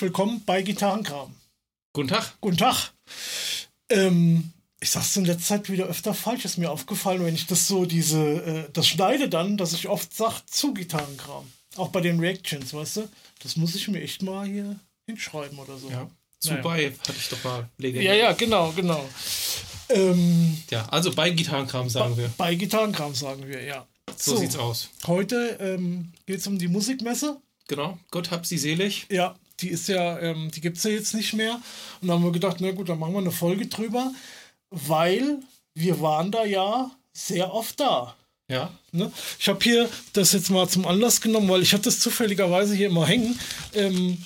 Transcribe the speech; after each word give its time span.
herzlich 0.00 0.16
willkommen 0.16 0.42
bei 0.46 0.62
Gitarrenkram. 0.62 1.34
Guten 1.92 2.08
Tag. 2.08 2.32
Guten 2.40 2.56
Tag. 2.56 2.92
Ähm, 3.90 4.50
ich 4.80 4.88
sag's 4.88 5.14
in 5.18 5.26
letzter 5.26 5.56
Zeit 5.56 5.68
wieder 5.68 5.84
öfter 5.84 6.14
falsch, 6.14 6.46
ist 6.46 6.56
mir 6.56 6.70
aufgefallen, 6.70 7.22
wenn 7.22 7.34
ich 7.34 7.46
das 7.46 7.68
so 7.68 7.84
diese, 7.84 8.18
äh, 8.18 8.70
das 8.72 8.88
schneide 8.88 9.28
dann, 9.28 9.58
dass 9.58 9.74
ich 9.74 9.88
oft 9.88 10.16
sag 10.16 10.40
zu 10.46 10.72
Gitarrenkram. 10.72 11.44
Auch 11.76 11.88
bei 11.88 12.00
den 12.00 12.18
Reactions, 12.18 12.72
weißt 12.72 12.96
du? 12.96 13.08
Das 13.42 13.56
muss 13.56 13.74
ich 13.74 13.88
mir 13.88 14.00
echt 14.00 14.22
mal 14.22 14.46
hier 14.46 14.80
hinschreiben 15.04 15.58
oder 15.58 15.76
so. 15.76 15.90
Ja. 15.90 16.08
Zu 16.38 16.52
naja. 16.52 16.62
bei 16.62 16.92
hatte 17.06 17.18
ich 17.18 17.28
doch 17.28 17.44
mal 17.44 17.68
legendär. 17.76 18.14
Ja, 18.14 18.28
ja, 18.28 18.32
genau, 18.32 18.72
genau. 18.72 19.06
Ähm, 19.90 20.62
ja, 20.70 20.86
also 20.88 21.12
bei 21.12 21.28
Gitarrenkram 21.28 21.90
sagen 21.90 22.16
wir. 22.16 22.30
Bei 22.38 22.54
Gitarrenkram 22.54 23.14
sagen 23.14 23.46
wir, 23.46 23.62
ja. 23.62 23.86
So, 24.16 24.32
so 24.32 24.36
sieht's 24.38 24.56
aus. 24.56 24.88
Heute 25.06 25.58
ähm, 25.60 26.14
geht 26.24 26.38
es 26.38 26.46
um 26.46 26.58
die 26.58 26.68
Musikmesse. 26.68 27.38
Genau, 27.68 27.98
Gott 28.10 28.30
hab 28.30 28.46
sie 28.46 28.56
selig. 28.56 29.06
Ja, 29.10 29.36
die 29.60 29.68
ist 29.68 29.88
ja, 29.88 30.18
ähm, 30.18 30.50
die 30.50 30.60
gibt 30.60 30.78
es 30.78 30.84
ja 30.84 30.90
jetzt 30.90 31.14
nicht 31.14 31.32
mehr. 31.32 31.60
Und 32.00 32.08
dann 32.08 32.16
haben 32.16 32.24
wir 32.24 32.32
gedacht, 32.32 32.58
na 32.60 32.70
gut, 32.72 32.88
dann 32.88 32.98
machen 32.98 33.12
wir 33.12 33.18
eine 33.18 33.30
Folge 33.30 33.66
drüber, 33.66 34.12
weil 34.70 35.38
wir 35.74 36.00
waren 36.00 36.30
da 36.30 36.44
ja 36.44 36.90
sehr 37.12 37.52
oft 37.52 37.80
da. 37.80 38.14
Ja. 38.48 38.70
Ne? 38.92 39.12
Ich 39.38 39.48
habe 39.48 39.60
hier 39.62 39.88
das 40.12 40.32
jetzt 40.32 40.50
mal 40.50 40.68
zum 40.68 40.86
Anlass 40.86 41.20
genommen, 41.20 41.48
weil 41.48 41.62
ich 41.62 41.72
hatte 41.72 41.84
das 41.84 42.00
zufälligerweise 42.00 42.74
hier 42.74 42.88
immer 42.88 43.06
hängen. 43.06 43.38
Ähm, 43.74 44.18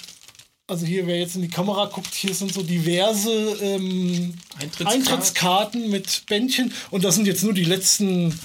also 0.67 0.87
hier, 0.87 1.07
wer 1.07 1.19
jetzt 1.19 1.37
in 1.37 1.43
die 1.43 1.49
Kamera 1.49 1.87
guckt, 1.87 2.15
hier 2.15 2.35
sind 2.35 2.53
so 2.53 2.63
diverse 2.63 3.31
ähm, 3.61 4.35
Eintrittskarten. 4.59 4.87
Eintrittskarten 4.87 5.91
mit 5.91 6.25
Bändchen. 6.27 6.73
Und 6.91 7.05
das 7.05 7.17
sind 7.17 7.27
jetzt 7.27 7.45
nur 7.45 7.53
die 7.53 7.65
letzten 7.65 8.39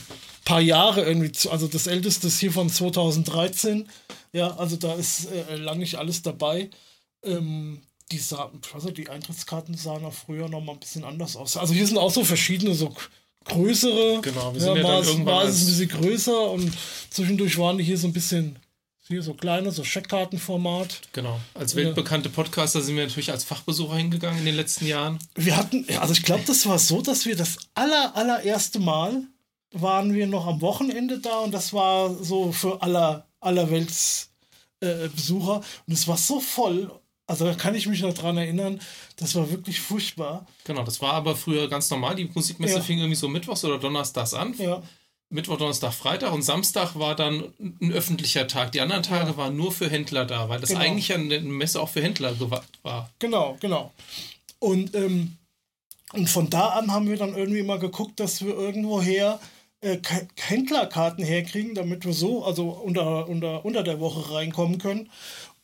paar 0.43 0.59
Jahre 0.59 1.03
irgendwie. 1.03 1.31
Also 1.49 1.67
das 1.67 1.87
älteste 1.87 2.27
ist 2.27 2.39
hier 2.39 2.51
von 2.51 2.69
2013. 2.69 3.87
Ja, 4.33 4.55
also 4.57 4.75
da 4.75 4.93
ist 4.93 5.31
äh, 5.31 5.55
lang 5.55 5.79
nicht 5.79 5.95
alles 5.95 6.21
dabei. 6.21 6.69
Ähm, 7.23 7.81
die, 8.11 8.17
sah, 8.17 8.51
also 8.73 8.91
die 8.91 9.09
Eintrittskarten 9.09 9.75
sahen 9.75 10.05
auch 10.05 10.13
früher 10.13 10.49
noch 10.49 10.61
mal 10.61 10.73
ein 10.73 10.79
bisschen 10.79 11.03
anders 11.03 11.35
aus. 11.35 11.57
Also 11.57 11.73
hier 11.73 11.85
sind 11.85 11.97
auch 11.97 12.11
so 12.11 12.23
verschiedene, 12.23 12.73
so 12.73 12.93
größere. 13.45 14.21
Genau, 14.21 14.53
wir 14.53 14.61
sind 14.61 14.75
ja, 14.75 14.81
ja 14.81 14.87
dann 14.87 15.03
irgendwann 15.03 15.25
war 15.25 15.43
es 15.43 15.61
ein 15.61 15.65
bisschen 15.67 15.89
größer 15.89 16.51
und 16.51 16.71
zwischendurch 17.09 17.57
waren 17.57 17.77
die 17.77 17.83
hier 17.83 17.97
so 17.97 18.07
ein 18.07 18.13
bisschen 18.13 18.59
hier 19.09 19.23
so 19.23 19.33
kleine, 19.33 19.71
so 19.71 19.83
Scheckkartenformat. 19.83 21.01
Genau. 21.13 21.39
Als 21.55 21.75
weltbekannte 21.75 22.29
Podcaster 22.29 22.79
sind 22.81 22.95
wir 22.95 23.03
natürlich 23.03 23.31
als 23.31 23.43
Fachbesucher 23.43 23.95
hingegangen 23.95 24.37
in 24.37 24.45
den 24.45 24.55
letzten 24.55 24.85
Jahren. 24.85 25.17
Wir 25.33 25.57
hatten, 25.57 25.83
also 25.99 26.13
ich 26.13 26.21
glaube, 26.21 26.43
das 26.45 26.67
war 26.67 26.77
so, 26.77 27.01
dass 27.01 27.25
wir 27.25 27.35
das 27.35 27.57
aller, 27.73 28.15
allererste 28.15 28.77
Mal 28.77 29.23
waren 29.71 30.13
wir 30.13 30.27
noch 30.27 30.45
am 30.45 30.61
Wochenende 30.61 31.19
da 31.19 31.39
und 31.39 31.51
das 31.51 31.73
war 31.73 32.23
so 32.23 32.51
für 32.51 32.83
aller, 32.83 33.25
aller 33.39 33.69
Welts 33.69 34.29
äh, 34.81 35.07
Besucher 35.09 35.61
und 35.87 35.93
es 35.93 36.07
war 36.07 36.17
so 36.17 36.39
voll. 36.39 36.91
Also 37.27 37.45
da 37.45 37.53
kann 37.53 37.75
ich 37.75 37.85
mich 37.85 38.01
noch 38.01 38.13
dran 38.13 38.37
erinnern, 38.37 38.79
das 39.17 39.35
war 39.35 39.51
wirklich 39.51 39.79
furchtbar. 39.79 40.47
Genau, 40.63 40.83
das 40.83 40.99
war 40.99 41.13
aber 41.13 41.35
früher 41.35 41.67
ganz 41.67 41.89
normal. 41.91 42.15
Die 42.15 42.25
Musikmesse 42.33 42.75
ja. 42.75 42.81
fing 42.81 42.97
irgendwie 42.97 43.15
so 43.15 43.27
mittwochs 43.27 43.63
oder 43.63 43.77
donnerstags 43.77 44.33
an. 44.33 44.55
Ja. 44.57 44.81
Mittwoch, 45.31 45.57
Donnerstag, 45.57 45.93
Freitag 45.93 46.33
und 46.33 46.41
Samstag 46.41 46.95
war 46.95 47.15
dann 47.15 47.53
ein 47.59 47.91
öffentlicher 47.91 48.47
Tag. 48.47 48.71
Die 48.71 48.81
anderen 48.81 49.03
Tage 49.03 49.31
ja. 49.31 49.37
waren 49.37 49.55
nur 49.55 49.71
für 49.71 49.87
Händler 49.87 50.25
da, 50.25 50.49
weil 50.49 50.59
das 50.59 50.69
genau. 50.69 50.81
eigentlich 50.81 51.13
eine 51.13 51.39
Messe 51.41 51.79
auch 51.79 51.89
für 51.89 52.01
Händler 52.01 52.35
war. 52.81 53.11
Genau, 53.19 53.55
genau. 53.59 53.93
Und, 54.57 54.95
ähm, 54.95 55.37
und 56.13 56.27
von 56.27 56.49
da 56.49 56.69
an 56.69 56.91
haben 56.91 57.07
wir 57.07 57.17
dann 57.17 57.35
irgendwie 57.35 57.61
mal 57.61 57.77
geguckt, 57.77 58.19
dass 58.19 58.43
wir 58.43 58.55
irgendwoher 58.55 59.39
äh, 59.81 59.97
Händlerkarten 60.35 61.23
herkriegen, 61.23 61.75
damit 61.75 62.05
wir 62.05 62.13
so, 62.13 62.43
also 62.43 62.69
unter, 62.69 63.27
unter, 63.27 63.65
unter 63.65 63.83
der 63.83 63.99
Woche 63.99 64.33
reinkommen 64.33 64.77
können. 64.77 65.09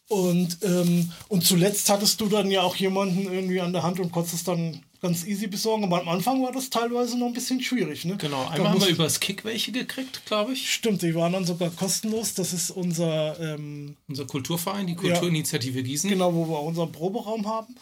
Und, 0.07 0.59
ähm, 0.61 1.11
und 1.29 1.43
zuletzt 1.43 1.89
hattest 1.89 2.21
du 2.21 2.27
dann 2.27 2.51
ja 2.51 2.61
auch 2.61 2.75
jemanden 2.75 3.23
irgendwie 3.23 3.59
an 3.59 3.73
der 3.73 3.81
Hand 3.81 3.99
und 3.99 4.11
konntest 4.11 4.35
es 4.35 4.43
dann 4.43 4.83
ganz 5.01 5.25
easy 5.25 5.47
besorgen. 5.47 5.83
Aber 5.83 6.01
am 6.01 6.09
Anfang 6.09 6.43
war 6.43 6.51
das 6.51 6.69
teilweise 6.69 7.17
noch 7.17 7.27
ein 7.27 7.33
bisschen 7.33 7.59
schwierig. 7.61 8.05
Ne? 8.05 8.15
Genau, 8.17 8.47
einmal 8.47 8.71
haben 8.71 8.81
wir 8.81 8.87
übers 8.87 9.19
Kick 9.19 9.43
welche 9.45 9.71
gekriegt, 9.71 10.25
glaube 10.25 10.53
ich. 10.53 10.71
Stimmt, 10.71 11.01
die 11.01 11.15
waren 11.15 11.33
dann 11.33 11.45
sogar 11.45 11.71
kostenlos. 11.71 12.35
Das 12.35 12.53
ist 12.53 12.69
unser... 12.69 13.39
Ähm, 13.39 13.97
unser 14.07 14.25
Kulturverein, 14.25 14.85
die 14.85 14.95
Kulturinitiative 14.95 15.79
ja, 15.79 15.85
Gießen. 15.85 16.09
Genau, 16.09 16.33
wo 16.33 16.47
wir 16.47 16.61
unseren 16.61 16.91
Proberaum 16.91 17.47
haben. 17.47 17.75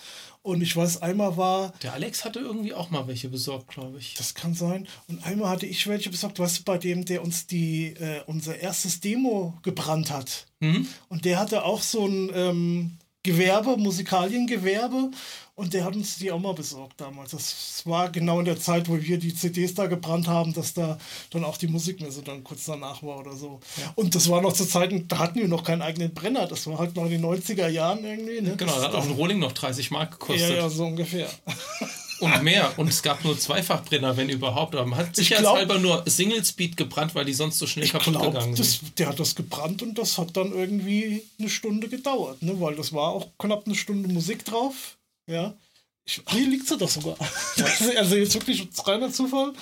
Und 0.43 0.61
ich 0.61 0.75
weiß, 0.75 1.01
einmal 1.01 1.37
war. 1.37 1.73
Der 1.83 1.93
Alex 1.93 2.25
hatte 2.25 2.39
irgendwie 2.39 2.73
auch 2.73 2.89
mal 2.89 3.07
welche 3.07 3.29
besorgt, 3.29 3.69
glaube 3.69 3.97
ich. 3.97 4.13
Das 4.15 4.33
kann 4.35 4.53
sein. 4.53 4.87
Und 5.07 5.25
einmal 5.25 5.49
hatte 5.49 5.65
ich 5.65 5.87
welche 5.87 6.09
besorgt, 6.09 6.37
weißt 6.37 6.59
du, 6.59 6.63
bei 6.63 6.77
dem, 6.77 7.05
der 7.05 7.23
uns 7.23 7.47
die, 7.47 7.93
äh, 7.93 8.21
unser 8.27 8.59
erstes 8.59 8.99
Demo 8.99 9.57
gebrannt 9.63 10.11
hat. 10.11 10.47
Mhm. 10.59 10.85
Und 11.07 11.23
der 11.23 11.39
hatte 11.39 11.63
auch 11.63 11.81
so 11.81 12.05
ein 12.05 12.29
ähm, 12.35 12.97
Gewerbe, 13.23 13.77
Musikaliengewerbe. 13.77 15.11
Und 15.55 15.73
der 15.75 15.85
hat 15.85 15.95
uns 15.95 16.17
die 16.17 16.31
auch 16.31 16.39
mal 16.39 16.55
besorgt 16.55 16.99
damals. 16.99 17.29
Das 17.29 17.83
war 17.85 18.09
genau 18.09 18.39
in 18.39 18.45
der 18.45 18.59
Zeit, 18.59 18.89
wo 18.89 18.99
wir 18.99 19.19
die 19.19 19.35
CDs 19.35 19.75
da 19.75 19.85
gebrannt 19.85 20.27
haben, 20.27 20.51
dass 20.51 20.73
da 20.73 20.97
dann 21.29 21.43
auch 21.43 21.57
die 21.57 21.67
Musikmesse 21.67 22.23
dann 22.23 22.43
kurz 22.43 22.65
danach 22.65 23.03
war 23.03 23.19
oder 23.19 23.35
so. 23.35 23.59
Ja. 23.77 23.93
Und 23.93 24.15
das 24.15 24.29
war 24.29 24.41
noch 24.41 24.53
zu 24.53 24.65
Zeiten, 24.65 25.07
da 25.07 25.19
hatten 25.19 25.39
wir 25.39 25.47
noch 25.47 25.63
keinen 25.63 25.83
eigenen 25.83 26.11
Brenner. 26.11 26.47
Das 26.47 26.65
war 26.65 26.79
halt 26.79 26.95
noch 26.95 27.05
in 27.05 27.11
den 27.11 27.23
90er 27.23 27.67
Jahren 27.67 28.03
irgendwie. 28.03 28.41
Ne? 28.41 28.55
Genau, 28.57 28.75
da 28.75 28.85
hat 28.85 28.95
auch 28.95 29.05
ein 29.05 29.11
Rolling 29.11 29.37
noch 29.37 29.51
30 29.51 29.91
Mark 29.91 30.11
gekostet. 30.19 30.49
Ja, 30.49 30.55
ja, 30.55 30.69
so 30.69 30.85
ungefähr. 30.85 31.29
Und 32.19 32.41
mehr. 32.43 32.71
Und 32.77 32.87
es 32.87 33.03
gab 33.03 33.23
nur 33.23 33.37
Zweifachbrenner, 33.37 34.15
wenn 34.17 34.29
überhaupt. 34.29 34.75
Aber 34.75 34.85
man 34.85 34.97
hat 34.97 35.15
sicherheitshalber 35.15 35.77
nur 35.77 36.03
Single 36.07 36.43
Speed 36.43 36.77
gebrannt, 36.77 37.13
weil 37.15 37.25
die 37.25 37.33
sonst 37.33 37.59
so 37.59 37.67
schnell 37.67 37.87
kaputt 37.87 38.13
glaub, 38.13 38.33
gegangen 38.33 38.55
das, 38.55 38.79
sind. 38.79 38.97
Der 38.97 39.09
hat 39.09 39.19
das 39.19 39.35
gebrannt 39.35 39.81
und 39.81 39.97
das 39.97 40.17
hat 40.17 40.35
dann 40.35 40.53
irgendwie 40.53 41.23
eine 41.37 41.49
Stunde 41.49 41.89
gedauert, 41.89 42.41
ne? 42.41 42.59
weil 42.59 42.75
das 42.75 42.93
war 42.93 43.09
auch 43.09 43.27
knapp 43.37 43.65
eine 43.65 43.75
Stunde 43.75 44.07
Musik 44.09 44.45
drauf. 44.45 44.97
Ja. 45.27 45.57
Ich, 46.05 46.21
hier 46.29 46.47
liegt 46.47 46.67
sie 46.67 46.77
doch 46.77 46.89
sogar. 46.89 47.15
also 47.97 48.15
jetzt 48.15 48.33
wirklich 48.33 48.67
reiner 48.85 49.11
Zufall. 49.11 49.53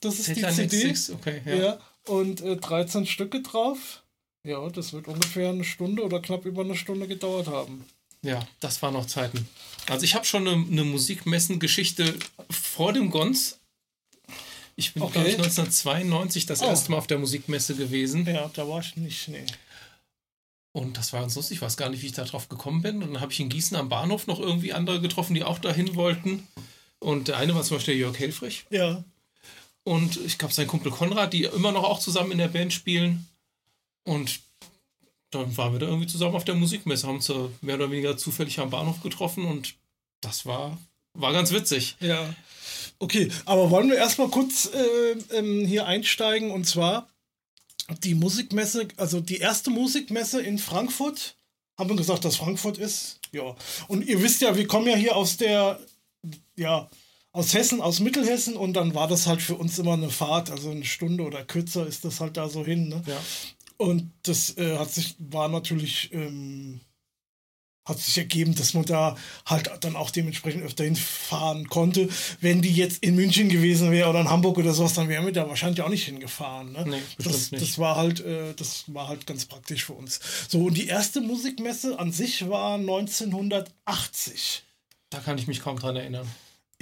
Das 0.00 0.18
ist 0.18 0.28
die 0.28 0.42
CD. 0.42 0.94
Okay, 1.12 1.42
ja. 1.44 1.54
ja. 1.54 1.78
Und 2.06 2.40
äh, 2.40 2.56
13 2.56 3.06
Stücke 3.06 3.42
drauf. 3.42 4.02
Ja, 4.44 4.68
das 4.70 4.92
wird 4.92 5.06
ungefähr 5.06 5.50
eine 5.50 5.64
Stunde 5.64 6.02
oder 6.02 6.20
knapp 6.20 6.44
über 6.46 6.62
eine 6.62 6.74
Stunde 6.74 7.06
gedauert 7.06 7.46
haben. 7.46 7.84
Ja, 8.22 8.46
das 8.60 8.82
waren 8.82 8.94
noch 8.94 9.06
Zeiten. 9.06 9.48
Also 9.88 10.04
ich 10.04 10.14
habe 10.14 10.24
schon 10.24 10.46
eine, 10.46 10.64
eine 10.66 10.84
Musikmessen-Geschichte 10.84 12.18
vor 12.50 12.92
dem 12.92 13.10
Gons. 13.10 13.58
Ich 14.74 14.94
bin, 14.94 15.02
okay. 15.02 15.12
glaube 15.12 15.28
ich, 15.28 15.34
1992 15.36 16.46
das 16.46 16.62
oh. 16.62 16.66
erste 16.66 16.90
Mal 16.90 16.98
auf 16.98 17.06
der 17.06 17.18
Musikmesse 17.18 17.74
gewesen. 17.74 18.26
Ja, 18.26 18.50
da 18.54 18.66
war 18.68 18.80
ich 18.80 18.96
nicht, 18.96 19.28
nee. 19.28 19.44
Und 20.72 20.96
das 20.96 21.12
war 21.12 21.20
ganz 21.20 21.34
lustig, 21.36 21.58
ich 21.58 21.62
weiß 21.62 21.76
gar 21.76 21.90
nicht, 21.90 22.02
wie 22.02 22.06
ich 22.06 22.12
da 22.12 22.24
drauf 22.24 22.48
gekommen 22.48 22.82
bin. 22.82 23.02
Und 23.02 23.14
dann 23.14 23.20
habe 23.20 23.32
ich 23.32 23.40
in 23.40 23.50
Gießen 23.50 23.76
am 23.76 23.88
Bahnhof 23.88 24.26
noch 24.26 24.40
irgendwie 24.40 24.72
andere 24.72 25.00
getroffen, 25.00 25.34
die 25.34 25.44
auch 25.44 25.58
dahin 25.58 25.94
wollten. 25.94 26.46
Und 26.98 27.28
der 27.28 27.36
eine 27.36 27.54
war 27.54 27.62
zum 27.62 27.76
Beispiel 27.76 27.96
Jörg 27.96 28.18
Helfrich. 28.18 28.64
Ja. 28.70 29.04
Und 29.84 30.16
ich 30.24 30.38
glaube, 30.38 30.54
sein 30.54 30.66
Kumpel 30.68 30.92
Konrad, 30.92 31.32
die 31.32 31.44
immer 31.44 31.72
noch 31.72 31.84
auch 31.84 31.98
zusammen 31.98 32.32
in 32.32 32.38
der 32.38 32.48
Band 32.48 32.72
spielen. 32.72 33.26
Und 34.04 34.40
dann 35.30 35.56
waren 35.56 35.72
wir 35.72 35.80
da 35.80 35.86
irgendwie 35.86 36.06
zusammen 36.06 36.34
auf 36.34 36.44
der 36.44 36.54
Musikmesse, 36.54 37.06
haben 37.06 37.16
uns 37.16 37.32
mehr 37.60 37.74
oder 37.76 37.90
weniger 37.90 38.16
zufällig 38.16 38.58
am 38.60 38.70
Bahnhof 38.70 39.02
getroffen 39.02 39.44
und 39.44 39.74
das 40.20 40.46
war, 40.46 40.78
war 41.14 41.32
ganz 41.32 41.52
witzig. 41.52 41.96
Ja. 42.00 42.34
Okay, 42.98 43.30
aber 43.46 43.70
wollen 43.70 43.88
wir 43.88 43.96
erstmal 43.96 44.28
kurz 44.28 44.70
äh, 44.72 45.36
ähm, 45.36 45.66
hier 45.66 45.86
einsteigen 45.86 46.50
und 46.50 46.64
zwar 46.64 47.08
die 48.02 48.14
Musikmesse, 48.14 48.88
also 48.96 49.20
die 49.20 49.38
erste 49.38 49.70
Musikmesse 49.70 50.40
in 50.40 50.58
Frankfurt. 50.58 51.36
Haben 51.78 51.90
wir 51.90 51.96
gesagt, 51.96 52.24
dass 52.24 52.36
Frankfurt 52.36 52.78
ist? 52.78 53.20
Ja. 53.32 53.56
Und 53.88 54.06
ihr 54.06 54.22
wisst 54.22 54.42
ja, 54.42 54.56
wir 54.56 54.66
kommen 54.66 54.88
ja 54.88 54.96
hier 54.96 55.16
aus 55.16 55.36
der, 55.36 55.80
ja, 56.56 56.88
aus 57.32 57.54
Hessen, 57.54 57.80
aus 57.80 58.00
Mittelhessen 58.00 58.56
und 58.56 58.74
dann 58.74 58.94
war 58.94 59.08
das 59.08 59.26
halt 59.26 59.40
für 59.40 59.54
uns 59.54 59.78
immer 59.78 59.94
eine 59.94 60.10
Fahrt, 60.10 60.50
also 60.50 60.70
eine 60.70 60.84
Stunde 60.84 61.24
oder 61.24 61.44
kürzer 61.44 61.86
ist 61.86 62.04
das 62.04 62.20
halt 62.20 62.36
da 62.36 62.48
so 62.48 62.64
hin. 62.64 62.88
Ne? 62.88 63.02
Ja. 63.06 63.20
Und 63.78 64.10
das 64.22 64.56
äh, 64.58 64.76
hat 64.76 64.92
sich, 64.92 65.16
war 65.18 65.48
natürlich, 65.48 66.12
ähm, 66.12 66.80
hat 67.84 67.98
sich 67.98 68.16
ergeben, 68.16 68.54
dass 68.54 68.74
man 68.74 68.84
da 68.84 69.16
halt 69.46 69.70
dann 69.80 69.96
auch 69.96 70.10
dementsprechend 70.10 70.62
öfter 70.62 70.84
hinfahren 70.84 71.68
konnte. 71.68 72.08
Wenn 72.40 72.62
die 72.62 72.72
jetzt 72.72 73.02
in 73.02 73.16
München 73.16 73.48
gewesen 73.48 73.90
wäre 73.90 74.08
oder 74.08 74.20
in 74.20 74.30
Hamburg 74.30 74.58
oder 74.58 74.72
sowas, 74.72 74.94
dann 74.94 75.08
wären 75.08 75.24
wir 75.26 75.32
da 75.32 75.48
wahrscheinlich 75.48 75.82
auch 75.82 75.88
nicht 75.88 76.04
hingefahren. 76.04 76.72
Ne? 76.72 76.84
Nee, 76.86 77.02
das, 77.18 77.50
nicht. 77.50 77.62
das 77.62 77.78
war 77.78 77.96
halt, 77.96 78.20
äh, 78.20 78.54
das 78.54 78.84
war 78.86 79.08
halt 79.08 79.26
ganz 79.26 79.46
praktisch 79.46 79.84
für 79.84 79.94
uns. 79.94 80.20
So, 80.48 80.66
und 80.66 80.74
die 80.74 80.86
erste 80.86 81.20
Musikmesse 81.20 81.98
an 81.98 82.12
sich 82.12 82.48
war 82.48 82.74
1980. 82.74 84.62
Da 85.10 85.18
kann 85.18 85.36
ich 85.38 85.48
mich 85.48 85.60
kaum 85.60 85.78
dran 85.78 85.96
erinnern. 85.96 86.28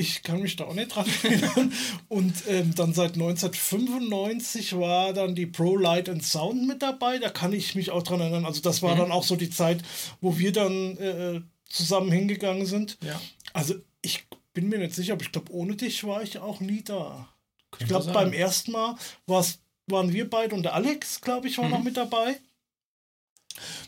Ich 0.00 0.22
kann 0.22 0.40
mich 0.40 0.56
da 0.56 0.64
auch 0.64 0.72
nicht 0.72 0.94
dran 0.94 1.04
erinnern. 1.22 1.72
Und 2.08 2.44
ähm, 2.48 2.74
dann 2.74 2.94
seit 2.94 3.12
1995 3.14 4.78
war 4.78 5.12
dann 5.12 5.34
die 5.34 5.44
Pro 5.44 5.76
Light 5.76 6.08
and 6.08 6.24
Sound 6.24 6.66
mit 6.66 6.80
dabei. 6.80 7.18
Da 7.18 7.28
kann 7.28 7.52
ich 7.52 7.74
mich 7.74 7.90
auch 7.90 8.02
dran 8.02 8.20
erinnern. 8.20 8.46
Also 8.46 8.62
das 8.62 8.80
war 8.80 8.94
mhm. 8.94 9.00
dann 9.00 9.12
auch 9.12 9.24
so 9.24 9.36
die 9.36 9.50
Zeit, 9.50 9.82
wo 10.22 10.38
wir 10.38 10.52
dann 10.52 10.96
äh, 10.96 11.42
zusammen 11.68 12.10
hingegangen 12.10 12.64
sind. 12.64 12.96
Ja. 13.04 13.20
Also 13.52 13.74
ich 14.00 14.26
bin 14.54 14.70
mir 14.70 14.78
nicht 14.78 14.94
sicher, 14.94 15.12
aber 15.12 15.22
ich 15.22 15.32
glaube, 15.32 15.52
ohne 15.52 15.76
dich 15.76 16.02
war 16.04 16.22
ich 16.22 16.38
auch 16.38 16.60
nie 16.60 16.82
da. 16.82 17.28
Ich 17.78 17.86
glaube, 17.86 18.10
beim 18.10 18.32
ersten 18.32 18.72
Mal 18.72 18.96
waren 19.26 20.12
wir 20.14 20.30
beide 20.30 20.54
und 20.54 20.62
der 20.62 20.74
Alex, 20.74 21.20
glaube 21.20 21.48
ich, 21.48 21.58
war 21.58 21.66
mhm. 21.66 21.72
noch 21.72 21.82
mit 21.82 21.98
dabei. 21.98 22.38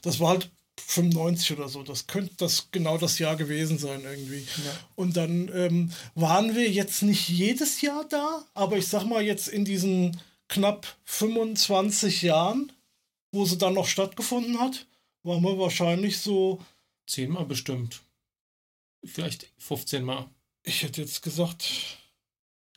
Das 0.02 0.20
war 0.20 0.28
halt 0.28 0.50
95 0.86 1.52
oder 1.52 1.68
so. 1.68 1.82
Das 1.82 2.06
könnte 2.06 2.34
das 2.36 2.68
genau 2.70 2.98
das 2.98 3.18
Jahr 3.18 3.36
gewesen 3.36 3.78
sein 3.78 4.02
irgendwie. 4.02 4.40
Ja. 4.64 4.78
Und 4.94 5.16
dann 5.16 5.50
ähm, 5.54 5.92
waren 6.14 6.54
wir 6.54 6.70
jetzt 6.70 7.02
nicht 7.02 7.28
jedes 7.28 7.80
Jahr 7.80 8.04
da, 8.08 8.44
aber 8.54 8.76
ich 8.76 8.88
sag 8.88 9.04
mal 9.04 9.22
jetzt 9.22 9.48
in 9.48 9.64
diesen 9.64 10.20
knapp 10.48 10.86
25 11.04 12.22
Jahren, 12.22 12.72
wo 13.32 13.44
sie 13.44 13.58
dann 13.58 13.74
noch 13.74 13.86
stattgefunden 13.86 14.60
hat, 14.60 14.86
waren 15.22 15.42
wir 15.42 15.58
wahrscheinlich 15.58 16.18
so. 16.18 16.60
Zehnmal 17.06 17.46
bestimmt. 17.46 18.02
Vielleicht 19.04 19.48
15 19.58 20.04
Mal. 20.04 20.28
Ich 20.64 20.82
hätte 20.82 21.00
jetzt 21.00 21.22
gesagt. 21.22 21.98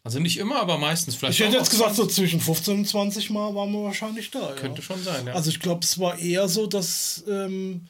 Also 0.03 0.19
nicht 0.19 0.37
immer, 0.37 0.57
aber 0.57 0.77
meistens 0.77 1.15
vielleicht. 1.15 1.39
Ich 1.39 1.45
hätte 1.45 1.57
jetzt 1.57 1.71
gesagt, 1.71 1.95
so 1.95 2.05
zwischen 2.05 2.39
15 2.39 2.79
und 2.79 2.87
20 2.87 3.29
Mal 3.31 3.53
waren 3.55 3.71
wir 3.71 3.83
wahrscheinlich 3.83 4.31
da. 4.31 4.53
Könnte 4.53 4.81
ja. 4.81 4.83
schon 4.85 5.03
sein, 5.03 5.27
ja. 5.27 5.33
Also 5.33 5.49
ich 5.49 5.59
glaube, 5.59 5.83
es 5.83 5.99
war 5.99 6.17
eher 6.17 6.47
so, 6.47 6.67
dass. 6.67 7.23
Ähm, 7.27 7.87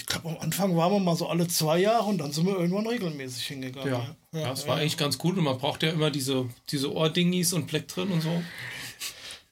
ich 0.00 0.06
glaube, 0.06 0.30
am 0.30 0.38
Anfang 0.38 0.76
waren 0.76 0.92
wir 0.92 0.98
mal 0.98 1.14
so 1.14 1.28
alle 1.28 1.46
zwei 1.46 1.78
Jahre 1.78 2.04
und 2.04 2.18
dann 2.18 2.32
sind 2.32 2.46
wir 2.46 2.58
irgendwann 2.58 2.86
regelmäßig 2.86 3.46
hingegangen. 3.46 3.92
Ja, 3.92 4.16
ja, 4.32 4.40
ja 4.40 4.48
das 4.48 4.66
war 4.66 4.78
eigentlich 4.78 4.96
ganz 4.96 5.18
gut 5.18 5.36
und 5.36 5.44
man 5.44 5.58
braucht 5.58 5.82
ja 5.82 5.90
immer 5.90 6.10
diese, 6.10 6.48
diese 6.70 6.92
Ohrdingis 6.92 7.52
und 7.52 7.66
Plektren 7.66 8.10
und 8.10 8.22
so. 8.22 8.42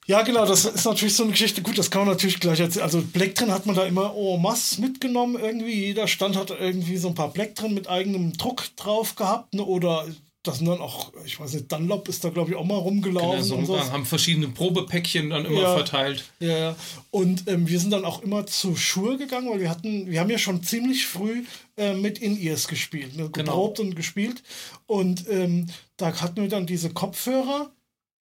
Ja, 0.07 0.23
genau, 0.23 0.47
das 0.47 0.65
ist 0.65 0.85
natürlich 0.85 1.15
so 1.15 1.21
eine 1.21 1.33
Geschichte. 1.33 1.61
Gut, 1.61 1.77
das 1.77 1.91
kann 1.91 2.01
man 2.01 2.09
natürlich 2.09 2.39
gleich 2.39 2.59
erzählen. 2.59 2.83
Also 2.83 3.03
Plektren 3.03 3.51
hat 3.51 3.67
man 3.67 3.75
da 3.75 3.85
immer 3.85 4.15
en 4.15 4.41
masse 4.41 4.81
mitgenommen 4.81 5.39
irgendwie. 5.39 5.85
Jeder 5.85 6.07
Stand 6.07 6.35
hat 6.35 6.49
irgendwie 6.49 6.97
so 6.97 7.09
ein 7.09 7.15
paar 7.15 7.31
Plektren 7.31 7.75
mit 7.75 7.87
eigenem 7.87 8.33
Druck 8.33 8.75
drauf 8.75 9.15
gehabt. 9.15 9.53
Ne? 9.53 9.63
Oder 9.63 10.07
das 10.43 10.59
sind 10.59 10.67
dann 10.67 10.79
auch, 10.79 11.11
ich 11.25 11.37
weiß 11.39 11.53
nicht, 11.53 11.71
Dunlop 11.71 12.07
ist 12.07 12.23
da 12.23 12.29
glaube 12.29 12.51
ich 12.51 12.55
auch 12.55 12.63
mal 12.63 12.77
rumgelaufen. 12.77 13.49
Genau, 13.49 13.65
so 13.65 13.73
und 13.73 13.91
haben 13.91 14.05
verschiedene 14.05 14.47
Probepäckchen 14.47 15.29
dann 15.31 15.45
immer 15.45 15.61
ja, 15.61 15.75
verteilt. 15.75 16.23
Ja, 16.39 16.57
ja. 16.57 16.75
Und 17.11 17.47
ähm, 17.47 17.67
wir 17.67 17.79
sind 17.79 17.91
dann 17.91 18.05
auch 18.05 18.21
immer 18.23 18.45
zu 18.45 18.75
Schuhe 18.75 19.17
gegangen, 19.17 19.49
weil 19.49 19.59
wir 19.59 19.69
hatten, 19.69 20.07
wir 20.09 20.19
haben 20.19 20.29
ja 20.29 20.37
schon 20.37 20.63
ziemlich 20.63 21.07
früh 21.07 21.43
äh, 21.75 21.93
mit 21.93 22.19
In-Ears 22.19 22.67
gespielt, 22.69 23.17
ne? 23.17 23.29
Genau. 23.29 23.51
geprobt 23.51 23.77
genau. 23.77 23.89
und 23.89 23.95
gespielt. 23.95 24.41
Und 24.87 25.27
ähm, 25.29 25.67
da 25.97 26.13
hatten 26.21 26.41
wir 26.41 26.49
dann 26.49 26.65
diese 26.65 26.91
Kopfhörer 26.91 27.71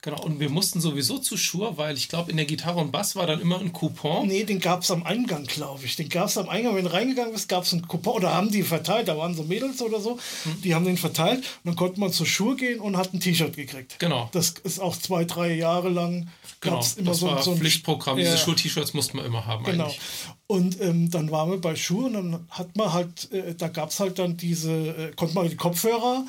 Genau, 0.05 0.21
und 0.25 0.41
wir 0.41 0.51
mussten 0.51 0.81
sowieso 0.81 1.19
zu 1.19 1.37
Schuhe, 1.37 1.79
weil 1.79 1.97
ich 1.97 2.09
glaube, 2.09 2.33
in 2.33 2.37
der 2.37 2.45
Gitarre 2.45 2.81
und 2.81 2.91
Bass 2.91 3.15
war 3.15 3.29
dann 3.29 3.41
immer 3.41 3.61
ein 3.61 3.73
Coupon. 3.73 4.27
Nee, 4.27 4.43
den 4.43 4.59
gab 4.59 4.83
es 4.83 4.91
am 4.91 5.05
Eingang, 5.05 5.45
glaube 5.45 5.85
ich. 5.85 5.95
Den 5.95 6.09
gab 6.09 6.27
es 6.27 6.37
am 6.37 6.49
Eingang, 6.49 6.75
wenn 6.75 6.83
du 6.83 6.93
reingegangen 6.93 7.33
bist, 7.33 7.49
gab 7.49 7.63
es 7.63 7.73
einen 7.73 7.87
Coupon. 7.87 8.15
Oder 8.15 8.35
haben 8.35 8.51
die 8.51 8.65
verteilt, 8.65 9.07
da 9.07 9.17
waren 9.17 9.37
so 9.37 9.45
Mädels 9.45 9.81
oder 9.81 10.01
so, 10.01 10.19
hm. 10.43 10.61
die 10.63 10.75
haben 10.75 10.85
den 10.85 10.97
verteilt. 10.97 11.39
Und 11.39 11.47
dann 11.67 11.77
konnte 11.77 12.01
man 12.01 12.13
zur 12.13 12.27
Schuhe 12.27 12.57
gehen 12.57 12.81
und 12.81 12.97
hat 12.97 13.15
ein 13.15 13.21
T-Shirt 13.21 13.55
gekriegt. 13.55 14.01
Genau. 14.01 14.29
Das 14.33 14.55
ist 14.65 14.81
auch 14.81 14.97
zwei, 14.97 15.25
drei 15.25 15.55
Jahre 15.55 15.89
lang. 15.89 16.29
Genau, 16.61 16.77
gab's 16.77 16.95
immer 16.95 17.11
das 17.11 17.21
so, 17.21 17.29
war 17.29 17.41
so 17.41 17.53
ein 17.53 17.59
Pflichtprogramm. 17.59 18.17
Diese 18.17 18.39
Schuh-T-Shirts 18.39 18.95
mussten 18.95 19.19
wir 19.19 19.25
immer 19.25 19.47
haben 19.47 19.65
genau. 19.65 19.85
eigentlich. 19.85 20.01
Und 20.49 20.81
ähm, 20.81 21.13
dann 21.13 21.31
waren 21.31 21.49
wir 21.53 21.61
bei 21.61 21.77
Schuhe 21.77 22.07
und 22.07 22.15
dann 22.15 22.47
hat 22.51 22.77
man 22.77 22.93
halt, 22.93 23.31
äh, 23.31 23.55
da 23.55 23.69
gab 23.69 23.91
es 23.91 24.01
halt 24.01 24.19
dann 24.19 24.37
diese, 24.37 24.73
äh, 24.73 25.13
konnte 25.15 25.37
man 25.37 25.49
die 25.49 25.55
Kopfhörer 25.55 26.25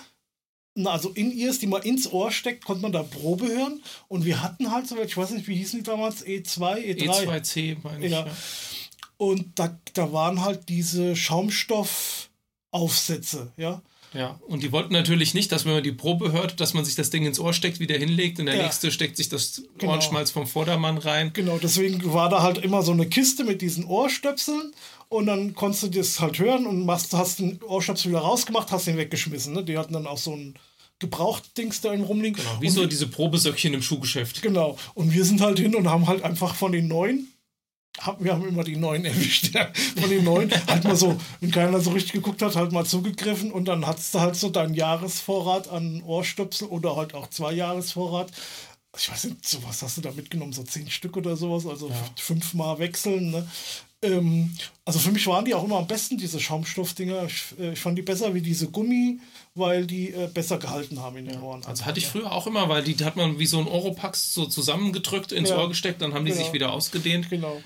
also 0.86 1.10
in 1.10 1.32
ears, 1.32 1.60
die 1.60 1.68
man 1.68 1.84
ins 1.84 2.12
Ohr 2.12 2.32
steckt, 2.32 2.66
konnte 2.66 2.82
man 2.82 2.92
da 2.92 3.04
Probe 3.04 3.48
hören. 3.48 3.80
Und 4.08 4.26
wir 4.26 4.42
hatten 4.42 4.72
halt 4.72 4.88
so, 4.88 5.00
ich 5.00 5.16
weiß 5.16 5.30
nicht, 5.32 5.48
wie 5.48 5.56
hießen 5.56 5.78
die 5.80 5.84
damals? 5.84 6.26
E2, 6.26 6.78
E3? 6.78 7.28
E2C, 7.28 7.78
meine 7.84 8.04
ich. 8.06 8.12
Ja. 8.12 8.26
ja. 8.26 8.32
Und 9.18 9.60
da, 9.60 9.80
da 9.94 10.12
waren 10.12 10.42
halt 10.42 10.70
diese 10.70 11.16
Schaumstoffaufsätze, 11.16 13.54
ja. 13.58 13.84
Ja, 14.14 14.40
und 14.48 14.64
die 14.64 14.72
wollten 14.72 14.94
natürlich 14.94 15.34
nicht, 15.34 15.52
dass 15.52 15.66
wenn 15.66 15.74
man 15.74 15.84
die 15.84 15.92
Probe 15.92 16.32
hört, 16.32 16.60
dass 16.60 16.74
man 16.74 16.86
sich 16.86 16.96
das 16.96 17.10
Ding 17.10 17.26
ins 17.26 17.40
Ohr 17.40 17.54
steckt, 17.54 17.80
wieder 17.80 17.98
hinlegt 17.98 18.40
und 18.40 18.46
der 18.46 18.56
ja. 18.56 18.64
nächste 18.64 18.92
steckt 18.92 19.18
sich 19.18 19.30
das 19.30 19.64
genau. 19.78 19.94
Ohrenschmalz 19.94 20.32
vom 20.32 20.46
Vordermann 20.46 20.98
rein. 20.98 21.32
Genau, 21.34 21.58
deswegen 21.58 22.14
war 22.14 22.30
da 22.30 22.42
halt 22.42 22.60
immer 22.60 22.84
so 22.84 22.92
eine 22.92 23.08
Kiste 23.08 23.44
mit 23.44 23.62
diesen 23.62 23.86
Ohrstöpseln 23.86 24.74
und 25.10 25.26
dann 25.26 25.54
konntest 25.54 25.84
du 25.84 25.88
das 25.90 26.20
halt 26.20 26.40
hören 26.40 26.66
und 26.66 26.86
machst, 26.86 27.14
hast 27.14 27.40
den 27.40 27.62
Ohrstöpsel 27.64 28.12
wieder 28.12 28.22
rausgemacht, 28.22 28.72
hast 28.72 28.88
den 28.88 28.98
weggeschmissen. 28.98 29.54
Ne? 29.54 29.64
Die 29.64 29.78
hatten 29.78 29.94
dann 29.94 30.08
auch 30.08 30.18
so 30.18 30.36
ein 30.36 30.56
Gebraucht-Dings 31.00 31.82
da 31.82 31.94
in 31.94 32.04
rumliegen. 32.04 32.38
Genau, 32.38 32.62
wie 32.62 32.68
und 32.68 32.74
so 32.74 32.86
diese 32.86 33.08
Probesöckchen 33.08 33.74
im 33.74 33.82
Schuhgeschäft. 33.82 34.42
Genau. 34.42 34.78
Und 34.94 35.14
wir 35.14 35.26
sind 35.26 35.42
halt 35.42 35.60
hin 35.60 35.76
und 35.76 35.90
haben 35.90 36.08
halt 36.08 36.24
einfach 36.24 36.56
von 36.56 36.72
den 36.72 36.88
neuen 36.88 37.33
wir 38.20 38.34
haben 38.34 38.48
immer 38.48 38.64
die 38.64 38.76
neuen 38.76 39.06
erwischt, 39.06 39.54
ja. 39.54 39.72
Von 40.00 40.10
den 40.10 40.24
neuen, 40.24 40.52
halt 40.68 40.84
mal 40.84 40.96
so, 40.96 41.20
wenn 41.40 41.52
keiner 41.52 41.80
so 41.80 41.92
richtig 41.92 42.14
geguckt 42.14 42.42
hat, 42.42 42.56
halt 42.56 42.72
mal 42.72 42.86
zugegriffen 42.86 43.52
und 43.52 43.66
dann 43.66 43.86
hattest 43.86 44.14
du 44.14 44.20
halt 44.20 44.36
so 44.36 44.50
deinen 44.50 44.74
Jahresvorrat 44.74 45.70
an 45.70 46.02
Ohrstöpsel 46.04 46.68
oder 46.68 46.96
halt 46.96 47.14
auch 47.14 47.30
zwei 47.30 47.54
Jahresvorrat. 47.54 48.32
Ich 48.98 49.12
weiß 49.12 49.24
nicht, 49.26 49.48
so 49.48 49.64
was 49.64 49.82
hast 49.82 49.98
du 49.98 50.02
da 50.02 50.12
mitgenommen, 50.12 50.54
so 50.54 50.64
zehn 50.64 50.90
Stück 50.90 51.18
oder 51.18 51.36
sowas, 51.36 51.66
also 51.66 51.90
ja. 51.90 51.96
fünfmal 52.16 52.78
wechseln. 52.80 53.32
Ne? 53.32 53.48
Ähm, 54.04 54.52
also 54.86 55.00
für 55.00 55.12
mich 55.12 55.26
waren 55.28 55.46
die 55.46 55.54
auch 55.54 55.64
immer 55.64 55.78
am 55.78 55.88
besten, 55.88 56.18
diese 56.18 56.40
Schaumstoffdinger. 56.40 57.26
Ich, 57.26 57.44
äh, 57.60 57.74
ich 57.74 57.80
fand 57.80 57.98
die 57.98 58.02
besser 58.02 58.34
wie 58.34 58.42
diese 58.42 58.68
Gummi, 58.68 59.20
weil 59.56 59.88
die 59.88 60.12
äh, 60.14 60.28
besser 60.32 60.58
gehalten 60.58 61.00
haben 61.00 61.18
in 61.18 61.26
den 61.26 61.42
Ohren. 61.42 61.64
Also 61.66 61.86
hatte 61.86 62.00
ich 62.00 62.08
früher 62.08 62.32
auch 62.32 62.46
immer, 62.46 62.70
weil 62.70 62.84
die 62.84 62.96
hat 63.04 63.16
man 63.16 63.40
wie 63.40 63.46
so 63.46 63.60
ein 63.60 63.68
Oropax 63.68 64.34
so 64.34 64.46
zusammengedrückt, 64.46 65.32
ins 65.32 65.50
ja. 65.50 65.58
Ohr 65.58 65.70
gesteckt, 65.70 66.02
dann 66.02 66.14
haben 66.14 66.26
die 66.26 66.32
genau. 66.32 66.44
sich 66.44 66.54
wieder 66.54 66.74
ausgedehnt. 66.74 67.30
Genau. 67.30 67.62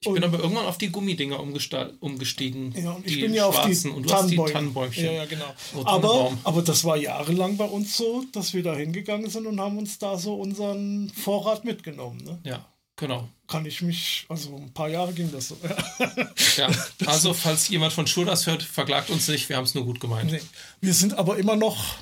Ich 0.00 0.08
und 0.08 0.14
bin 0.14 0.24
aber 0.24 0.40
irgendwann 0.40 0.66
auf 0.66 0.78
die 0.78 0.88
Gummidinger 0.88 1.38
umgestiegen. 1.38 2.74
Ja, 2.76 2.90
und 2.90 3.06
ich 3.06 3.20
bin 3.20 3.32
ja 3.34 3.46
auf 3.46 3.64
die 3.64 3.88
und 3.88 4.02
du 4.02 4.12
hast 4.12 4.30
die 4.30 4.36
Tannenbäumchen. 4.36 5.04
Ja, 5.04 5.12
ja, 5.12 5.24
genau. 5.26 5.44
aber, 5.84 6.32
aber 6.42 6.62
das 6.62 6.82
war 6.82 6.96
jahrelang 6.96 7.56
bei 7.56 7.66
uns 7.66 7.96
so, 7.96 8.24
dass 8.32 8.52
wir 8.52 8.64
da 8.64 8.74
hingegangen 8.74 9.30
sind 9.30 9.46
und 9.46 9.60
haben 9.60 9.78
uns 9.78 10.00
da 10.00 10.18
so 10.18 10.34
unseren 10.34 11.08
Vorrat 11.10 11.64
mitgenommen. 11.64 12.18
Ne? 12.24 12.40
Ja. 12.42 12.66
Genau. 12.96 13.28
Kann 13.46 13.66
ich 13.66 13.82
mich, 13.82 14.26
also 14.28 14.56
ein 14.56 14.72
paar 14.72 14.88
Jahre 14.88 15.12
ging 15.12 15.30
das 15.32 15.48
so. 15.48 15.58
ja, 16.56 16.70
also 17.06 17.34
falls 17.34 17.68
jemand 17.68 17.92
von 17.92 18.06
Schur 18.06 18.24
das 18.24 18.46
hört, 18.46 18.62
verklagt 18.62 19.10
uns 19.10 19.28
nicht, 19.28 19.48
wir 19.48 19.56
haben 19.56 19.64
es 19.64 19.74
nur 19.74 19.84
gut 19.84 20.00
gemeint. 20.00 20.30
Nee. 20.30 20.40
Wir 20.80 20.94
sind 20.94 21.14
aber 21.14 21.38
immer 21.38 21.56
noch, 21.56 21.96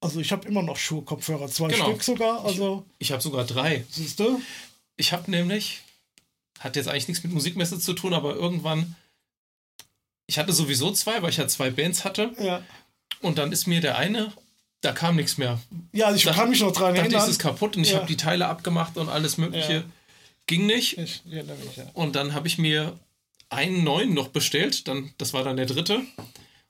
also 0.00 0.20
ich 0.20 0.30
habe 0.32 0.46
immer 0.46 0.62
noch 0.62 0.76
Schuhe-Kopfhörer, 0.76 1.48
zwei 1.48 1.68
genau. 1.68 1.86
Stück 1.86 2.02
sogar. 2.02 2.44
Also 2.44 2.84
ich, 2.98 3.08
ich 3.08 3.12
habe 3.12 3.22
sogar 3.22 3.44
drei. 3.44 3.84
Siehst 3.90 4.20
du? 4.20 4.40
Ich 4.96 5.12
habe 5.12 5.30
nämlich, 5.30 5.80
hat 6.60 6.76
jetzt 6.76 6.88
eigentlich 6.88 7.08
nichts 7.08 7.24
mit 7.24 7.32
Musikmesse 7.32 7.78
zu 7.78 7.94
tun, 7.94 8.14
aber 8.14 8.34
irgendwann, 8.34 8.96
ich 10.26 10.38
hatte 10.38 10.52
sowieso 10.52 10.92
zwei, 10.92 11.22
weil 11.22 11.30
ich 11.30 11.38
ja 11.38 11.48
zwei 11.48 11.70
Bands 11.70 12.04
hatte. 12.04 12.32
Ja. 12.38 12.62
Und 13.20 13.38
dann 13.38 13.50
ist 13.50 13.66
mir 13.66 13.80
der 13.80 13.96
eine 13.96 14.32
da 14.80 14.92
kam 14.92 15.16
nichts 15.16 15.38
mehr. 15.38 15.58
Ja, 15.92 16.06
also 16.06 16.18
ich 16.18 16.24
da, 16.24 16.32
kann 16.32 16.50
mich 16.50 16.60
noch 16.60 16.72
dran 16.72 16.94
erinnern. 16.94 17.12
Dachte, 17.12 17.30
ist 17.30 17.40
kaputt 17.40 17.76
und 17.76 17.82
ich 17.82 17.94
habe 17.94 18.06
die 18.06 18.16
Teile 18.16 18.46
abgemacht 18.46 18.96
und 18.96 19.08
alles 19.08 19.36
Mögliche. 19.36 19.72
Ja. 19.72 19.82
Ging 20.48 20.66
nicht. 20.66 20.98
Ich 20.98 21.22
erinnere 21.30 21.56
mich, 21.58 21.76
ja. 21.76 21.84
Und 21.92 22.16
dann 22.16 22.34
habe 22.34 22.48
ich 22.48 22.58
mir 22.58 22.98
einen 23.50 23.84
neuen 23.84 24.14
noch 24.14 24.28
bestellt. 24.28 24.88
Dann, 24.88 25.12
das 25.18 25.32
war 25.32 25.44
dann 25.44 25.56
der 25.56 25.66
dritte. 25.66 25.98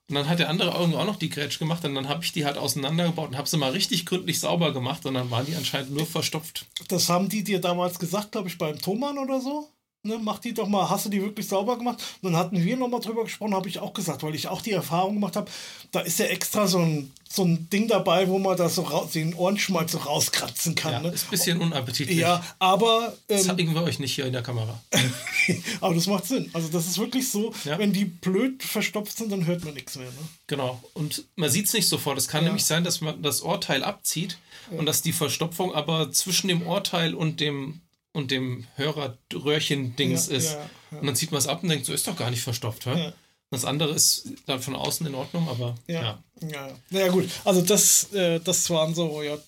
Und 0.09 0.15
dann 0.15 0.29
hat 0.29 0.39
der 0.39 0.49
andere 0.49 0.77
irgendwo 0.77 0.99
auch 0.99 1.07
noch 1.07 1.17
die 1.17 1.29
Grätsch 1.29 1.59
gemacht 1.59 1.85
und 1.85 1.95
dann 1.95 2.09
habe 2.09 2.25
ich 2.25 2.33
die 2.33 2.47
halt 2.47 2.57
auseinandergebaut 2.57 3.29
und 3.29 3.37
habe 3.37 3.47
sie 3.47 3.59
mal 3.59 3.73
richtig 3.73 4.07
gründlich 4.07 4.41
sauber 4.41 4.73
gemacht 4.73 5.05
und 5.05 5.15
dann 5.15 5.31
waren 5.31 5.45
die 5.45 5.55
anscheinend 5.55 5.91
nur 5.91 6.07
verstopft. 6.07 6.65
Das 6.89 7.11
haben 7.11 7.29
die 7.29 7.45
dir 7.45 7.61
damals 7.61 7.99
gesagt, 7.99 8.33
glaube 8.33 8.49
ich, 8.49 8.57
beim 8.57 8.79
Thomann 8.79 9.19
oder 9.19 9.41
so? 9.43 9.69
Ne, 10.09 10.19
mach 10.21 10.39
die 10.39 10.55
doch 10.55 10.67
mal, 10.67 10.91
hast 10.91 11.07
du 11.07 11.11
die 11.11 11.23
wirklich 11.23 11.47
sauber 11.47 11.77
gemacht? 11.77 12.03
Und 12.23 12.33
dann 12.33 12.41
hatten 12.41 12.63
wir 12.63 12.77
nochmal 12.77 13.01
drüber 13.01 13.25
gesprochen, 13.25 13.55
habe 13.55 13.69
ich 13.69 13.79
auch 13.79 13.93
gesagt, 13.93 14.23
weil 14.23 14.35
ich 14.35 14.49
auch 14.49 14.63
die 14.63 14.73
Erfahrung 14.73 15.15
gemacht 15.15 15.37
habe, 15.37 15.51
da 15.93 16.01
ist 16.01 16.19
ja 16.19 16.27
extra 16.27 16.67
so 16.67 16.79
ein, 16.79 17.13
so 17.29 17.45
ein 17.45 17.69
Ding 17.71 17.87
dabei, 17.89 18.29
wo 18.29 18.39
man 18.39 18.57
da 18.57 18.69
so 18.69 18.83
raus, 18.83 19.13
den 19.13 19.35
Ohrenschmalz 19.35 19.93
so 19.93 19.99
rauskratzen 19.99 20.75
kann. 20.75 20.93
Ja, 20.93 21.01
ne? 21.01 21.09
Ist 21.11 21.27
ein 21.27 21.31
bisschen 21.31 21.61
unappetitlich. 21.61 22.19
Ja, 22.19 22.43
aber. 22.59 23.15
Ähm, 23.29 23.37
das 23.37 23.45
zeigen 23.45 23.75
wir 23.75 23.83
euch 23.83 23.99
nicht 23.99 24.15
hier 24.15 24.27
in 24.27 24.33
der 24.33 24.43
Kamera. 24.43 24.81
aber 25.81 25.95
das 25.95 26.07
macht 26.07 26.27
Sinn. 26.27 26.51
Also, 26.55 26.69
das 26.69 26.87
ist 26.87 26.99
wirklich 26.99 27.31
so, 27.31 27.53
ja. 27.65 27.79
wenn 27.79 27.93
die 27.93 28.07
blöd 28.07 28.63
verstopft 28.63 29.17
sind, 29.17 29.31
dann 29.31 29.47
hört 29.47 29.65
man 29.65 29.75
nichts 29.75 29.97
mehr. 29.97 30.07
Ne? 30.07 30.29
Genau. 30.47 30.83
Und 30.95 31.25
man 31.37 31.51
sieht 31.51 31.67
es 31.67 31.75
nicht 31.75 31.89
sofort. 31.89 32.17
Es 32.19 32.29
kann 32.29 32.43
ja. 32.43 32.49
nämlich 32.49 32.65
sein, 32.65 32.83
dass 32.83 33.01
man 33.01 33.23
das 33.23 33.43
Ohrteil 33.43 33.85
abzieht 33.85 34.39
und 34.71 34.87
dass 34.87 35.03
die 35.03 35.13
Verstopfung 35.13 35.75
aber 35.75 36.11
zwischen 36.13 36.49
dem 36.49 36.67
Ohrteil 36.67 37.15
und 37.15 37.41
dem 37.41 37.81
und 38.13 38.31
dem 38.31 38.67
Hörerröhrchen-Dings 38.77 40.29
ja, 40.29 40.37
ist. 40.37 40.53
Ja, 40.53 40.71
ja. 40.93 40.99
Und 40.99 41.07
dann 41.07 41.17
zieht 41.17 41.31
man 41.31 41.39
es 41.39 41.47
ab 41.47 41.63
und 41.63 41.69
denkt, 41.69 41.87
so 41.87 41.93
ist 41.93 42.07
doch 42.07 42.17
gar 42.17 42.31
nicht 42.31 42.43
verstopft. 42.43 42.87
Ja. 42.87 43.13
Das 43.51 43.65
andere 43.65 43.95
ist 43.95 44.29
dann 44.47 44.61
von 44.61 44.77
außen 44.77 45.07
in 45.07 45.15
Ordnung, 45.15 45.49
aber 45.49 45.75
ja. 45.87 46.23
Ja, 46.41 46.71
naja, 46.91 47.09
gut. 47.09 47.29
Also 47.45 47.63
das, 47.63 48.13
äh, 48.13 48.41
das 48.41 48.69
waren 48.71 48.95
so, 48.95 49.23
ja. 49.23 49.39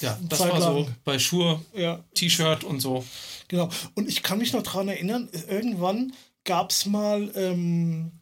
Ja, 0.00 0.18
das 0.28 0.40
Zeit 0.40 0.52
war 0.52 0.60
so 0.60 0.88
bei 1.04 1.18
Schuhe, 1.18 1.58
T-Shirt 2.12 2.64
und 2.64 2.80
so. 2.80 3.02
Genau. 3.48 3.70
Und 3.94 4.08
ich 4.08 4.22
kann 4.22 4.36
mich 4.38 4.52
noch 4.52 4.62
daran 4.62 4.88
erinnern, 4.88 5.30
irgendwann 5.48 6.12
gab 6.44 6.70
es 6.70 6.84
mal 6.84 7.30
ähm, 7.34 8.12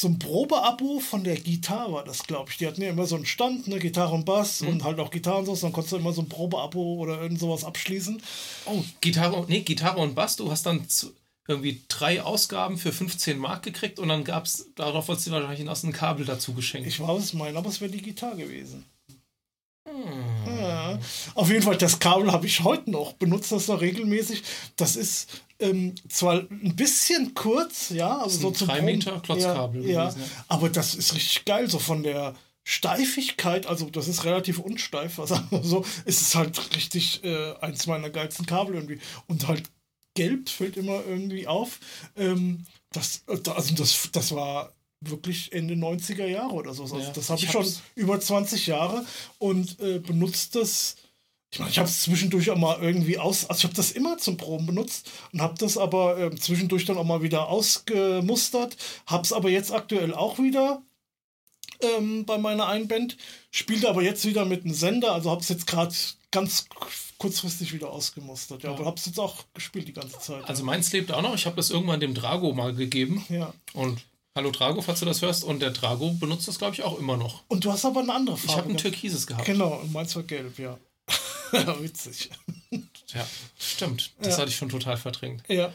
so 0.00 0.08
ein 0.08 0.18
Probeabo 0.18 1.00
von 1.00 1.24
der 1.24 1.36
Gitarre 1.36 1.92
war 1.92 2.04
das, 2.04 2.22
glaube 2.24 2.50
ich. 2.50 2.58
Die 2.58 2.66
hatten 2.66 2.82
ja 2.82 2.90
immer 2.90 3.06
so 3.06 3.16
einen 3.16 3.26
Stand, 3.26 3.66
ne, 3.66 3.78
Gitarre 3.78 4.14
und 4.14 4.24
Bass 4.24 4.60
mhm. 4.60 4.68
und 4.68 4.84
halt 4.84 5.00
auch 5.00 5.10
Gitarre 5.10 5.38
und 5.38 5.46
so. 5.46 5.56
Dann 5.56 5.72
konntest 5.72 5.92
du 5.92 5.96
immer 5.96 6.12
so 6.12 6.22
ein 6.22 6.28
Probeabo 6.28 6.94
oder 6.94 7.20
irgend 7.20 7.40
sowas 7.40 7.64
abschließen. 7.64 8.22
Oh, 8.66 8.82
Gitarre, 9.00 9.44
nee, 9.48 9.60
Gitarre 9.60 10.00
und 10.00 10.14
Bass. 10.14 10.36
Du 10.36 10.50
hast 10.50 10.66
dann 10.66 10.86
irgendwie 11.48 11.82
drei 11.88 12.22
Ausgaben 12.22 12.78
für 12.78 12.92
15 12.92 13.38
Mark 13.38 13.62
gekriegt 13.62 13.98
und 13.98 14.08
dann 14.08 14.22
gab 14.22 14.44
es, 14.44 14.68
darauf 14.74 15.08
wolltest 15.08 15.26
du 15.26 15.32
wahrscheinlich 15.32 15.84
ein 15.84 15.92
Kabel 15.92 16.26
dazu 16.26 16.52
geschenkt. 16.52 16.86
Ich 16.86 17.00
weiß 17.00 17.22
es 17.22 17.32
meinen, 17.32 17.56
aber 17.56 17.70
es 17.70 17.80
wäre 17.80 17.90
die 17.90 18.02
Gitarre 18.02 18.36
gewesen. 18.36 18.84
Hm. 19.88 20.58
Ja. 20.58 20.98
Auf 21.34 21.48
jeden 21.48 21.62
Fall, 21.62 21.76
das 21.76 21.98
Kabel 21.98 22.30
habe 22.32 22.46
ich 22.46 22.62
heute 22.62 22.90
noch, 22.90 23.14
benutze 23.14 23.54
das 23.54 23.68
noch 23.68 23.80
regelmäßig. 23.80 24.42
Das 24.76 24.96
ist 24.96 25.42
Ähm, 25.60 25.94
zwar 26.08 26.46
ein 26.50 26.76
bisschen 26.76 27.34
kurz, 27.34 27.90
ja, 27.90 28.18
also 28.18 28.38
so 28.38 28.50
zum 28.52 28.68
drei 28.68 28.80
Meter 28.80 29.20
Klotzkabel 29.20 29.84
ja, 29.86 30.04
gewesen, 30.04 30.20
ja. 30.20 30.44
Aber 30.46 30.68
das 30.68 30.94
ist 30.94 31.14
richtig 31.14 31.44
geil, 31.44 31.68
so 31.68 31.78
von 31.80 32.04
der 32.04 32.34
Steifigkeit, 32.62 33.66
also 33.66 33.90
das 33.90 34.08
ist 34.08 34.24
relativ 34.24 34.58
unsteif, 34.58 35.18
also 35.18 35.36
so 35.62 35.84
ist 36.04 36.20
es 36.20 36.34
halt 36.34 36.76
richtig 36.76 37.24
äh, 37.24 37.54
eins 37.60 37.86
meiner 37.86 38.10
geilsten 38.10 38.46
Kabel 38.46 38.74
irgendwie. 38.74 39.00
Und 39.26 39.48
halt 39.48 39.64
gelb 40.14 40.48
fällt 40.48 40.76
immer 40.76 41.04
irgendwie 41.06 41.46
auf. 41.46 41.80
Ähm, 42.16 42.64
das, 42.92 43.22
also 43.26 43.74
das, 43.74 44.10
das 44.12 44.34
war 44.34 44.72
wirklich 45.00 45.52
Ende 45.52 45.74
90er 45.74 46.26
Jahre 46.26 46.54
oder 46.54 46.74
so. 46.74 46.82
Also 46.82 46.98
ja, 46.98 47.10
das 47.10 47.30
habe 47.30 47.38
ich, 47.38 47.46
ich 47.46 47.52
schon 47.52 47.66
über 47.94 48.20
20 48.20 48.66
Jahre 48.66 49.04
und 49.38 49.78
äh, 49.80 49.98
benutzt 49.98 50.54
das. 50.54 50.96
Ich 51.50 51.58
meine, 51.58 51.70
ich 51.70 51.78
habe 51.78 51.88
es 51.88 52.02
zwischendurch 52.02 52.50
auch 52.50 52.58
mal 52.58 52.78
irgendwie 52.80 53.18
aus, 53.18 53.48
also 53.48 53.58
ich 53.58 53.64
habe 53.64 53.74
das 53.74 53.92
immer 53.92 54.18
zum 54.18 54.36
Proben 54.36 54.66
benutzt 54.66 55.10
und 55.32 55.40
habe 55.40 55.54
das 55.58 55.78
aber 55.78 56.18
äh, 56.18 56.36
zwischendurch 56.36 56.84
dann 56.84 56.98
auch 56.98 57.04
mal 57.04 57.22
wieder 57.22 57.48
ausgemustert, 57.48 58.76
habe 59.06 59.22
es 59.22 59.32
aber 59.32 59.48
jetzt 59.48 59.72
aktuell 59.72 60.12
auch 60.12 60.38
wieder 60.38 60.82
ähm, 61.80 62.26
bei 62.26 62.36
meiner 62.36 62.66
Einband, 62.66 63.16
spielte 63.50 63.88
aber 63.88 64.02
jetzt 64.02 64.26
wieder 64.26 64.44
mit 64.44 64.64
einem 64.64 64.74
Sender, 64.74 65.12
also 65.12 65.30
habe 65.30 65.40
es 65.40 65.48
jetzt 65.48 65.66
gerade 65.66 65.94
ganz 66.30 66.66
kurzfristig 67.18 67.72
wieder 67.72 67.90
ausgemustert. 67.90 68.62
Ja, 68.62 68.70
ja. 68.70 68.76
aber 68.76 68.84
habe 68.84 68.96
es 68.96 69.06
jetzt 69.06 69.18
auch 69.18 69.44
gespielt 69.54 69.88
die 69.88 69.92
ganze 69.92 70.18
Zeit. 70.18 70.44
Also 70.48 70.62
ja. 70.62 70.66
meins 70.66 70.92
lebt 70.92 71.12
auch 71.12 71.22
noch. 71.22 71.34
Ich 71.34 71.46
habe 71.46 71.56
das 71.56 71.70
irgendwann 71.70 72.00
dem 72.00 72.14
Drago 72.14 72.52
mal 72.52 72.74
gegeben. 72.74 73.24
Ja. 73.28 73.52
Und 73.72 74.04
hallo 74.36 74.50
Drago, 74.50 74.82
falls 74.82 75.00
du 75.00 75.06
das 75.06 75.22
hörst. 75.22 75.44
Und 75.44 75.60
der 75.60 75.70
Drago 75.70 76.10
benutzt 76.12 76.46
das, 76.46 76.58
glaube 76.58 76.74
ich, 76.74 76.82
auch 76.82 76.98
immer 76.98 77.16
noch. 77.16 77.42
Und 77.48 77.64
du 77.64 77.72
hast 77.72 77.84
aber 77.84 78.00
eine 78.00 78.12
andere 78.12 78.36
Farbe. 78.36 78.52
Ich 78.52 78.58
habe 78.58 78.70
ein 78.70 78.76
türkises 78.76 79.26
gehabt. 79.26 79.46
Genau, 79.46 79.80
und 79.80 79.92
meins 79.92 80.14
war 80.14 80.22
gelb, 80.22 80.58
ja. 80.58 80.78
Witzig. 81.80 82.30
Ja, 83.14 83.26
stimmt. 83.58 84.12
Das 84.20 84.34
ja. 84.34 84.42
hatte 84.42 84.50
ich 84.50 84.56
schon 84.56 84.68
total 84.68 84.96
verdrängt. 84.96 85.42
Ja. 85.48 85.72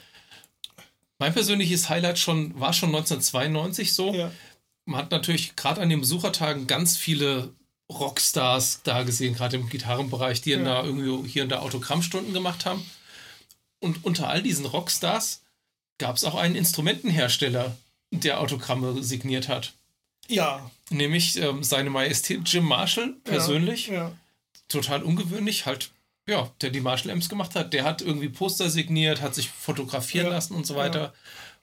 Mein 1.20 1.34
persönliches 1.34 1.89
Highlight 1.89 2.20
schon, 2.20 2.60
war 2.60 2.74
schon 2.74 2.89
1992 2.89 3.94
so. 3.94 4.13
Ja. 4.13 4.32
Man 4.86 5.00
hat 5.00 5.12
natürlich 5.12 5.56
gerade 5.56 5.82
an 5.82 5.89
den 5.89 6.01
Besuchertagen 6.01 6.68
ganz 6.68 6.98
viele 6.98 7.53
Rockstars 7.89 8.82
da 8.84 9.03
gesehen, 9.03 9.36
gerade 9.36 9.58
im 9.58 9.70
Gitarrenbereich, 9.70 10.42
die 10.42 10.51
ja. 10.51 10.63
da 10.63 10.84
irgendwie 10.84 11.30
hier 11.30 11.44
in 11.44 11.50
der 11.50 11.62
Autogrammstunden 11.62 12.34
gemacht 12.34 12.65
haben. 12.65 12.86
Und 13.80 14.03
unter 14.06 14.30
all 14.30 14.42
diesen 14.42 14.65
Rockstars 14.65 15.42
gab 15.98 16.15
es 16.15 16.24
auch 16.24 16.36
einen 16.36 16.56
Instrumentenhersteller, 16.56 17.77
der 18.12 18.39
Autogramme 18.39 19.03
signiert 19.03 19.48
hat. 19.48 19.74
Ja. 20.27 20.70
Nämlich 20.89 21.38
ähm, 21.38 21.63
seine 21.63 21.89
Majestät 21.89 22.42
Jim 22.46 22.65
Marshall 22.65 23.15
persönlich. 23.24 23.88
Ja, 23.88 23.94
ja. 23.94 24.12
Total 24.67 25.03
ungewöhnlich, 25.03 25.65
halt, 25.65 25.91
ja, 26.27 26.51
der 26.62 26.70
die 26.70 26.82
Marshall 26.82 27.12
Amps 27.12 27.29
gemacht 27.29 27.55
hat. 27.55 27.74
Der 27.74 27.84
hat 27.84 28.01
irgendwie 28.01 28.29
Poster 28.29 28.70
signiert, 28.70 29.22
hat 29.22 29.36
sich 29.36 29.50
fotografieren 29.50 30.27
ja, 30.27 30.34
lassen 30.34 30.55
und 30.55 30.65
so 30.65 30.75
weiter. 30.75 31.13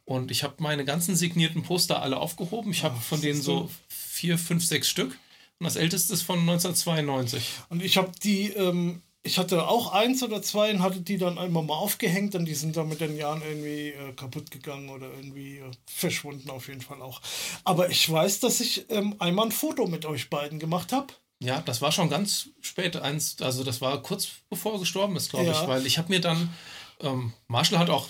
Und 0.04 0.30
ich 0.30 0.42
habe 0.42 0.54
meine 0.58 0.84
ganzen 0.84 1.14
signierten 1.14 1.62
Poster 1.62 2.02
alle 2.02 2.16
aufgehoben. 2.16 2.72
Ich 2.72 2.82
habe 2.82 3.00
von 3.00 3.20
denen 3.20 3.40
so 3.40 3.70
vier, 3.88 4.38
fünf, 4.38 4.64
sechs 4.64 4.88
Stück. 4.88 5.18
Und 5.60 5.64
das 5.64 5.76
älteste 5.76 6.14
ist 6.14 6.22
von 6.22 6.40
1992. 6.40 7.44
Und 7.68 7.82
ich 7.82 7.96
habe 7.96 8.10
die, 8.22 8.48
ähm, 8.48 9.02
ich 9.22 9.38
hatte 9.38 9.68
auch 9.68 9.92
eins 9.92 10.22
oder 10.22 10.40
zwei 10.40 10.72
und 10.72 10.82
hatte 10.82 11.00
die 11.00 11.18
dann 11.18 11.38
einmal 11.38 11.62
mal 11.62 11.74
aufgehängt 11.74 12.34
und 12.34 12.46
die 12.46 12.54
sind 12.54 12.76
dann 12.76 12.88
mit 12.88 13.00
den 13.00 13.16
Jahren 13.16 13.42
irgendwie 13.42 13.90
äh, 13.90 14.12
kaputt 14.16 14.50
gegangen 14.50 14.88
oder 14.88 15.10
irgendwie 15.12 15.58
äh, 15.58 15.70
verschwunden 15.86 16.48
auf 16.50 16.68
jeden 16.68 16.80
Fall 16.80 17.02
auch. 17.02 17.20
Aber 17.64 17.90
ich 17.90 18.10
weiß, 18.10 18.40
dass 18.40 18.60
ich 18.60 18.90
ähm, 18.90 19.14
einmal 19.18 19.46
ein 19.46 19.52
Foto 19.52 19.86
mit 19.86 20.06
euch 20.06 20.30
beiden 20.30 20.58
gemacht 20.58 20.92
habe. 20.92 21.12
Ja, 21.42 21.62
das 21.62 21.80
war 21.80 21.90
schon 21.90 22.10
ganz 22.10 22.50
spät, 22.60 22.96
eins, 22.96 23.40
also 23.40 23.64
das 23.64 23.80
war 23.80 24.02
kurz 24.02 24.28
bevor 24.50 24.74
er 24.74 24.78
gestorben 24.78 25.16
ist, 25.16 25.30
glaube 25.30 25.46
ja. 25.46 25.52
ich, 25.52 25.68
weil 25.68 25.86
ich 25.86 25.96
habe 25.96 26.10
mir 26.10 26.20
dann, 26.20 26.52
ähm, 27.00 27.32
Marshall 27.48 27.78
hat 27.78 27.88
auch 27.88 28.08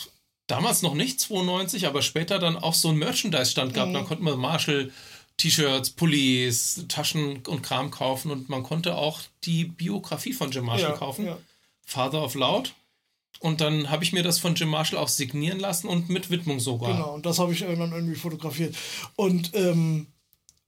damals 0.49 0.83
noch 0.83 0.95
nicht 0.95 1.21
92, 1.21 1.87
aber 1.87 2.03
später 2.03 2.41
dann 2.41 2.57
auch 2.57 2.75
so 2.75 2.89
ein 2.89 2.97
Merchandise-Stand 2.97 3.73
gehabt, 3.73 3.91
mhm. 3.91 3.95
da 3.95 4.03
konnte 4.03 4.25
man 4.25 4.39
Marshall 4.39 4.91
T-Shirts, 5.37 5.91
Pullis, 5.91 6.85
Taschen 6.89 7.47
und 7.47 7.63
Kram 7.63 7.91
kaufen 7.91 8.31
und 8.31 8.49
man 8.49 8.63
konnte 8.63 8.97
auch 8.97 9.21
die 9.45 9.65
Biografie 9.65 10.33
von 10.33 10.51
Jim 10.51 10.67
Marshall 10.67 10.91
ja, 10.91 10.97
kaufen. 10.97 11.27
Ja. 11.27 11.39
Father 11.87 12.23
of 12.23 12.35
Loud. 12.35 12.75
Und 13.39 13.63
dann 13.63 13.89
habe 13.89 14.05
ich 14.05 14.13
mir 14.13 14.23
das 14.23 14.39
von 14.39 14.55
Jim 14.55 14.69
Marshall 14.69 14.99
auch 14.99 15.09
signieren 15.09 15.59
lassen 15.59 15.89
und 15.89 16.11
mit 16.11 16.29
Widmung 16.29 16.61
sogar. 16.61 16.93
Genau, 16.93 17.15
und 17.15 17.25
das 17.25 17.39
habe 17.39 17.55
ich 17.55 17.61
dann 17.61 17.93
irgendwie 17.93 18.17
fotografiert. 18.17 18.77
Und 19.17 19.55
ähm, 19.55 20.09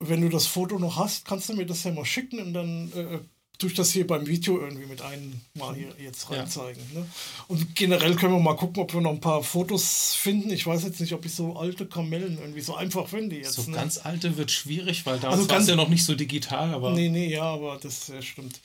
wenn 0.09 0.21
du 0.21 0.29
das 0.29 0.47
Foto 0.47 0.79
noch 0.79 0.97
hast, 0.97 1.25
kannst 1.25 1.49
du 1.49 1.55
mir 1.55 1.67
das 1.67 1.85
ja 1.85 1.93
mal 1.93 2.05
schicken 2.05 2.41
und 2.41 2.53
dann 2.53 2.93
äh, 2.93 3.19
durch 3.59 3.75
das 3.75 3.93
hier 3.93 4.07
beim 4.07 4.27
Video 4.27 4.59
irgendwie 4.59 4.87
mit 4.87 5.03
einem 5.03 5.41
mal 5.55 5.75
hier 5.75 5.93
jetzt 5.99 6.31
reinzeigen. 6.31 6.83
Ja. 6.93 7.01
Ne? 7.01 7.07
Und 7.49 7.77
generell 7.77 8.17
können 8.17 8.35
wir 8.35 8.41
mal 8.41 8.57
gucken, 8.57 8.83
ob 8.83 8.93
wir 8.93 9.01
noch 9.01 9.13
ein 9.13 9.21
paar 9.21 9.43
Fotos 9.43 10.15
finden. 10.15 10.51
Ich 10.51 10.67
weiß 10.67 10.83
jetzt 10.85 11.01
nicht, 11.01 11.13
ob 11.13 11.25
ich 11.25 11.35
so 11.35 11.57
alte 11.57 11.87
Kamellen 11.87 12.39
irgendwie 12.41 12.61
so 12.61 12.75
einfach 12.75 13.07
finde 13.07 13.37
jetzt. 13.37 13.55
So 13.55 13.71
ne? 13.71 13.77
ganz 13.77 13.99
alte 13.99 14.37
wird 14.37 14.51
schwierig, 14.51 15.07
weil 15.07 15.19
da 15.19 15.31
also 15.31 15.49
war 15.49 15.59
es 15.59 15.69
ja 15.69 15.77
noch 15.77 15.89
nicht 15.89 16.05
so 16.05 16.15
digital, 16.15 16.75
aber. 16.75 16.93
Nee, 16.93 17.09
nee, 17.09 17.33
ja, 17.33 17.45
aber 17.45 17.79
das 17.81 18.09
ja, 18.09 18.21
stimmt. 18.21 18.61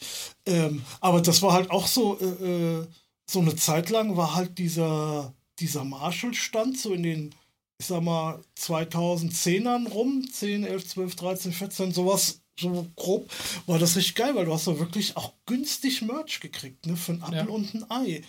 Ähm, 0.45 0.81
aber 0.99 1.21
das 1.21 1.41
war 1.41 1.53
halt 1.53 1.69
auch 1.69 1.87
so, 1.87 2.19
äh, 2.19 2.79
äh 2.81 2.87
so 3.29 3.41
eine 3.41 3.57
Zeit 3.57 3.89
lang 3.89 4.15
war 4.15 4.35
halt 4.35 4.57
dieser, 4.57 5.33
dieser 5.59 5.83
Marshall-Stand 5.83 6.79
so 6.79 6.93
in 6.93 7.03
den 7.03 7.35
ich 7.79 7.85
sag 7.85 8.01
mal, 8.01 8.41
2010ern 8.57 9.87
rum, 9.89 10.25
10, 10.31 10.63
11, 10.63 10.87
12, 10.87 11.15
13, 11.15 11.51
14, 11.53 11.91
sowas 11.93 12.41
so 12.59 12.87
grob, 12.95 13.29
war 13.67 13.77
das 13.77 13.95
richtig 13.95 14.15
geil, 14.15 14.35
weil 14.35 14.45
du 14.45 14.53
hast 14.53 14.67
da 14.67 14.79
wirklich 14.79 15.15
auch 15.15 15.33
günstig 15.45 16.01
Merch 16.01 16.39
gekriegt, 16.39 16.87
ne, 16.87 16.95
für 16.95 17.13
ein 17.13 17.21
Apfel 17.21 17.37
ja. 17.37 17.45
und 17.45 17.73
ein 17.75 17.91
Ei. 17.91 18.23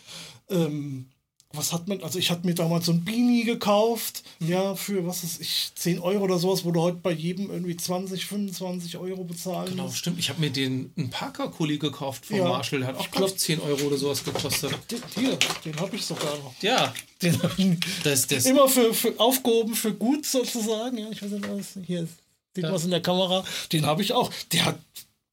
Ähm, 0.51 1.09
was 1.53 1.73
hat 1.73 1.89
man, 1.89 2.03
also 2.03 2.19
ich 2.19 2.31
hatte 2.31 2.47
mir 2.47 2.55
damals 2.55 2.87
so 2.87 2.93
ein 2.93 3.05
Beanie 3.05 3.45
gekauft, 3.45 4.23
mhm. 4.39 4.49
ja, 4.49 4.75
für, 4.75 5.07
was 5.07 5.25
ist 5.25 5.41
ich, 5.41 5.71
10 5.75 5.99
Euro 5.99 6.25
oder 6.25 6.39
sowas, 6.39 6.65
wo 6.65 6.73
du 6.73 6.81
heute 6.81 6.99
bei 6.99 7.11
jedem 7.11 7.51
irgendwie 7.51 7.77
20, 7.77 8.27
25 8.27 8.99
Euro 8.99 9.25
bezahlen 9.25 9.71
Genau, 9.71 9.85
musst. 9.85 9.99
stimmt. 9.99 10.19
Ich 10.19 10.29
habe 10.29 10.41
mir 10.41 10.51
den 10.51 10.93
einen 10.97 11.11
Parker-Kuli 11.11 11.79
gekauft 11.79 12.27
von 12.27 12.37
ja. 12.37 12.49
Marshall, 12.49 12.81
der 12.81 12.89
hat 12.89 12.97
auch, 12.97 13.11
glaube 13.11 13.31
ich, 13.31 13.39
10 13.39 13.61
Euro 13.61 13.87
oder 13.87 13.97
sowas 13.97 14.23
gekostet. 14.25 14.73
Hier, 15.15 15.39
den 15.65 15.81
habe 15.81 15.97
ich 15.97 16.05
sogar 16.05 16.37
noch. 16.39 16.55
Ja. 16.61 16.93
Den 17.23 17.81
das, 18.05 18.27
das 18.27 18.47
Immer 18.47 18.69
für, 18.69 18.93
für 18.93 19.19
aufgehoben, 19.19 19.75
für 19.75 19.95
gut 19.95 20.27
sozusagen, 20.27 20.99
ja, 20.99 21.11
ich 21.11 21.23
weiß 21.23 21.31
nicht, 21.31 21.49
was 21.49 21.79
hier 21.87 22.03
ist 22.03 22.13
sieht 22.59 22.65
ja. 22.65 22.73
was 22.73 22.85
in 22.85 22.91
der 22.91 23.03
Kamera. 23.03 23.45
Den 23.73 23.87
habe 23.87 24.03
ich 24.03 24.13
auch. 24.13 24.33
Der 24.53 24.65
hat, 24.67 24.79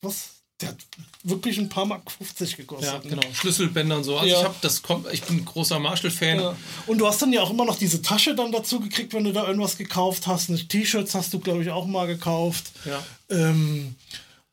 was? 0.01 0.34
Der 0.61 0.69
hat 0.69 0.77
wirklich 1.23 1.57
ein 1.57 1.67
paar 1.67 1.85
Mark 1.85 2.09
50 2.09 2.55
gekostet. 2.55 2.87
Ja, 2.87 2.99
ne? 2.99 3.09
genau. 3.09 3.33
Schlüsselbänder 3.33 3.97
und 3.97 4.03
so. 4.05 4.17
Also 4.17 4.31
ja. 4.31 4.39
ich 4.39 4.45
habe 4.45 4.55
das 4.61 4.81
kommt, 4.81 5.11
ich 5.11 5.21
bin 5.23 5.37
ein 5.37 5.45
großer 5.45 5.79
Marshall-Fan. 5.79 6.39
Ja. 6.39 6.55
Und 6.87 6.99
du 6.99 7.07
hast 7.07 7.21
dann 7.21 7.33
ja 7.33 7.41
auch 7.41 7.49
immer 7.49 7.65
noch 7.65 7.77
diese 7.77 8.01
Tasche 8.01 8.35
dann 8.35 8.51
dazu 8.53 8.79
gekriegt, 8.79 9.13
wenn 9.13 9.25
du 9.25 9.33
da 9.33 9.45
irgendwas 9.45 9.77
gekauft 9.77 10.27
hast. 10.27 10.49
T-Shirts 10.69 11.13
hast 11.13 11.33
du, 11.33 11.39
glaube 11.39 11.61
ich, 11.63 11.71
auch 11.71 11.85
mal 11.85 12.07
gekauft. 12.07 12.71
Ja. 12.85 13.03
Ähm, 13.29 13.95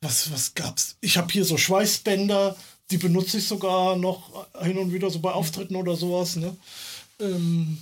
was, 0.00 0.32
was 0.32 0.54
gab's? 0.54 0.97
Ich 1.00 1.16
habe 1.16 1.32
hier 1.32 1.44
so 1.44 1.56
Schweißbänder, 1.56 2.56
die 2.90 2.99
benutze 2.99 3.38
ich 3.38 3.47
sogar 3.47 3.97
noch 3.97 4.47
hin 4.61 4.78
und 4.78 4.92
wieder 4.92 5.09
so 5.09 5.21
bei 5.21 5.30
Auftritten 5.32 5.76
oder 5.76 5.94
sowas. 5.94 6.35
Ne? 6.35 6.56
Ähm, 7.21 7.78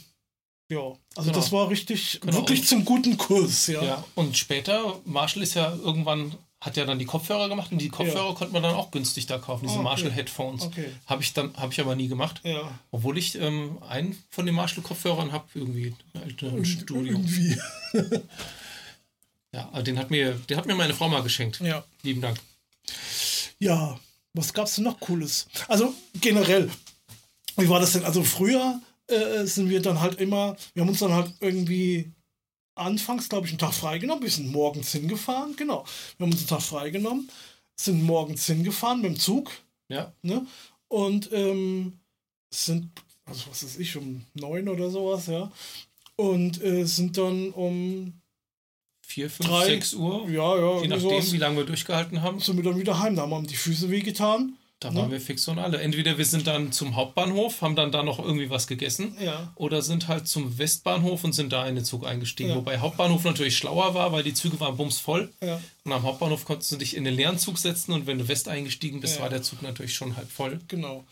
ja, 0.70 0.78
also 1.16 1.30
genau. 1.30 1.32
das 1.32 1.50
war 1.50 1.68
richtig, 1.68 2.20
genau. 2.20 2.36
wirklich 2.36 2.66
zum 2.66 2.84
guten 2.84 3.16
Kurs, 3.16 3.66
ja. 3.66 3.82
ja. 3.82 4.04
Und 4.14 4.36
später, 4.36 5.00
Marshall 5.04 5.42
ist 5.42 5.54
ja 5.54 5.74
irgendwann, 5.74 6.34
hat 6.60 6.76
ja 6.76 6.84
dann 6.84 6.98
die 6.98 7.06
Kopfhörer 7.06 7.48
gemacht 7.48 7.72
und 7.72 7.78
die 7.78 7.88
Kopfhörer 7.88 8.28
ja. 8.28 8.34
konnte 8.34 8.52
man 8.52 8.62
dann 8.62 8.74
auch 8.74 8.90
günstig 8.90 9.26
da 9.26 9.38
kaufen, 9.38 9.66
diese 9.66 9.76
ah, 9.76 9.80
okay. 9.80 9.84
Marshall 9.84 10.12
Headphones. 10.12 10.62
Okay. 10.64 10.90
Habe 11.06 11.22
ich 11.22 11.32
dann, 11.32 11.56
habe 11.56 11.72
ich 11.72 11.80
aber 11.80 11.96
nie 11.96 12.08
gemacht. 12.08 12.40
Ja. 12.44 12.78
Obwohl 12.90 13.16
ich 13.16 13.40
ähm, 13.40 13.78
einen 13.88 14.22
von 14.28 14.44
den 14.44 14.54
Marshall 14.54 14.82
Kopfhörern 14.82 15.32
habe, 15.32 15.46
irgendwie 15.54 15.94
ein 16.14 16.64
Studio. 16.64 17.12
Irgendwie. 17.12 17.56
ja, 19.54 19.82
den 19.82 19.98
hat 19.98 20.10
mir, 20.10 20.34
den 20.34 20.58
hat 20.58 20.66
mir 20.66 20.74
meine 20.74 20.92
Frau 20.92 21.08
mal 21.08 21.22
geschenkt. 21.22 21.60
Ja. 21.60 21.82
Lieben 22.02 22.20
Dank. 22.20 22.38
Ja, 23.58 23.98
was 24.34 24.52
gab's 24.52 24.74
denn 24.74 24.84
noch 24.84 25.00
Cooles? 25.00 25.48
Also 25.66 25.94
generell, 26.20 26.70
wie 27.56 27.68
war 27.68 27.80
das 27.80 27.92
denn? 27.92 28.04
Also 28.04 28.22
früher 28.22 28.80
äh, 29.06 29.44
sind 29.44 29.70
wir 29.70 29.80
dann 29.80 30.00
halt 30.00 30.20
immer, 30.20 30.56
wir 30.74 30.82
haben 30.82 30.90
uns 30.90 31.00
dann 31.00 31.14
halt 31.14 31.32
irgendwie 31.40 32.12
anfangs, 32.80 33.28
glaube 33.28 33.46
ich, 33.46 33.52
einen 33.52 33.58
Tag 33.58 33.74
freigenommen. 33.74 34.22
Wir 34.22 34.30
sind 34.30 34.50
morgens 34.50 34.92
hingefahren, 34.92 35.54
genau. 35.56 35.84
Wir 36.16 36.24
haben 36.24 36.32
uns 36.32 36.40
einen 36.40 36.48
Tag 36.48 36.62
freigenommen, 36.62 37.30
sind 37.76 38.02
morgens 38.02 38.46
hingefahren 38.46 39.02
mit 39.02 39.10
dem 39.12 39.18
Zug. 39.18 39.50
Ja. 39.88 40.12
Ne? 40.22 40.46
Und 40.88 41.30
ähm, 41.32 42.00
sind, 42.52 42.90
also 43.24 43.50
was 43.50 43.64
weiß 43.64 43.78
ich, 43.78 43.96
um 43.96 44.24
neun 44.34 44.68
oder 44.68 44.90
sowas, 44.90 45.26
ja. 45.26 45.50
Und 46.16 46.62
äh, 46.62 46.84
sind 46.84 47.16
dann 47.16 47.50
um 47.50 48.20
4, 49.06 49.30
5, 49.30 49.48
drei, 49.48 49.64
6 49.66 49.94
Uhr. 49.94 50.28
Ja, 50.30 50.56
ja. 50.56 50.82
Je 50.82 50.88
nachdem, 50.88 51.00
sowas, 51.10 51.32
wie 51.32 51.38
lange 51.38 51.56
wir 51.56 51.64
durchgehalten 51.64 52.22
haben. 52.22 52.40
Sind 52.40 52.56
wir 52.56 52.64
dann 52.64 52.78
wieder 52.78 52.98
heim. 53.00 53.16
Da 53.16 53.22
haben 53.22 53.30
wir 53.30 53.42
die 53.42 53.56
Füße 53.56 53.90
wehgetan. 53.90 54.56
Da 54.80 54.94
waren 54.94 55.08
ne? 55.08 55.12
wir 55.12 55.20
fix 55.20 55.46
und 55.46 55.58
alle. 55.58 55.78
Entweder 55.78 56.16
wir 56.16 56.24
sind 56.24 56.46
dann 56.46 56.72
zum 56.72 56.96
Hauptbahnhof, 56.96 57.60
haben 57.60 57.76
dann 57.76 57.92
da 57.92 58.02
noch 58.02 58.18
irgendwie 58.18 58.48
was 58.48 58.66
gegessen, 58.66 59.14
ja. 59.22 59.52
oder 59.56 59.82
sind 59.82 60.08
halt 60.08 60.26
zum 60.26 60.58
Westbahnhof 60.58 61.22
und 61.22 61.34
sind 61.34 61.52
da 61.52 61.66
in 61.68 61.74
den 61.74 61.84
Zug 61.84 62.06
eingestiegen. 62.06 62.48
Ja. 62.48 62.56
Wobei 62.56 62.78
Hauptbahnhof 62.78 63.22
natürlich 63.24 63.58
schlauer 63.58 63.92
war, 63.92 64.10
weil 64.12 64.22
die 64.22 64.32
Züge 64.32 64.58
waren 64.58 64.78
bumsvoll. 64.78 65.30
Und 65.84 65.92
am 65.92 66.02
Hauptbahnhof 66.02 66.46
konntest 66.46 66.72
du 66.72 66.76
dich 66.76 66.96
in 66.96 67.04
den 67.04 67.14
leeren 67.14 67.38
Zug 67.38 67.58
setzen 67.58 67.92
und 67.92 68.06
wenn 68.06 68.18
du 68.18 68.28
West 68.28 68.48
eingestiegen 68.48 69.00
bist, 69.00 69.20
war 69.20 69.28
der 69.28 69.42
Zug 69.42 69.60
natürlich 69.60 69.92
schon 69.92 70.16
halb 70.16 70.30
voll. 70.30 70.60
Genau. 70.68 71.04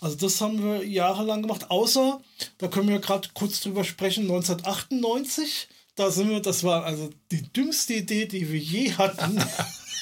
Also 0.00 0.16
das 0.16 0.40
haben 0.40 0.60
wir 0.62 0.84
jahrelang 0.84 1.42
gemacht, 1.42 1.70
außer, 1.70 2.20
da 2.58 2.66
können 2.66 2.88
wir 2.88 2.98
gerade 2.98 3.28
kurz 3.34 3.60
drüber 3.60 3.84
sprechen, 3.84 4.22
1998 4.22 5.68
da 5.94 6.10
sind 6.10 6.30
wir, 6.30 6.40
das 6.40 6.64
war 6.64 6.84
also 6.84 7.10
die 7.30 7.42
dümmste 7.52 7.94
Idee, 7.94 8.26
die 8.26 8.50
wir 8.50 8.58
je 8.58 8.92
hatten. 8.92 9.42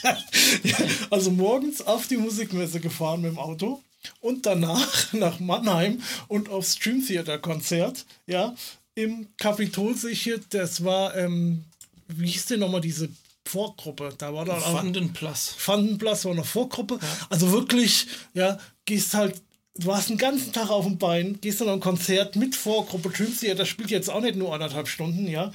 also 1.10 1.30
morgens 1.30 1.82
auf 1.82 2.06
die 2.06 2.16
Musikmesse 2.16 2.80
gefahren 2.80 3.22
mit 3.22 3.32
dem 3.32 3.38
Auto 3.38 3.82
und 4.20 4.46
danach 4.46 5.12
nach 5.12 5.40
Mannheim 5.40 6.00
und 6.28 6.48
aufs 6.48 6.76
Stream 6.76 7.04
Theater 7.04 7.38
Konzert, 7.38 8.06
ja, 8.26 8.54
im 8.94 9.28
Kapitol 9.36 9.94
sicher, 9.96 10.38
das 10.50 10.84
war, 10.84 11.16
ähm, 11.16 11.64
wie 12.08 12.28
hieß 12.28 12.46
denn 12.46 12.60
nochmal 12.60 12.80
diese 12.80 13.08
Vorgruppe? 13.44 14.14
Da 14.16 14.34
war 14.34 14.44
dann 14.44 14.60
Vandenplatz. 14.60 15.54
Vandenplatz 15.64 16.24
war 16.24 16.32
eine 16.32 16.44
Vorgruppe. 16.44 16.98
Ja. 17.00 17.08
Also 17.30 17.50
wirklich, 17.52 18.06
ja, 18.34 18.58
gehst 18.84 19.14
halt 19.14 19.40
du 19.74 19.94
hast 19.94 20.10
den 20.10 20.18
ganzen 20.18 20.52
Tag 20.52 20.70
auf 20.70 20.84
dem 20.84 20.98
Bein, 20.98 21.40
gehst 21.40 21.60
dann 21.60 21.68
ein 21.68 21.80
Konzert 21.80 22.36
mit 22.36 22.54
Vorgruppe 22.54 23.10
Dream 23.10 23.36
Theater, 23.36 23.66
spielt 23.66 23.90
jetzt 23.90 24.10
auch 24.10 24.20
nicht 24.20 24.36
nur 24.36 24.52
anderthalb 24.52 24.88
Stunden, 24.88 25.26
ja. 25.26 25.52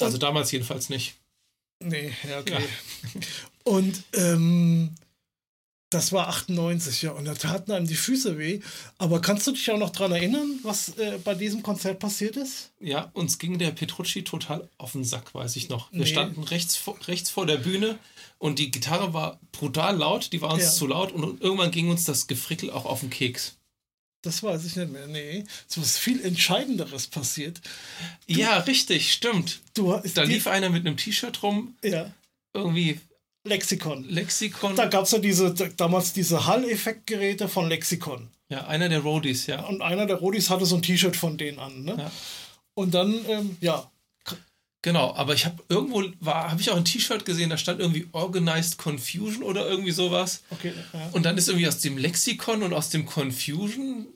Also 0.00 0.18
damals 0.18 0.50
jedenfalls 0.52 0.88
nicht. 0.88 1.14
Nee, 1.80 2.12
ja, 2.28 2.40
okay. 2.40 2.54
Ja. 2.54 3.20
Und 3.64 4.02
ähm, 4.14 4.94
das 5.90 6.12
war 6.12 6.28
98, 6.28 7.02
ja, 7.02 7.12
und 7.12 7.24
da 7.24 7.34
taten 7.34 7.72
einem 7.72 7.86
die 7.86 7.94
Füße 7.94 8.36
weh. 8.36 8.60
Aber 8.98 9.22
kannst 9.22 9.46
du 9.46 9.52
dich 9.52 9.70
auch 9.70 9.78
noch 9.78 9.88
daran 9.90 10.12
erinnern, 10.12 10.58
was 10.62 10.98
äh, 10.98 11.18
bei 11.24 11.34
diesem 11.34 11.62
Konzert 11.62 11.98
passiert 11.98 12.36
ist? 12.36 12.72
Ja, 12.78 13.10
uns 13.14 13.38
ging 13.38 13.58
der 13.58 13.70
Petrucci 13.70 14.22
total 14.22 14.68
auf 14.76 14.92
den 14.92 15.04
Sack, 15.04 15.34
weiß 15.34 15.56
ich 15.56 15.70
noch. 15.70 15.90
Wir 15.90 16.00
nee. 16.00 16.06
standen 16.06 16.42
rechts, 16.42 16.78
rechts 17.06 17.30
vor 17.30 17.46
der 17.46 17.56
Bühne 17.56 17.98
und 18.38 18.58
die 18.58 18.70
Gitarre 18.70 19.12
war 19.12 19.40
brutal 19.52 19.96
laut, 19.96 20.32
die 20.32 20.40
war 20.40 20.52
uns 20.52 20.64
ja. 20.64 20.70
zu 20.70 20.86
laut 20.86 21.12
und 21.12 21.40
irgendwann 21.42 21.70
ging 21.70 21.90
uns 21.90 22.04
das 22.04 22.26
Gefrickel 22.26 22.70
auch 22.70 22.84
auf 22.84 23.00
den 23.00 23.10
Keks. 23.10 23.56
Das 24.22 24.42
weiß 24.42 24.64
ich 24.64 24.76
nicht 24.76 24.90
mehr. 24.90 25.06
Nee, 25.06 25.44
so 25.66 25.80
was 25.80 25.96
viel 25.96 26.24
Entscheidenderes 26.24 27.06
passiert. 27.06 27.60
Du, 28.26 28.34
ja, 28.40 28.58
richtig, 28.58 29.12
stimmt. 29.12 29.60
Du, 29.74 30.00
da 30.14 30.22
lief 30.22 30.46
einer 30.48 30.70
mit 30.70 30.86
einem 30.86 30.96
T-Shirt 30.96 31.42
rum. 31.42 31.76
Ja. 31.84 32.12
Irgendwie. 32.52 33.00
Lexikon. 33.44 34.04
Lexikon. 34.08 34.74
Da 34.74 34.86
gab 34.86 35.04
es 35.04 35.12
ja 35.12 35.18
diese, 35.18 35.54
damals 35.54 36.12
diese 36.12 36.46
Hall-Effektgeräte 36.46 37.48
von 37.48 37.68
Lexikon. 37.68 38.28
Ja, 38.48 38.66
einer 38.66 38.88
der 38.88 39.00
Roadies, 39.00 39.46
ja. 39.46 39.60
Und 39.64 39.82
einer 39.82 40.06
der 40.06 40.16
Roadies 40.16 40.50
hatte 40.50 40.66
so 40.66 40.76
ein 40.76 40.82
T-Shirt 40.82 41.16
von 41.16 41.38
denen 41.38 41.58
an, 41.58 41.84
ne? 41.84 41.96
Ja. 41.98 42.10
Und 42.74 42.94
dann, 42.94 43.14
ähm, 43.28 43.56
ja, 43.60 43.90
Genau, 44.88 45.14
aber 45.14 45.34
ich 45.34 45.44
habe 45.44 45.62
irgendwo 45.68 46.02
habe 46.24 46.62
ich 46.62 46.70
auch 46.70 46.76
ein 46.78 46.84
T-Shirt 46.86 47.26
gesehen, 47.26 47.50
da 47.50 47.58
stand 47.58 47.78
irgendwie 47.78 48.08
Organized 48.12 48.78
Confusion 48.78 49.42
oder 49.42 49.68
irgendwie 49.68 49.90
sowas. 49.90 50.40
Okay. 50.48 50.72
Ja. 50.94 51.10
Und 51.12 51.26
dann 51.26 51.36
ist 51.36 51.48
irgendwie 51.48 51.68
aus 51.68 51.80
dem 51.80 51.98
Lexikon 51.98 52.62
und 52.62 52.72
aus 52.72 52.88
dem 52.88 53.04
Confusion 53.04 54.06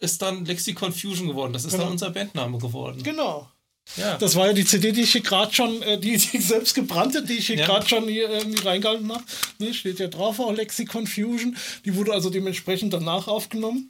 ist 0.00 0.20
dann 0.20 0.44
Lexikon 0.44 0.92
Fusion 0.92 1.28
geworden. 1.28 1.54
Das 1.54 1.64
ist 1.64 1.70
genau. 1.70 1.84
dann 1.84 1.92
unser 1.92 2.10
Bandname 2.10 2.58
geworden. 2.58 3.02
Genau. 3.02 3.48
Ja. 3.96 4.18
Das 4.18 4.36
war 4.36 4.48
ja 4.48 4.52
die 4.52 4.66
CD, 4.66 4.92
die 4.92 5.00
ich 5.00 5.12
hier 5.12 5.22
gerade 5.22 5.54
schon, 5.54 5.80
äh, 5.80 5.98
die, 5.98 6.18
die 6.18 6.42
selbst 6.42 6.74
gebrannte, 6.74 7.24
die 7.24 7.38
ich 7.38 7.46
hier 7.46 7.56
ja. 7.56 7.64
gerade 7.64 7.88
schon 7.88 8.06
hier 8.06 8.28
irgendwie 8.28 8.62
reingehalten 8.62 9.10
habe. 9.10 9.24
Ne, 9.60 9.72
steht 9.72 9.98
ja 9.98 10.08
drauf 10.08 10.38
auch 10.40 10.52
Lexikon 10.52 11.06
Fusion. 11.06 11.56
Die 11.86 11.94
wurde 11.94 12.12
also 12.12 12.28
dementsprechend 12.28 12.92
danach 12.92 13.28
aufgenommen. 13.28 13.88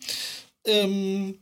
Ähm, 0.64 1.40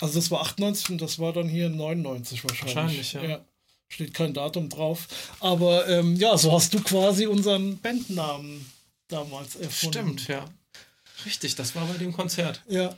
also 0.00 0.14
das 0.14 0.30
war 0.30 0.40
98 0.40 0.88
und 0.88 1.02
das 1.02 1.18
war 1.18 1.34
dann 1.34 1.46
hier 1.46 1.68
99 1.68 2.42
wahrscheinlich. 2.42 2.74
Wahrscheinlich, 2.74 3.12
ja. 3.12 3.22
ja. 3.22 3.44
Steht 3.90 4.14
kein 4.14 4.32
Datum 4.32 4.68
drauf. 4.68 5.08
Aber 5.40 5.86
ähm, 5.88 6.16
ja, 6.16 6.38
so 6.38 6.52
hast 6.52 6.72
du 6.72 6.80
quasi 6.80 7.26
unseren 7.26 7.78
Bandnamen 7.78 8.64
damals 9.08 9.56
erfunden. 9.56 10.18
Stimmt, 10.18 10.28
ja. 10.28 10.44
Richtig, 11.26 11.56
das 11.56 11.74
war 11.74 11.84
bei 11.86 11.98
dem 11.98 12.12
Konzert. 12.12 12.62
Ja. 12.68 12.96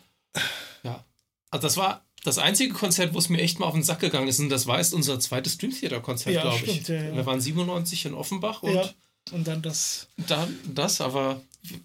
Ja. 0.85 1.05
Also 1.51 1.67
das 1.67 1.77
war 1.77 2.05
das 2.25 2.39
einzige 2.39 2.73
Konzert, 2.73 3.15
wo 3.15 3.19
es 3.19 3.29
mir 3.29 3.41
echt 3.41 3.59
mal 3.59 3.67
auf 3.67 3.75
den 3.75 3.83
Sack 3.83 4.01
gegangen 4.01 4.29
ist. 4.29 4.39
Und 4.39 4.49
das 4.49 4.67
war 4.67 4.79
jetzt 4.79 4.95
unser 4.95 5.19
zweites 5.19 5.59
Dream 5.59 5.73
Theater 5.73 6.01
Konzert, 6.01 6.35
ja, 6.35 6.43
glaube 6.43 6.65
ich. 6.65 6.87
Ja, 6.87 6.95
ja. 6.95 7.17
Wir 7.17 7.27
waren 7.27 7.41
97 7.41 8.07
in 8.07 8.15
Offenbach 8.15 8.63
und, 8.63 8.75
ja. 8.75 8.89
und 9.33 9.47
dann 9.49 9.63
das. 9.63 10.09
Dann 10.29 10.57
das, 10.73 11.01
aber 11.01 11.41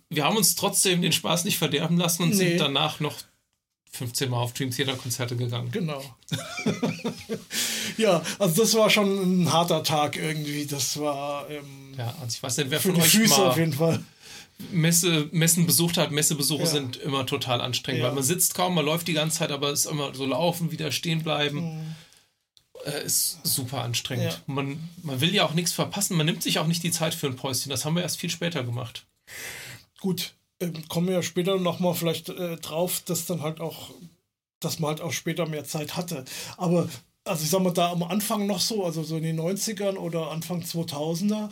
wir 0.09 0.25
haben 0.25 0.37
uns 0.37 0.55
trotzdem 0.55 1.01
den 1.01 1.11
Spaß 1.11 1.45
nicht 1.45 1.57
verderben 1.57 1.97
lassen 1.97 2.23
und 2.23 2.29
nee. 2.29 2.35
sind 2.35 2.59
danach 2.59 2.99
noch 2.99 3.15
15 3.97 4.29
Mal 4.29 4.37
auf 4.37 4.53
Dream 4.53 4.71
Theater 4.71 4.95
Konzerte 4.95 5.35
gegangen. 5.35 5.71
Genau. 5.71 6.03
ja, 7.97 8.21
also 8.39 8.61
das 8.61 8.73
war 8.75 8.89
schon 8.89 9.43
ein 9.43 9.51
harter 9.51 9.83
Tag 9.83 10.15
irgendwie. 10.15 10.65
Das 10.65 10.99
war. 10.99 11.49
Ähm, 11.49 11.93
ja, 11.97 12.13
also 12.21 12.27
ich 12.35 12.43
weiß 12.43 12.57
nicht, 12.57 12.71
wer 12.71 12.79
von 12.79 12.95
euch 12.95 13.09
Füße 13.09 13.39
mal 13.39 13.49
auf 13.49 13.57
jeden 13.57 13.73
Fall. 13.73 14.03
Messe, 14.71 15.29
Messen 15.31 15.65
besucht 15.65 15.97
hat. 15.97 16.11
Messebesuche 16.11 16.61
ja. 16.61 16.67
sind 16.67 16.97
immer 16.97 17.25
total 17.25 17.61
anstrengend, 17.61 18.01
ja. 18.01 18.07
weil 18.07 18.15
man 18.15 18.23
sitzt 18.23 18.55
kaum, 18.55 18.75
man 18.75 18.85
läuft 18.85 19.07
die 19.07 19.13
ganze 19.13 19.39
Zeit, 19.39 19.51
aber 19.51 19.69
es 19.69 19.85
ist 19.85 19.91
immer 19.91 20.13
so 20.13 20.25
laufen, 20.25 20.71
wieder 20.71 20.91
stehen 20.91 21.23
bleiben. 21.23 21.77
Mhm. 21.77 21.95
Äh, 22.85 23.03
ist 23.03 23.39
super 23.43 23.81
anstrengend. 23.81 24.33
Ja. 24.33 24.53
Man, 24.53 24.89
man 25.03 25.21
will 25.21 25.33
ja 25.33 25.45
auch 25.45 25.53
nichts 25.53 25.73
verpassen, 25.73 26.17
man 26.17 26.25
nimmt 26.25 26.43
sich 26.43 26.59
auch 26.59 26.67
nicht 26.67 26.83
die 26.83 26.91
Zeit 26.91 27.13
für 27.13 27.27
ein 27.27 27.35
Päuschen. 27.35 27.69
Das 27.69 27.85
haben 27.85 27.95
wir 27.95 28.03
erst 28.03 28.17
viel 28.17 28.29
später 28.29 28.63
gemacht. 28.63 29.05
Gut, 29.99 30.33
kommen 30.89 31.07
wir 31.07 31.15
ja 31.15 31.23
später 31.23 31.57
nochmal 31.57 31.93
vielleicht 31.93 32.29
äh, 32.29 32.57
drauf, 32.57 33.01
dass 33.05 33.25
dann 33.25 33.41
halt 33.41 33.59
auch, 33.61 33.91
dass 34.59 34.79
man 34.79 34.89
halt 34.89 35.01
auch 35.01 35.11
später 35.13 35.47
mehr 35.47 35.65
Zeit 35.65 35.95
hatte. 35.95 36.25
Aber, 36.57 36.89
also 37.23 37.43
ich 37.43 37.49
sag 37.49 37.61
mal, 37.61 37.73
da 37.73 37.91
am 37.91 38.03
Anfang 38.03 38.47
noch 38.47 38.59
so, 38.59 38.83
also 38.83 39.03
so 39.03 39.17
in 39.17 39.23
den 39.23 39.39
90ern 39.39 39.97
oder 39.97 40.31
Anfang 40.31 40.61
2000er, 40.61 41.49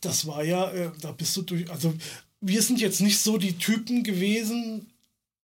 das 0.00 0.26
war 0.26 0.44
ja, 0.44 0.70
äh, 0.72 0.90
da 1.00 1.12
bist 1.12 1.36
du 1.36 1.42
durch, 1.42 1.70
also 1.70 1.94
wir 2.40 2.62
sind 2.62 2.80
jetzt 2.80 3.00
nicht 3.00 3.18
so 3.18 3.38
die 3.38 3.58
Typen 3.58 4.04
gewesen, 4.04 4.90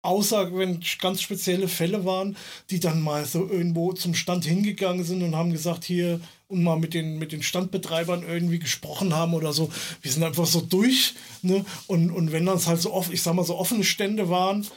außer 0.03 0.55
wenn 0.55 0.83
ganz 1.01 1.21
spezielle 1.21 1.67
Fälle 1.67 2.05
waren, 2.05 2.37
die 2.69 2.79
dann 2.79 3.01
mal 3.01 3.25
so 3.25 3.49
irgendwo 3.49 3.93
zum 3.93 4.13
Stand 4.13 4.45
hingegangen 4.45 5.03
sind 5.03 5.23
und 5.23 5.35
haben 5.35 5.51
gesagt, 5.51 5.85
hier 5.85 6.19
und 6.47 6.61
mal 6.61 6.77
mit 6.77 6.93
den, 6.93 7.17
mit 7.17 7.31
den 7.31 7.41
Standbetreibern 7.41 8.23
irgendwie 8.23 8.59
gesprochen 8.59 9.15
haben 9.15 9.33
oder 9.33 9.53
so. 9.53 9.71
Wir 10.01 10.11
sind 10.11 10.23
einfach 10.23 10.45
so 10.45 10.61
durch. 10.61 11.15
Ne? 11.41 11.65
Und, 11.87 12.11
und 12.11 12.31
wenn 12.31 12.45
das 12.45 12.67
halt 12.67 12.81
so 12.81 12.93
oft, 12.93 13.11
ich 13.11 13.23
sag 13.23 13.33
mal, 13.33 13.45
so 13.45 13.57
offene 13.57 13.83
Stände 13.83 14.29
waren, 14.29 14.67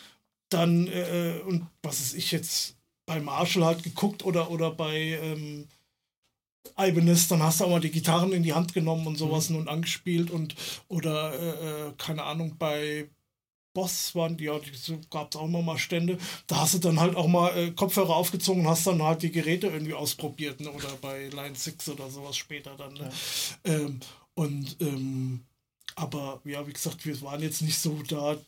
dann, 0.49 0.87
äh, 0.87 1.41
und 1.47 1.67
was 1.83 2.01
ist 2.01 2.15
ich 2.15 2.31
jetzt 2.33 2.77
bei 3.05 3.21
Marshall 3.21 3.65
halt 3.65 3.83
geguckt 3.83 4.25
oder, 4.25 4.51
oder 4.51 4.71
bei 4.71 5.19
ähm, 5.23 5.67
Ibanez, 6.79 7.29
dann 7.29 7.43
hast 7.43 7.61
du 7.61 7.65
auch 7.65 7.71
mal 7.71 7.81
die 7.81 7.91
Gitarren 7.91 8.33
in 8.33 8.43
die 8.43 8.55
Hand 8.55 8.75
genommen 8.75 9.07
und 9.07 9.17
sowas 9.17 9.51
mhm. 9.51 9.57
und 9.57 9.69
angespielt 9.69 10.31
und 10.31 10.55
oder 10.89 11.33
äh, 11.35 11.89
äh 11.89 11.93
keine 11.99 12.25
Ahnung, 12.25 12.57
bei 12.59 13.09
Boss 13.77 14.15
waren 14.15 14.39
die, 14.39 14.47
gab 15.11 15.29
es 15.31 15.37
auch 15.37 15.45
immer 15.45 15.61
mal 15.61 15.77
Stände. 15.77 16.17
Da 16.47 16.63
hast 16.63 16.73
du 16.73 16.79
dann 16.79 16.99
halt 16.99 17.15
auch 17.15 17.27
mal 17.27 17.55
äh, 17.55 17.71
Kopfhörer 17.73 18.17
aufgezogen 18.17 18.63
und 18.63 18.69
hast 18.69 18.87
dann 18.87 19.03
halt 19.03 19.23
die 19.23 19.31
Geräte 19.31 19.67
irgendwie 19.67 19.93
ausprobiert, 19.93 20.61
ne? 20.61 20.71
oder 20.71 20.89
bei 21.03 21.29
Line 21.29 21.55
6 21.55 21.91
oder 21.91 22.09
sowas 22.09 22.39
später 22.39 22.75
dann. 22.79 22.95
Ne? 22.95 23.11
Ja. 23.67 23.75
Ähm, 23.75 24.01
und 24.33 24.77
ähm, 24.81 25.45
aber 25.95 26.41
ja, 26.45 26.67
wie 26.67 26.73
gesagt, 26.73 27.05
wir 27.05 27.21
waren 27.21 27.43
jetzt 27.43 27.61
nicht 27.61 27.79
so 27.79 28.03
da 28.09 28.39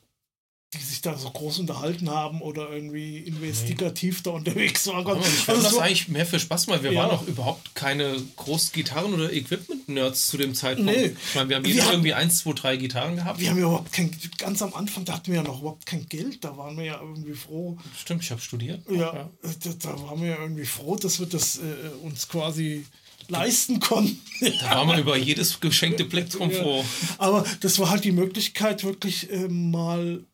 die 0.75 0.79
sich 0.79 1.01
da 1.01 1.17
so 1.17 1.31
groß 1.31 1.61
unterhalten 1.61 2.11
haben 2.11 2.43
oder 2.43 2.71
irgendwie 2.71 3.19
investigativ 3.19 4.17
nee. 4.17 4.23
da 4.25 4.31
unterwegs 4.33 4.87
waren. 4.87 5.07
Aber 5.07 5.19
ich 5.19 5.27
fand 5.27 5.49
also 5.49 5.63
das 5.63 5.73
so, 5.73 5.81
eigentlich 5.81 6.09
mehr 6.09 6.27
für 6.27 6.39
Spaß, 6.39 6.69
weil 6.69 6.83
wir 6.83 6.93
ja. 6.93 7.01
waren 7.01 7.11
auch 7.13 7.27
überhaupt 7.27 7.75
keine 7.75 8.17
großen 8.37 8.73
Gitarren- 8.73 9.15
oder 9.15 9.33
Equipment-Nerds 9.33 10.27
zu 10.27 10.37
dem 10.37 10.55
Zeitpunkt. 10.55 10.93
Nee. 10.93 11.17
Ich 11.29 11.35
meine, 11.35 11.49
wir 11.49 11.57
haben 11.57 11.65
jeder 11.65 11.91
irgendwie 11.91 12.13
eins, 12.13 12.41
zwei, 12.41 12.53
drei 12.53 12.77
Gitarren 12.77 13.17
gehabt. 13.17 13.41
Wir 13.41 13.49
haben 13.49 13.59
ja 13.59 13.65
überhaupt 13.65 13.93
kein, 13.93 14.11
ganz 14.37 14.61
am 14.61 14.75
Anfang 14.75 15.07
da 15.09 15.15
hatten 15.15 15.29
wir 15.29 15.37
ja 15.37 15.43
noch 15.43 15.61
überhaupt 15.61 15.87
kein 15.87 16.07
Geld, 16.07 16.45
da 16.45 16.57
waren 16.57 16.77
wir 16.77 16.85
ja 16.85 17.01
irgendwie 17.01 17.33
froh. 17.33 17.79
Stimmt, 17.99 18.23
ich 18.23 18.31
habe 18.31 18.41
studiert. 18.41 18.83
Ja, 18.91 19.15
ja, 19.15 19.31
Da, 19.43 19.71
da 19.79 20.03
waren 20.03 20.21
wir 20.21 20.29
ja 20.29 20.39
irgendwie 20.39 20.67
froh, 20.67 20.97
dass 20.97 21.19
wir 21.19 21.27
das 21.27 21.57
äh, 21.57 21.89
uns 22.03 22.29
quasi 22.29 22.85
leisten 23.29 23.81
konnten. 23.81 24.19
Da 24.61 24.77
war 24.77 24.85
man 24.85 24.99
über 24.99 25.17
jedes 25.17 25.61
geschenkte 25.61 26.05
Plektrum 26.05 26.51
ja. 26.51 26.63
froh. 26.63 26.85
Aber 27.17 27.45
das 27.61 27.79
war 27.79 27.91
halt 27.91 28.05
die 28.05 28.13
Möglichkeit, 28.13 28.85
wirklich 28.85 29.31
äh, 29.31 29.49
mal 29.49 30.25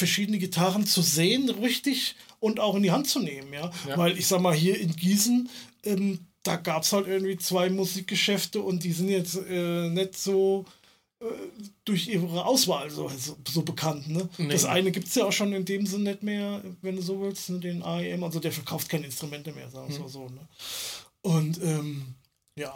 verschiedene 0.00 0.38
Gitarren 0.38 0.86
zu 0.86 1.02
sehen, 1.02 1.48
richtig 1.48 2.16
und 2.40 2.58
auch 2.58 2.74
in 2.74 2.82
die 2.82 2.90
Hand 2.90 3.06
zu 3.06 3.20
nehmen, 3.20 3.52
ja. 3.52 3.70
ja. 3.86 3.96
Weil 3.96 4.18
ich 4.18 4.26
sag 4.26 4.40
mal, 4.40 4.54
hier 4.54 4.80
in 4.80 4.96
Gießen, 4.96 5.48
ähm, 5.84 6.18
da 6.42 6.56
gab 6.56 6.82
es 6.82 6.92
halt 6.92 7.06
irgendwie 7.06 7.36
zwei 7.36 7.70
Musikgeschäfte 7.70 8.60
und 8.60 8.82
die 8.82 8.92
sind 8.92 9.10
jetzt 9.10 9.36
äh, 9.48 9.88
nicht 9.90 10.18
so 10.18 10.64
äh, 11.20 11.26
durch 11.84 12.08
ihre 12.08 12.46
Auswahl 12.46 12.90
so, 12.90 13.08
so, 13.08 13.36
so 13.46 13.62
bekannt. 13.62 14.08
Ne? 14.08 14.28
Nee. 14.38 14.48
Das 14.48 14.64
eine 14.64 14.90
gibt 14.90 15.06
es 15.06 15.14
ja 15.14 15.26
auch 15.26 15.32
schon 15.32 15.52
in 15.52 15.66
dem 15.66 15.86
Sinne 15.86 16.10
nicht 16.10 16.22
mehr, 16.22 16.62
wenn 16.80 16.96
du 16.96 17.02
so 17.02 17.20
willst, 17.20 17.50
ne? 17.50 17.60
den 17.60 17.82
AEM, 17.82 18.24
also 18.24 18.40
der 18.40 18.52
verkauft 18.52 18.88
keine 18.88 19.04
Instrumente 19.04 19.52
mehr, 19.52 19.70
sagen 19.70 19.92
wir 19.92 19.98
hm. 19.98 20.08
so. 20.08 20.28
Ne? 20.28 20.48
Und 21.22 21.62
ähm, 21.62 22.14
ja. 22.56 22.74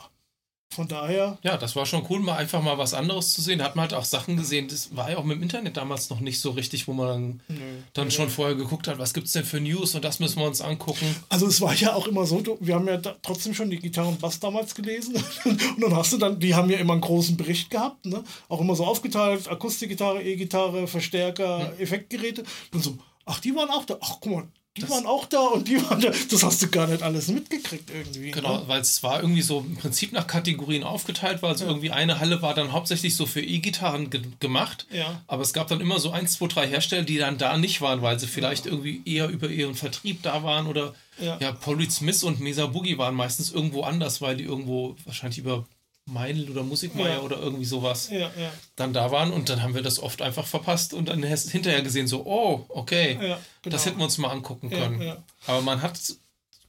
Von 0.75 0.89
daher. 0.89 1.39
Ja, 1.43 1.57
das 1.57 1.77
war 1.77 1.87
schon 1.87 2.05
cool, 2.11 2.21
mal 2.21 2.37
einfach 2.37 2.63
mal 2.63 2.77
was 2.77 2.95
anderes 2.95 3.33
zu 3.33 3.41
sehen. 3.41 3.61
Da 3.61 3.67
hat 3.67 3.77
man 3.77 3.85
halt 3.85 3.95
auch 3.95 4.05
Sachen 4.05 4.37
gesehen, 4.37 4.69
das 4.69 4.95
war 4.95 5.11
ja 5.11 5.17
auch 5.17 5.25
mit 5.25 5.37
dem 5.37 5.43
Internet 5.43 5.77
damals 5.77 6.11
noch 6.11 6.21
nicht 6.21 6.41
so 6.41 6.51
richtig, 6.51 6.89
wo 6.89 6.93
man 6.93 7.41
dann, 7.49 7.59
dann 7.93 8.11
schon 8.11 8.29
vorher 8.29 8.55
geguckt 8.55 8.89
hat, 8.89 8.99
was 8.99 9.15
gibt 9.15 9.29
es 9.29 9.33
denn 9.33 9.45
für 9.45 9.61
News 9.61 9.95
und 9.95 10.05
das 10.05 10.21
müssen 10.21 10.41
wir 10.41 10.47
uns 10.47 10.61
angucken. 10.61 11.15
Also 11.29 11.47
es 11.47 11.61
war 11.61 11.75
ja 11.75 11.95
auch 11.95 12.07
immer 12.07 12.27
so, 12.27 12.43
wir 12.61 12.75
haben 12.75 12.89
ja 12.89 12.99
trotzdem 12.99 13.55
schon 13.55 13.71
die 13.71 13.79
Gitarre 13.79 14.09
und 14.09 14.21
Bass 14.21 14.41
damals 14.41 14.75
gelesen 14.75 15.15
und 15.45 15.81
dann 15.81 15.95
hast 15.95 16.13
du 16.13 16.19
dann, 16.19 16.39
die 16.39 16.55
haben 16.55 16.71
ja 16.71 16.79
immer 16.79 16.93
einen 16.93 17.03
großen 17.03 17.37
Bericht 17.37 17.71
gehabt, 17.71 18.05
ne? 18.07 18.25
auch 18.49 18.61
immer 18.61 18.75
so 18.75 18.85
aufgeteilt, 18.85 19.49
Akustikgitarre, 19.49 20.23
E-Gitarre, 20.23 20.87
Verstärker, 20.87 21.71
hm. 21.71 21.81
Effektgeräte 21.81 22.45
und 22.73 22.83
so, 22.83 22.99
ach 23.25 23.41
die 23.41 23.55
waren 23.55 23.71
auch 23.71 23.85
da, 23.85 23.97
ach 24.01 24.17
guck 24.21 24.33
mal, 24.33 24.49
die 24.77 24.81
das 24.81 24.91
waren 24.91 25.07
auch 25.07 25.27
da 25.27 25.39
und 25.39 25.69
die 25.69 25.81
waren 25.83 26.01
da. 26.01 26.11
Das 26.31 26.43
hast 26.43 26.61
du 26.63 26.69
gar 26.69 26.89
nicht 26.89 27.03
alles 27.03 27.29
mitgekriegt 27.29 27.91
irgendwie. 27.91 28.33
Genau, 28.33 28.59
ne? 28.59 28.65
weil 28.67 28.81
es 28.81 29.05
war 29.05 29.21
irgendwie 29.21 29.43
so 29.43 29.61
im 29.61 29.77
Prinzip 29.77 30.13
nach 30.13 30.27
Kategorien 30.27 30.83
aufgeteilt, 30.83 31.43
weil 31.43 31.57
so 31.57 31.65
ja. 31.65 31.71
irgendwie 31.71 31.93
eine 31.93 32.19
Halle 32.19 32.43
war 32.43 32.55
dann 32.55 32.73
hauptsächlich 32.73 33.15
so 33.15 33.25
für 33.25 33.41
E-Gitarren 33.41 34.11
ge 34.11 34.23
gemacht. 34.41 34.87
Ja. 34.91 35.23
Aber 35.29 35.43
es 35.43 35.53
gab 35.53 35.69
dann 35.69 35.81
immer 35.81 36.01
so 36.01 36.11
eins, 36.11 36.35
zwei, 36.35 36.49
drei 36.49 36.67
Hersteller, 36.67 37.05
die 37.05 37.19
dann 37.19 37.39
da 37.39 37.57
nicht 37.57 37.81
waren, 37.83 38.03
weil 38.03 38.19
sie 38.19 38.27
vielleicht 38.27 38.67
ja. 38.67 38.73
irgendwie 38.73 39.01
eher 39.05 39.29
über 39.29 39.49
ihren 39.49 39.77
Vertrieb 39.77 40.23
da 40.23 40.43
waren 40.43 40.67
oder 40.67 40.95
ja, 41.21 41.39
ja 41.41 41.53
Polly 41.53 41.89
Smith 41.89 42.25
und 42.25 42.41
Mesa 42.41 42.67
Boogie 42.67 42.99
waren 42.99 43.15
meistens 43.15 43.53
irgendwo 43.53 43.83
anders, 43.83 44.21
weil 44.21 44.37
die 44.37 44.45
irgendwo 44.45 44.97
wahrscheinlich 45.05 45.39
über 45.39 45.65
Meinl 46.07 46.51
oder 46.51 46.63
Musikmeier 46.63 47.17
ja. 47.17 47.21
oder 47.21 47.39
irgendwie 47.39 47.65
sowas 47.65 48.11
ja, 48.11 48.31
ja. 48.39 48.53
dann 48.77 48.93
da 48.93 49.11
waren 49.11 49.33
und 49.33 49.49
dann 49.49 49.63
haben 49.63 49.75
wir 49.75 49.83
das 49.83 49.99
oft 49.99 50.21
einfach 50.21 50.47
verpasst 50.47 50.93
und 50.93 51.09
dann 51.09 51.23
hinterher 51.23 51.81
gesehen 51.83 52.07
so, 52.07 52.27
oh, 52.27 52.67
okay, 52.69 53.15
genau. 53.15 53.37
das 53.63 53.87
hätten 53.87 53.99
wir 53.99 54.05
uns 54.05 54.19
mal 54.19 54.29
angucken 54.29 54.69
können. 54.69 55.17
Aber 55.47 55.63
man 55.63 55.81
hat 55.81 55.99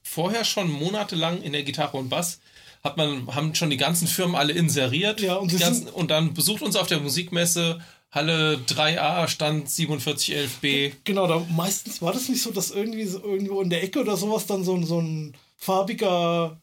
vorher 0.02 0.44
schon 0.44 0.70
monatelang 0.70 1.42
in 1.42 1.52
der 1.52 1.64
Gitarre 1.64 1.98
und 1.98 2.08
Bass 2.08 2.40
hat 2.82 2.96
man, 2.96 3.26
haben 3.34 3.54
schon 3.54 3.68
die 3.68 3.76
ganzen 3.76 4.06
Firmen 4.06 4.36
alle 4.36 4.52
inseriert 4.52 5.20
und, 5.22 5.58
ganzen, 5.58 5.88
und 5.88 6.10
dann 6.10 6.32
besucht 6.32 6.62
uns 6.62 6.76
auf 6.76 6.86
der 6.86 7.00
Musikmesse 7.00 7.80
Halle 8.12 8.58
3a, 8.66 9.28
Stand 9.28 9.68
4711b. 9.68 10.92
Genau, 11.04 11.26
da 11.26 11.44
meistens 11.50 12.00
war 12.00 12.12
das 12.12 12.28
nicht 12.28 12.40
so, 12.40 12.50
dass 12.50 12.70
irgendwie 12.70 13.04
so 13.04 13.22
irgendwo 13.22 13.60
in 13.60 13.68
der 13.68 13.82
Ecke 13.82 14.00
oder 14.00 14.16
sowas 14.16 14.46
dann 14.46 14.64
so, 14.64 14.80
so 14.82 15.00
ein 15.00 15.36
farbiger 15.56 16.58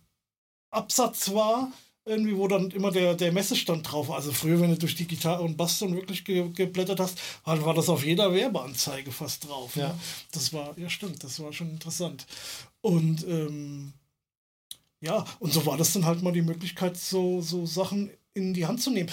Absatz 0.71 1.31
war, 1.33 1.71
irgendwie, 2.05 2.35
wo 2.35 2.47
dann 2.47 2.69
immer 2.71 2.91
der, 2.91 3.15
der 3.15 3.31
Messestand 3.31 3.89
drauf 3.89 4.09
war. 4.09 4.17
Also 4.17 4.31
früher, 4.31 4.59
wenn 4.59 4.71
du 4.71 4.77
durch 4.77 4.95
die 4.95 5.07
Gitarre 5.07 5.43
und 5.43 5.55
Bass 5.55 5.79
dann 5.79 5.95
wirklich 5.95 6.25
ge 6.25 6.49
geblättert 6.49 6.99
hast, 6.99 7.17
war, 7.45 7.63
war 7.65 7.73
das 7.73 7.89
auf 7.89 8.05
jeder 8.05 8.33
Werbeanzeige 8.33 9.11
fast 9.11 9.47
drauf. 9.47 9.75
Ja. 9.75 9.89
Ne? 9.89 9.99
Das 10.31 10.51
war, 10.53 10.77
ja 10.77 10.89
stimmt, 10.89 11.23
das 11.23 11.39
war 11.39 11.53
schon 11.53 11.69
interessant. 11.69 12.25
Und 12.81 13.25
ähm, 13.27 13.93
ja, 14.99 15.25
und 15.39 15.53
so 15.53 15.65
war 15.65 15.77
das 15.77 15.93
dann 15.93 16.05
halt 16.05 16.21
mal 16.21 16.33
die 16.33 16.41
Möglichkeit, 16.41 16.97
so, 16.97 17.41
so 17.41 17.65
Sachen 17.65 18.09
in 18.33 18.53
die 18.53 18.65
Hand 18.65 18.81
zu 18.81 18.89
nehmen. 18.89 19.09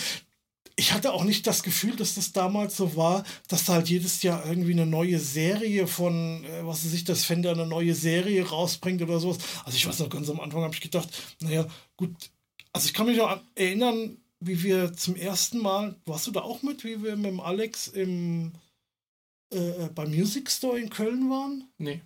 Ich 0.76 0.92
hatte 0.92 1.12
auch 1.12 1.24
nicht 1.24 1.46
das 1.46 1.62
Gefühl, 1.62 1.94
dass 1.94 2.14
das 2.14 2.32
damals 2.32 2.76
so 2.76 2.96
war, 2.96 3.22
dass 3.48 3.66
da 3.66 3.74
halt 3.74 3.88
jedes 3.88 4.22
Jahr 4.22 4.46
irgendwie 4.46 4.72
eine 4.72 4.86
neue 4.86 5.18
Serie 5.18 5.86
von, 5.86 6.44
äh, 6.44 6.66
was 6.66 6.84
weiß 6.84 6.94
ich, 6.94 7.04
das 7.04 7.24
Fender 7.24 7.52
eine 7.52 7.66
neue 7.66 7.94
Serie 7.94 8.48
rausbringt 8.48 9.02
oder 9.02 9.20
sowas. 9.20 9.38
Also 9.64 9.76
ich 9.76 9.86
weiß 9.86 9.98
noch, 10.00 10.08
ganz 10.08 10.28
am 10.30 10.40
Anfang 10.40 10.62
habe 10.62 10.74
ich 10.74 10.80
gedacht, 10.80 11.08
naja, 11.40 11.66
gut, 11.96 12.14
also 12.72 12.86
ich 12.86 12.94
kann 12.94 13.06
mich 13.06 13.18
noch 13.18 13.40
erinnern, 13.54 14.16
wie 14.40 14.62
wir 14.62 14.92
zum 14.94 15.16
ersten 15.16 15.58
Mal, 15.58 15.96
warst 16.06 16.26
du 16.26 16.30
da 16.30 16.40
auch 16.40 16.62
mit, 16.62 16.84
wie 16.84 17.02
wir 17.02 17.16
mit 17.16 17.26
dem 17.26 17.40
Alex 17.40 17.88
im 17.88 18.52
äh, 19.50 19.88
beim 19.94 20.10
Music 20.10 20.50
Store 20.50 20.78
in 20.78 20.90
Köln 20.90 21.28
waren? 21.30 21.68
Nee. 21.78 22.00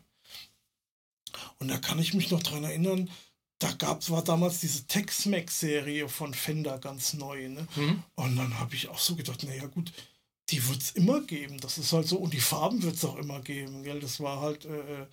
Und 1.58 1.68
da 1.68 1.78
kann 1.78 1.98
ich 1.98 2.14
mich 2.14 2.30
noch 2.30 2.42
dran 2.42 2.64
erinnern, 2.64 3.10
da 3.58 3.72
gab 3.72 4.08
war 4.10 4.22
damals 4.22 4.60
diese 4.60 4.86
Tex-Mex-Serie 4.86 6.08
von 6.08 6.34
Fender 6.34 6.78
ganz 6.78 7.14
neu, 7.14 7.48
ne? 7.48 7.66
Mhm. 7.76 8.02
Und 8.16 8.36
dann 8.36 8.58
habe 8.58 8.74
ich 8.74 8.88
auch 8.88 8.98
so 8.98 9.14
gedacht, 9.14 9.42
naja 9.44 9.66
gut, 9.66 9.92
die 10.50 10.66
wird 10.68 10.82
es 10.82 10.90
immer 10.92 11.20
geben. 11.20 11.58
Das 11.60 11.78
ist 11.78 11.92
halt 11.92 12.06
so, 12.06 12.18
und 12.18 12.34
die 12.34 12.40
Farben 12.40 12.82
wird 12.82 12.96
es 12.96 13.04
auch 13.04 13.16
immer 13.16 13.40
geben, 13.40 13.82
gell? 13.84 14.00
Das 14.00 14.20
war 14.20 14.40
halt, 14.40 14.64
äh, 14.64 15.02
äh 15.02 15.06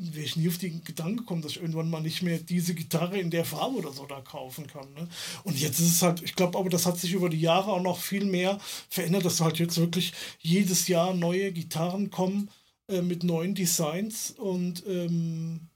wäre 0.00 0.24
ich 0.24 0.36
nie 0.36 0.48
auf 0.48 0.58
den 0.58 0.82
Gedanken 0.84 1.18
gekommen, 1.18 1.42
dass 1.42 1.52
ich 1.52 1.60
irgendwann 1.60 1.90
mal 1.90 2.00
nicht 2.00 2.22
mehr 2.22 2.38
diese 2.38 2.74
Gitarre 2.74 3.18
in 3.18 3.30
der 3.30 3.44
Farbe 3.44 3.76
oder 3.76 3.92
so 3.92 4.06
da 4.06 4.20
kaufen 4.20 4.66
kann. 4.66 4.92
Ne? 4.94 5.08
Und 5.44 5.58
jetzt 5.58 5.78
ist 5.78 5.90
es 5.90 6.02
halt, 6.02 6.22
ich 6.22 6.34
glaube 6.34 6.58
aber, 6.58 6.70
das 6.70 6.86
hat 6.86 6.98
sich 6.98 7.12
über 7.12 7.28
die 7.28 7.40
Jahre 7.40 7.72
auch 7.72 7.82
noch 7.82 7.98
viel 7.98 8.24
mehr 8.24 8.58
verändert, 8.88 9.24
dass 9.24 9.40
halt 9.40 9.58
jetzt 9.58 9.78
wirklich 9.78 10.12
jedes 10.40 10.88
Jahr 10.88 11.14
neue 11.14 11.52
Gitarren 11.52 12.10
kommen 12.10 12.50
äh, 12.88 13.02
mit 13.02 13.24
neuen 13.24 13.54
Designs 13.54 14.30
und 14.30 14.84
ähm, 14.86 15.68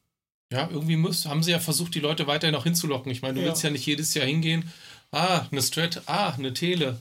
ja, 0.53 0.69
irgendwie 0.71 0.97
muss, 0.97 1.27
haben 1.27 1.43
sie 1.43 1.51
ja 1.51 1.59
versucht, 1.59 1.95
die 1.95 2.01
Leute 2.01 2.27
weiterhin 2.27 2.55
noch 2.55 2.65
hinzulocken. 2.65 3.11
Ich 3.11 3.23
meine, 3.23 3.35
du 3.35 3.41
ja. 3.41 3.49
willst 3.49 3.65
ja 3.65 3.71
nicht 3.71 3.87
jedes 3.87 4.15
Jahr 4.15 4.27
hingehen, 4.27 4.71
ah, 5.11 5.47
eine 5.51 5.63
Strat, 5.63 6.03
ah, 6.07 6.33
eine 6.33 6.55
Tele, 6.55 7.01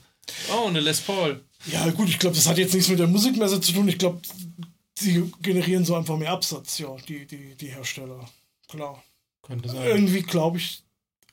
oh, 0.52 0.66
eine 0.66 0.80
Les 0.80 1.00
Paul. 1.00 1.40
Ja, 1.70 1.88
gut, 1.90 2.08
ich 2.08 2.18
glaube, 2.18 2.36
das 2.36 2.46
hat 2.46 2.58
jetzt 2.58 2.74
nichts 2.74 2.88
mit 2.88 2.98
der 2.98 3.06
Musikmesse 3.06 3.60
zu 3.60 3.72
tun. 3.72 3.88
Ich 3.88 3.98
glaube, 3.98 4.20
sie 4.98 5.32
generieren 5.42 5.84
so 5.84 5.94
einfach 5.94 6.16
mehr 6.16 6.32
Absatz, 6.32 6.78
ja, 6.78 6.94
die, 7.08 7.26
die, 7.26 7.54
die 7.54 7.68
Hersteller. 7.68 8.28
Klar. 8.68 9.02
Könnte 9.42 9.68
sein. 9.68 9.86
Irgendwie 9.86 10.22
glaube 10.22 10.58
ich, 10.58 10.82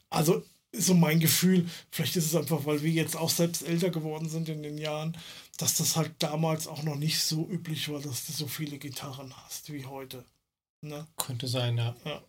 also 0.09 0.43
ist 0.71 0.87
so 0.87 0.93
mein 0.93 1.19
Gefühl, 1.19 1.69
vielleicht 1.89 2.15
ist 2.15 2.27
es 2.27 2.35
einfach, 2.35 2.65
weil 2.65 2.81
wir 2.81 2.91
jetzt 2.91 3.17
auch 3.17 3.29
selbst 3.29 3.63
älter 3.63 3.89
geworden 3.89 4.29
sind 4.29 4.47
in 4.47 4.63
den 4.63 4.77
Jahren, 4.77 5.17
dass 5.57 5.75
das 5.77 5.95
halt 5.95 6.13
damals 6.19 6.67
auch 6.67 6.83
noch 6.83 6.95
nicht 6.95 7.21
so 7.21 7.47
üblich 7.47 7.89
war, 7.89 7.99
dass 7.99 8.25
du 8.25 8.33
so 8.33 8.47
viele 8.47 8.77
Gitarren 8.77 9.35
hast 9.37 9.71
wie 9.71 9.85
heute. 9.85 10.23
Ne? 10.81 11.05
Könnte 11.17 11.47
sein, 11.47 11.77
ja. 11.77 11.95
ja. 12.05 12.21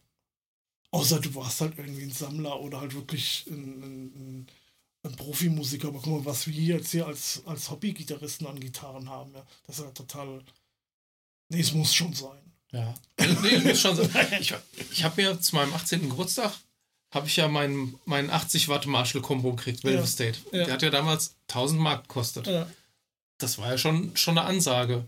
Außer 0.90 1.21
du 1.21 1.35
warst 1.35 1.61
halt 1.61 1.79
irgendwie 1.79 2.03
ein 2.03 2.12
Sammler 2.12 2.61
oder 2.61 2.81
halt 2.81 2.95
wirklich 2.95 3.47
ein, 3.49 3.83
ein, 3.83 4.47
ein 5.05 5.16
Profimusiker. 5.16 5.88
Aber 5.88 6.01
guck 6.01 6.12
mal, 6.12 6.25
was 6.25 6.47
wir 6.47 6.55
jetzt 6.55 6.90
hier 6.90 7.07
als, 7.07 7.42
als 7.47 7.71
Hobby-Gitarristen 7.71 8.47
an 8.47 8.61
Gitarren 8.61 9.09
haben, 9.09 9.33
ja, 9.35 9.47
das 9.66 9.79
ist 9.79 9.85
ja 9.85 9.90
total 9.92 10.42
Nee, 11.53 11.61
es 11.61 11.73
muss 11.75 11.95
schon 11.95 12.15
sein. 12.15 12.38
Ja. 12.73 12.95
Nee, 13.19 13.57
es 13.57 13.65
muss 13.65 13.81
schon 13.81 13.95
sein. 13.95 14.09
Ich, 14.41 14.55
ich 14.91 15.05
habe 15.05 15.21
mir 15.21 15.38
zu 15.38 15.55
meinem 15.55 15.75
18. 15.75 16.09
Geburtstag 16.09 16.53
habe 17.11 17.27
ich 17.27 17.37
ja 17.37 17.47
meinen, 17.47 17.95
meinen 18.07 18.31
80 18.31 18.69
Watt 18.69 18.87
Marshall 18.87 19.21
Combo 19.21 19.55
gekriegt, 19.55 19.85
Velvet 19.85 20.01
ja. 20.01 20.07
State. 20.07 20.38
Ja. 20.51 20.65
Der 20.65 20.75
hat 20.75 20.83
ja 20.83 20.88
damals 20.88 21.37
1000 21.49 21.79
Mark 21.79 22.09
gekostet. 22.09 22.47
Ja. 22.47 22.67
Das 23.37 23.59
war 23.59 23.71
ja 23.71 23.77
schon, 23.77 24.17
schon 24.17 24.38
eine 24.38 24.47
Ansage. 24.47 25.07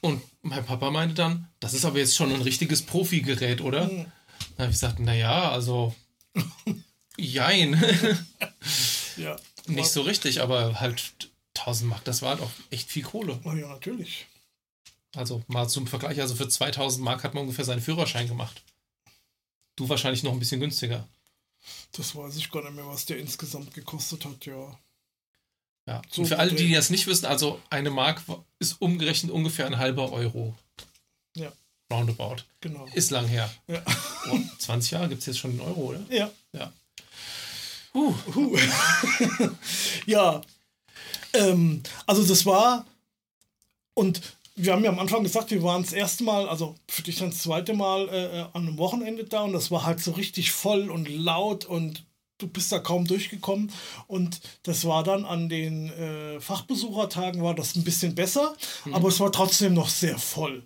Und 0.00 0.22
mein 0.42 0.64
Papa 0.64 0.92
meinte 0.92 1.16
dann, 1.16 1.48
das 1.58 1.74
ist 1.74 1.84
aber 1.84 1.98
jetzt 1.98 2.14
schon 2.14 2.32
ein 2.32 2.42
richtiges 2.42 2.82
Profi-Gerät, 2.82 3.60
oder? 3.60 3.86
Mhm. 3.86 4.06
Da 4.56 4.62
habe 4.62 4.70
ich 4.70 4.78
gesagt, 4.78 5.00
naja, 5.00 5.50
also 5.50 5.92
jein. 7.16 7.72
ja. 9.16 9.36
Nicht 9.66 9.90
so 9.90 10.02
richtig, 10.02 10.40
aber 10.40 10.78
halt 10.78 11.30
1000 11.56 11.90
Mark, 11.90 12.04
das 12.04 12.22
war 12.22 12.36
doch 12.36 12.50
echt 12.70 12.88
viel 12.88 13.02
Kohle. 13.02 13.40
Oh 13.42 13.52
ja, 13.52 13.66
natürlich. 13.66 14.26
Also 15.16 15.42
mal 15.48 15.66
zum 15.66 15.86
Vergleich, 15.86 16.20
also 16.20 16.34
für 16.34 16.48
2000 16.48 17.02
Mark 17.02 17.24
hat 17.24 17.34
man 17.34 17.42
ungefähr 17.42 17.64
seinen 17.64 17.80
Führerschein 17.80 18.28
gemacht. 18.28 18.62
Du 19.74 19.88
wahrscheinlich 19.88 20.22
noch 20.22 20.32
ein 20.32 20.38
bisschen 20.38 20.60
günstiger. 20.60 21.08
Das 21.92 22.14
weiß 22.14 22.36
ich 22.36 22.50
gar 22.50 22.62
nicht 22.62 22.74
mehr, 22.74 22.86
was 22.86 23.06
der 23.06 23.18
insgesamt 23.18 23.74
gekostet 23.74 24.24
hat, 24.24 24.44
ja. 24.46 24.78
Ja, 25.86 26.02
so 26.10 26.22
und 26.22 26.28
für 26.28 26.38
alle, 26.38 26.52
die 26.52 26.72
das 26.72 26.90
nicht 26.90 27.06
wissen, 27.06 27.26
also 27.26 27.60
eine 27.70 27.90
Mark 27.90 28.22
ist 28.58 28.80
umgerechnet 28.80 29.30
ungefähr 29.32 29.66
ein 29.66 29.78
halber 29.78 30.12
Euro. 30.12 30.54
Ja. 31.34 31.52
Roundabout. 31.90 32.42
Genau. 32.60 32.86
Ist 32.92 33.10
lang 33.10 33.26
her. 33.26 33.48
Ja. 33.68 33.82
Oh, 34.30 34.38
20 34.58 34.90
Jahre 34.90 35.08
gibt 35.08 35.20
es 35.20 35.26
jetzt 35.26 35.38
schon 35.38 35.52
einen 35.52 35.60
Euro, 35.60 35.80
oder? 35.90 36.00
Ja. 36.10 36.30
Ja. 36.52 36.72
Huh. 37.94 38.14
Huh. 38.34 38.58
ja. 40.06 40.42
Ähm, 41.32 41.82
also 42.06 42.24
das 42.24 42.44
war 42.44 42.84
und 43.94 44.20
wir 44.56 44.72
haben 44.72 44.82
ja 44.82 44.90
am 44.90 44.98
Anfang 44.98 45.22
gesagt, 45.22 45.50
wir 45.50 45.62
waren 45.62 45.82
das 45.82 45.92
erste 45.92 46.24
Mal, 46.24 46.48
also 46.48 46.74
für 46.88 47.02
dich 47.02 47.18
dann 47.18 47.30
das 47.30 47.40
zweite 47.40 47.74
Mal 47.74 48.08
äh, 48.08 48.40
äh, 48.40 48.44
an 48.52 48.66
einem 48.66 48.78
Wochenende 48.78 49.24
da 49.24 49.42
und 49.42 49.52
das 49.52 49.70
war 49.70 49.84
halt 49.84 50.00
so 50.00 50.12
richtig 50.12 50.50
voll 50.50 50.90
und 50.90 51.08
laut 51.08 51.66
und 51.66 52.04
du 52.38 52.48
bist 52.48 52.72
da 52.72 52.78
kaum 52.78 53.06
durchgekommen 53.06 53.70
und 54.06 54.40
das 54.62 54.86
war 54.86 55.04
dann 55.04 55.24
an 55.24 55.48
den 55.48 55.90
äh, 55.90 56.40
Fachbesuchertagen 56.40 57.42
war 57.42 57.54
das 57.54 57.76
ein 57.76 57.84
bisschen 57.84 58.14
besser, 58.14 58.56
mhm. 58.84 58.94
aber 58.94 59.08
es 59.08 59.20
war 59.20 59.30
trotzdem 59.30 59.74
noch 59.74 59.88
sehr 59.88 60.18
voll. 60.18 60.62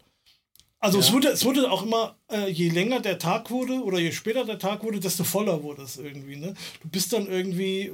Also 0.83 0.99
ja. 0.99 1.05
es, 1.05 1.13
wurde, 1.13 1.29
es 1.29 1.45
wurde 1.45 1.71
auch 1.71 1.83
immer, 1.83 2.17
äh, 2.33 2.49
je 2.49 2.71
länger 2.71 3.01
der 3.01 3.19
Tag 3.19 3.51
wurde 3.51 3.75
oder 3.85 3.99
je 3.99 4.13
später 4.13 4.47
der 4.47 4.59
Tag 4.59 4.83
wurde, 4.83 4.99
desto 4.99 5.25
voller 5.25 5.63
wurde 5.63 5.83
es 5.83 5.99
irgendwie. 5.99 6.37
Ne? 6.37 6.55
Du 6.83 6.89
bist 6.89 7.13
dann 7.13 7.27
irgendwie 7.27 7.83
äh, 7.83 7.93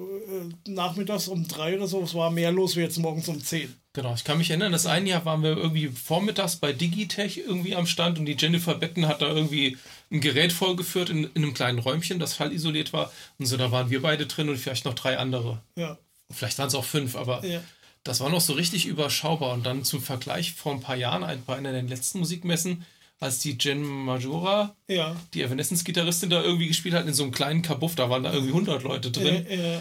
nachmittags 0.69 1.27
um 1.27 1.49
drei 1.49 1.77
oder 1.77 1.89
so, 1.89 2.01
es 2.03 2.15
war 2.15 2.31
mehr 2.31 2.53
los 2.53 2.77
wie 2.77 2.81
jetzt 2.81 2.99
morgens 2.99 3.29
um 3.29 3.43
zehn. 3.43 3.75
Genau, 3.93 4.15
ich 4.15 4.23
kann 4.23 4.39
mich 4.39 4.51
erinnern, 4.51 4.71
das 4.71 4.87
eine 4.87 5.09
Jahr 5.09 5.25
waren 5.25 5.43
wir 5.43 5.57
irgendwie 5.57 5.89
vormittags 5.89 6.57
bei 6.57 6.73
Digitech 6.73 7.39
irgendwie 7.39 7.75
am 7.75 7.87
Stand 7.87 8.21
und 8.21 8.27
die 8.27 8.37
Jennifer 8.39 8.75
Betten 8.75 9.09
hat 9.09 9.21
da 9.21 9.29
irgendwie 9.29 9.79
ein 10.13 10.21
Gerät 10.21 10.53
vorgeführt 10.53 11.11
in, 11.11 11.25
in 11.25 11.43
einem 11.43 11.55
kleinen 11.55 11.81
Räumchen, 11.81 12.21
das 12.21 12.35
fallisoliert 12.35 12.93
war. 12.93 13.11
Und 13.39 13.47
so, 13.47 13.57
da 13.57 13.73
waren 13.73 13.91
wir 13.91 14.03
beide 14.03 14.27
drin 14.27 14.49
und 14.49 14.59
vielleicht 14.59 14.85
noch 14.85 14.95
drei 14.95 15.19
andere. 15.19 15.61
Ja. 15.75 15.99
Vielleicht 16.31 16.59
waren 16.59 16.69
es 16.69 16.75
auch 16.75 16.85
fünf, 16.85 17.17
aber 17.17 17.45
ja. 17.45 17.63
Das 18.07 18.21
war 18.21 18.31
noch 18.31 18.41
so 18.41 18.53
richtig 18.53 18.87
überschaubar. 18.87 19.53
Und 19.53 19.67
dann 19.67 19.85
zum 19.85 20.01
Vergleich 20.01 20.53
vor 20.53 20.73
ein 20.73 20.81
paar 20.81 20.97
Jahren, 20.97 21.43
bei 21.47 21.57
einer 21.57 21.73
der 21.73 21.83
letzten 21.83 22.21
Musikmessen, 22.21 22.85
als 23.19 23.39
die 23.41 23.57
Jen 23.59 23.83
Majora, 23.83 24.77
ja. 24.89 25.17
die 25.35 25.43
Evanescence-Gitarristin, 25.43 26.31
da 26.31 26.43
irgendwie 26.43 26.69
gespielt 26.69 26.95
hat 26.95 27.07
in 27.07 27.15
so 27.15 27.23
einem 27.23 27.33
kleinen 27.33 27.63
Kabuff. 27.63 27.95
Da 27.95 28.09
waren 28.11 28.23
da 28.23 28.33
irgendwie 28.33 28.53
100 28.53 28.83
Leute 28.83 29.11
drin. 29.11 29.47
Äh, 29.47 29.77
äh. 29.77 29.81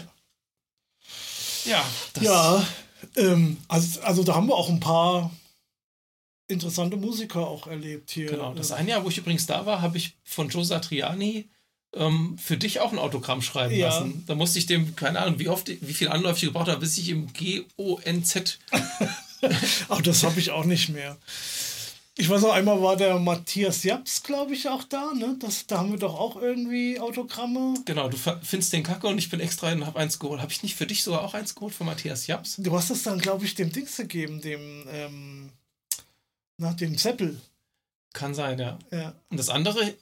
Ja, 1.66 1.84
ja 2.20 2.66
ähm, 3.16 3.58
also, 3.68 4.00
also 4.00 4.24
da 4.24 4.34
haben 4.34 4.48
wir 4.48 4.54
auch 4.54 4.68
ein 4.68 4.80
paar 4.80 5.30
interessante 6.48 6.96
Musiker 6.96 7.46
auch 7.46 7.66
erlebt 7.66 8.10
hier. 8.10 8.30
Genau, 8.30 8.54
das 8.54 8.72
eine 8.72 8.90
Jahr, 8.90 9.04
wo 9.04 9.08
ich 9.08 9.18
übrigens 9.18 9.46
da 9.46 9.66
war, 9.66 9.82
habe 9.82 9.98
ich 9.98 10.16
von 10.24 10.48
Joe 10.48 10.64
Satriani 10.64 11.48
ähm, 11.96 12.36
für 12.38 12.56
dich 12.56 12.80
auch 12.80 12.92
ein 12.92 12.98
Autogramm 12.98 13.42
schreiben 13.42 13.74
ja. 13.74 13.88
lassen. 13.88 14.24
Da 14.26 14.34
musste 14.34 14.58
ich 14.58 14.66
dem, 14.66 14.94
keine 14.96 15.20
Ahnung, 15.20 15.38
wie 15.38 15.48
oft, 15.48 15.68
wie 15.68 15.94
viel 15.94 16.08
Anläufe 16.08 16.36
ich 16.36 16.44
gebraucht 16.44 16.68
habe, 16.68 16.80
bis 16.80 16.98
ich 16.98 17.08
im 17.08 17.32
G-O-N-Z. 17.32 18.58
Ach, 19.88 20.00
das 20.02 20.22
habe 20.24 20.40
ich 20.40 20.50
auch 20.50 20.64
nicht 20.64 20.88
mehr. 20.88 21.16
Ich 22.18 22.30
weiß 22.30 22.40
noch, 22.40 22.52
einmal 22.52 22.80
war 22.80 22.96
der 22.96 23.18
Matthias 23.18 23.82
Japs, 23.82 24.22
glaube 24.22 24.54
ich, 24.54 24.68
auch 24.68 24.84
da. 24.84 25.12
Ne? 25.12 25.36
Das, 25.38 25.66
da 25.66 25.78
haben 25.78 25.90
wir 25.90 25.98
doch 25.98 26.18
auch 26.18 26.36
irgendwie 26.36 26.98
Autogramme. 26.98 27.74
Genau, 27.84 28.08
du 28.08 28.16
findest 28.16 28.72
den 28.72 28.82
Kacke 28.82 29.06
und 29.06 29.18
ich 29.18 29.28
bin 29.28 29.40
extra 29.40 29.70
und 29.70 29.84
habe 29.84 29.98
eins 29.98 30.18
geholt. 30.18 30.40
Habe 30.40 30.50
ich 30.50 30.62
nicht 30.62 30.76
für 30.76 30.86
dich 30.86 31.02
sogar 31.02 31.22
auch 31.22 31.34
eins 31.34 31.54
geholt 31.54 31.74
von 31.74 31.86
Matthias 31.86 32.26
Japs? 32.26 32.56
Du 32.56 32.74
hast 32.74 32.88
das 32.88 33.02
dann, 33.02 33.18
glaube 33.18 33.44
ich, 33.44 33.54
dem 33.54 33.70
Dings 33.70 33.96
gegeben, 33.98 34.40
dem, 34.40 34.86
ähm, 34.90 35.50
na, 36.56 36.72
dem 36.72 36.96
Zeppel. 36.96 37.38
Kann 38.14 38.34
sein, 38.34 38.58
ja. 38.58 38.78
ja. 38.90 39.14
Und 39.28 39.36
das 39.36 39.50
andere 39.50 39.94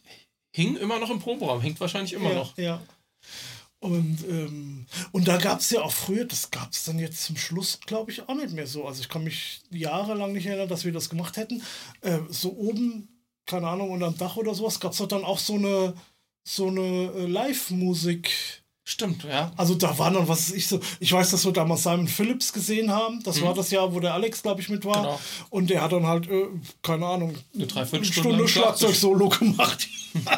hing 0.55 0.77
immer 0.77 1.01
noch 1.01 1.11
im 1.11 1.19
Proberaum, 1.19 1.61
hängt 1.61 1.81
wahrscheinlich 1.81 2.13
immer 2.13 2.31
ja, 2.31 2.35
noch. 2.35 2.57
Ja. 2.57 2.81
Und, 3.81 4.25
ähm, 4.29 4.87
und 5.11 5.27
da 5.27 5.37
gab 5.37 5.59
es 5.59 5.71
ja 5.71 5.83
auch 5.83 5.93
früher, 5.93 6.25
das 6.25 6.51
gab 6.53 6.71
es 6.71 6.85
dann 6.85 6.99
jetzt 7.01 7.25
zum 7.25 7.37
Schluss, 7.37 7.81
glaube 7.85 8.13
ich, 8.13 8.29
auch 8.29 8.35
nicht 8.35 8.55
mehr 8.55 8.69
so. 8.69 8.87
Also 8.87 9.03
ich 9.03 9.09
kann 9.09 9.25
mich 9.25 9.63
jahrelang 9.71 10.33
nicht 10.33 10.47
erinnern, 10.47 10.69
dass 10.69 10.85
wir 10.85 10.93
das 10.93 11.11
gemacht 11.11 11.37
hätten. 11.37 11.61
Äh, 12.01 12.21
so 12.29 12.57
oben, 12.57 13.09
keine 13.47 13.67
Ahnung, 13.67 13.91
unterm 13.91 14.17
Dach 14.17 14.37
oder 14.37 14.55
sowas, 14.55 14.79
gab 14.79 14.93
es 14.93 14.99
dann 15.09 15.25
auch 15.25 15.41
so 15.41 15.55
eine, 15.55 15.95
so 16.45 16.69
eine 16.69 17.13
äh, 17.17 17.27
Live-Musik. 17.27 18.31
Stimmt, 18.87 19.25
ja. 19.25 19.51
Also 19.57 19.75
da 19.75 19.99
waren 19.99 20.13
dann, 20.13 20.29
was 20.29 20.53
ich 20.53 20.67
so, 20.67 20.79
ich 21.01 21.11
weiß, 21.11 21.31
dass 21.31 21.47
wir 21.47 21.53
damals 21.53 21.85
Simon 21.85 22.07
Phillips 22.07 22.53
gesehen 22.53 22.91
haben. 22.91 23.23
Das 23.23 23.41
mhm. 23.41 23.47
war 23.47 23.55
das 23.55 23.71
Jahr, 23.71 23.95
wo 23.95 24.01
der 24.01 24.13
Alex, 24.13 24.43
glaube 24.43 24.61
ich, 24.61 24.69
mit 24.69 24.85
war. 24.85 24.97
Genau. 24.97 25.21
Und 25.49 25.71
der 25.71 25.81
hat 25.81 25.93
dann 25.93 26.07
halt, 26.07 26.29
äh, 26.29 26.49
keine 26.83 27.07
Ahnung, 27.07 27.35
eine 27.55 27.67
Dreiviertelstunde 27.67 28.47
Schlagzeug-Solo 28.47 29.29
gemacht. 29.31 29.89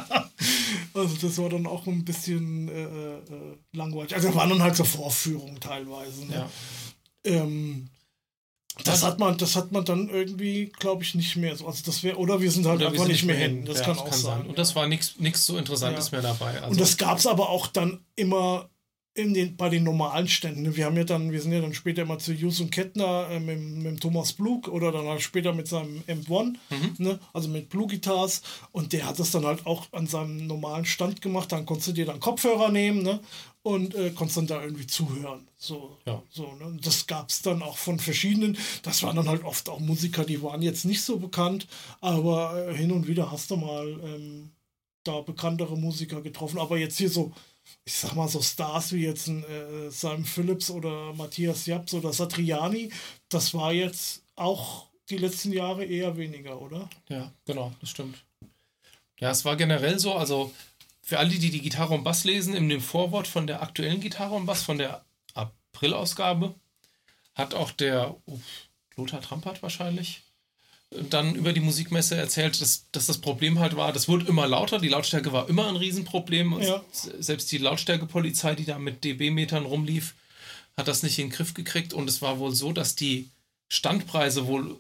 Also 0.95 1.15
das 1.21 1.37
war 1.37 1.51
dann 1.51 1.67
auch 1.67 1.87
ein 1.87 2.07
bisschen 2.07 2.69
äh, 2.69 2.85
äh, 2.85 3.57
langweilig. 3.75 4.15
Also 4.15 4.35
waren 4.35 4.49
dann 4.49 4.63
halt 4.63 4.77
so 4.77 4.85
Vorführungen 4.85 5.61
teilweise. 5.61 6.25
Ne? 6.25 6.35
Ja. 6.35 6.51
Ähm, 7.25 7.91
das 8.85 9.03
hat 9.03 9.19
man, 9.19 9.39
das 9.39 9.57
hat 9.57 9.73
man 9.73 9.85
dann 9.85 10.09
irgendwie, 10.09 10.73
glaube 10.79 11.03
ich, 11.03 11.15
nicht 11.15 11.37
mehr 11.37 11.57
so. 11.57 11.67
Also 11.67 11.83
das 11.87 12.03
wäre, 12.03 12.17
oder 12.19 12.41
wir 12.41 12.51
sind 12.51 12.67
halt 12.67 12.81
oder 12.81 12.91
einfach 12.91 13.07
nicht 13.07 13.25
mehr 13.25 13.37
hin. 13.37 13.65
Das 13.65 13.79
ja, 13.79 13.85
kann 13.85 13.99
auch 13.99 14.05
kann 14.05 14.19
sein. 14.19 14.39
sein. 14.39 14.47
Und 14.49 14.59
das 14.59 14.77
war 14.77 14.87
nichts 14.87 15.15
so 15.47 15.57
Interessantes 15.57 16.11
ja. 16.11 16.21
mehr 16.21 16.31
dabei. 16.31 16.61
Also 16.61 16.71
Und 16.71 16.81
das 16.81 16.97
gab 16.97 17.19
es 17.19 17.27
aber 17.27 17.49
auch 17.49 17.67
dann 17.67 18.05
immer 18.17 18.69
in 19.17 19.35
den, 19.35 19.57
bei 19.57 19.69
den 19.69 19.85
normalen 19.85 20.29
Ständen. 20.29 20.77
Wir 20.77 20.85
haben 20.85 20.97
ja 20.97 21.05
dann, 21.05 21.33
wir 21.33 21.41
sind 21.41 21.53
ja 21.53 21.61
dann 21.61 21.75
später 21.75 22.03
immer 22.03 22.19
zu 22.19 22.33
Jus 22.33 22.61
und 22.61 22.71
Kettner 22.71 23.29
äh, 23.31 23.41
mit, 23.41 23.59
mit 23.59 24.01
Thomas 24.01 24.33
Blug 24.33 24.69
oder 24.69 24.93
dann 24.93 25.07
halt 25.07 25.23
später 25.23 25.53
mit 25.53 25.69
seinem 25.69 26.03
M1, 26.07 26.57
mhm. 26.71 26.95
ne? 26.99 27.19
also 27.33 27.49
mit 27.49 27.69
Blue 27.69 27.87
Guitars 27.87 28.43
und 28.73 28.93
der 28.93 29.07
hat 29.07 29.19
das 29.19 29.31
dann 29.31 29.47
halt 29.47 29.67
auch 29.67 29.87
an 29.93 30.07
seinem 30.07 30.47
normalen 30.47 30.85
Stand 30.85 31.23
gemacht. 31.23 31.51
Dann 31.51 31.65
konntest 31.65 31.89
du 31.89 31.93
dir 31.93 32.07
dann 32.07 32.21
Kopfhörer 32.21 32.71
nehmen 32.71 33.03
ne? 33.03 33.21
und 33.63 33.95
äh, 33.95 34.11
konntest 34.11 34.37
dann 34.37 34.47
da 34.47 34.63
irgendwie 34.63 34.87
zuhören. 34.87 35.49
So, 35.57 35.97
ja. 36.05 36.23
so 36.31 36.55
ne? 36.55 36.79
Das 36.83 37.07
gab 37.07 37.31
es 37.31 37.41
dann 37.41 37.63
auch 37.63 37.79
von 37.79 37.99
verschiedenen. 37.99 38.59
Das 38.83 39.03
waren 39.03 39.17
dann 39.17 39.29
halt 39.29 39.45
oft 39.45 39.69
auch 39.71 39.81
Musiker, 39.81 40.25
die 40.25 40.43
waren 40.43 40.61
jetzt 40.61 40.85
nicht 40.85 41.03
so 41.03 41.17
bekannt, 41.17 41.67
aber 42.01 42.69
äh, 42.69 42.77
hin 42.77 42.93
und 42.93 43.07
wieder 43.09 43.33
hast 43.33 43.51
du 43.51 43.57
mal 43.57 43.89
ähm, 44.05 44.51
da 45.05 45.21
bekanntere 45.21 45.77
Musiker 45.77 46.21
getroffen. 46.21 46.59
Aber 46.59 46.77
jetzt 46.77 46.99
hier 46.99 47.11
so 47.11 47.33
ich 47.85 47.95
sag 47.95 48.15
mal, 48.15 48.29
so 48.29 48.43
Stars 48.43 48.93
wie 48.93 49.05
jetzt 49.05 49.29
ein 49.29 49.45
äh, 49.45 49.91
Simon 49.91 50.25
Phillips 50.25 50.71
oder 50.71 51.13
Matthias 51.15 51.67
Japs 51.67 51.95
oder 51.95 52.13
Satriani, 52.13 52.91
das 53.29 53.55
war 53.55 53.73
jetzt 53.73 54.23
auch 54.35 54.87
die 55.09 55.19
letzten 55.19 55.53
Jahre 55.53 55.85
eher 55.85 56.17
weniger, 56.17 56.61
oder? 56.61 56.89
Ja, 57.09 57.33
genau, 57.45 57.73
das 57.81 57.91
stimmt. 57.91 58.25
Ja, 59.19 59.31
es 59.31 59.45
war 59.45 59.57
generell 59.57 59.99
so, 59.99 60.15
also 60.15 60.53
für 61.03 61.19
alle, 61.19 61.31
die 61.31 61.51
die 61.51 61.63
Gitarre 61.63 61.95
und 61.95 62.05
Bass 62.05 62.25
lesen, 62.25 62.55
in 62.55 62.69
dem 62.69 62.81
Vorwort 62.81 63.29
von 63.29 63.47
der 63.47 63.63
aktuellen 63.63 64.01
Gitarre 64.01 64.35
und 64.35 64.47
Bass, 64.47 64.63
von 64.63 64.79
der 64.79 65.05
April-Ausgabe, 65.35 66.55
hat 67.35 67.55
auch 67.55 67.71
der 67.71 68.17
oh, 68.27 68.41
Lothar 68.97 69.21
Trampert 69.21 69.63
wahrscheinlich 69.63 70.23
dann 70.91 71.35
über 71.35 71.53
die 71.53 71.61
Musikmesse 71.61 72.17
erzählt, 72.17 72.61
dass, 72.61 72.87
dass 72.93 73.07
das 73.07 73.19
Problem 73.19 73.59
halt 73.59 73.77
war, 73.77 73.93
das 73.93 74.09
wurde 74.09 74.27
immer 74.27 74.47
lauter, 74.47 74.79
die 74.79 74.89
Lautstärke 74.89 75.33
war 75.33 75.49
immer 75.49 75.69
ein 75.69 75.77
Riesenproblem. 75.77 76.61
Ja. 76.61 76.85
Selbst 76.93 77.51
die 77.51 77.59
Lautstärkepolizei, 77.59 78.55
die 78.55 78.65
da 78.65 78.79
mit 78.79 79.05
dB-Metern 79.05 79.67
rumlief, 79.67 80.15
hat 80.77 80.89
das 80.89 81.03
nicht 81.03 81.19
in 81.19 81.29
den 81.29 81.33
Griff 81.33 81.55
gekriegt. 81.55 81.93
Und 81.93 82.09
es 82.09 82.23
war 82.23 82.39
wohl 82.39 82.55
so, 82.55 82.73
dass 82.73 82.95
die 82.95 83.31
Standpreise 83.69 84.47
wohl 84.47 84.79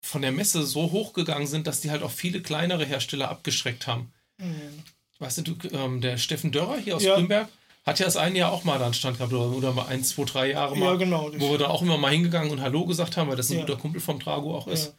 von 0.00 0.22
der 0.22 0.32
Messe 0.32 0.64
so 0.64 0.90
hoch 0.92 1.12
gegangen 1.12 1.46
sind, 1.46 1.66
dass 1.66 1.80
die 1.80 1.90
halt 1.90 2.02
auch 2.02 2.10
viele 2.10 2.40
kleinere 2.40 2.84
Hersteller 2.84 3.28
abgeschreckt 3.28 3.86
haben. 3.86 4.12
Mhm. 4.38 4.82
Weißt 5.18 5.46
du, 5.46 5.56
ähm, 5.72 6.00
der 6.00 6.18
Steffen 6.18 6.52
Dörrer 6.52 6.78
hier 6.78 6.96
aus 6.96 7.02
ja. 7.02 7.14
Grünberg 7.14 7.48
hat 7.84 8.00
ja 8.00 8.06
das 8.06 8.16
eine 8.16 8.38
Jahr 8.38 8.52
auch 8.52 8.64
mal 8.64 8.78
da 8.78 8.84
einen 8.84 8.94
Stand 8.94 9.18
gehabt 9.18 9.32
oder, 9.32 9.50
oder 9.50 9.72
mal 9.72 9.86
ein, 9.86 10.02
zwei, 10.02 10.24
drei 10.24 10.50
Jahre 10.50 10.76
mal, 10.76 10.92
ja, 10.92 10.96
genau, 10.96 11.30
wo 11.38 11.52
wir 11.52 11.58
da 11.58 11.68
auch 11.68 11.82
immer 11.82 11.96
mal 11.96 12.10
hingegangen 12.10 12.50
und 12.50 12.60
Hallo 12.60 12.84
gesagt 12.84 13.16
haben, 13.16 13.30
weil 13.30 13.36
das 13.36 13.48
ein 13.48 13.58
ja. 13.58 13.60
guter 13.60 13.76
Kumpel 13.76 14.00
vom 14.00 14.18
Trago 14.18 14.56
auch 14.56 14.66
ist. 14.66 14.94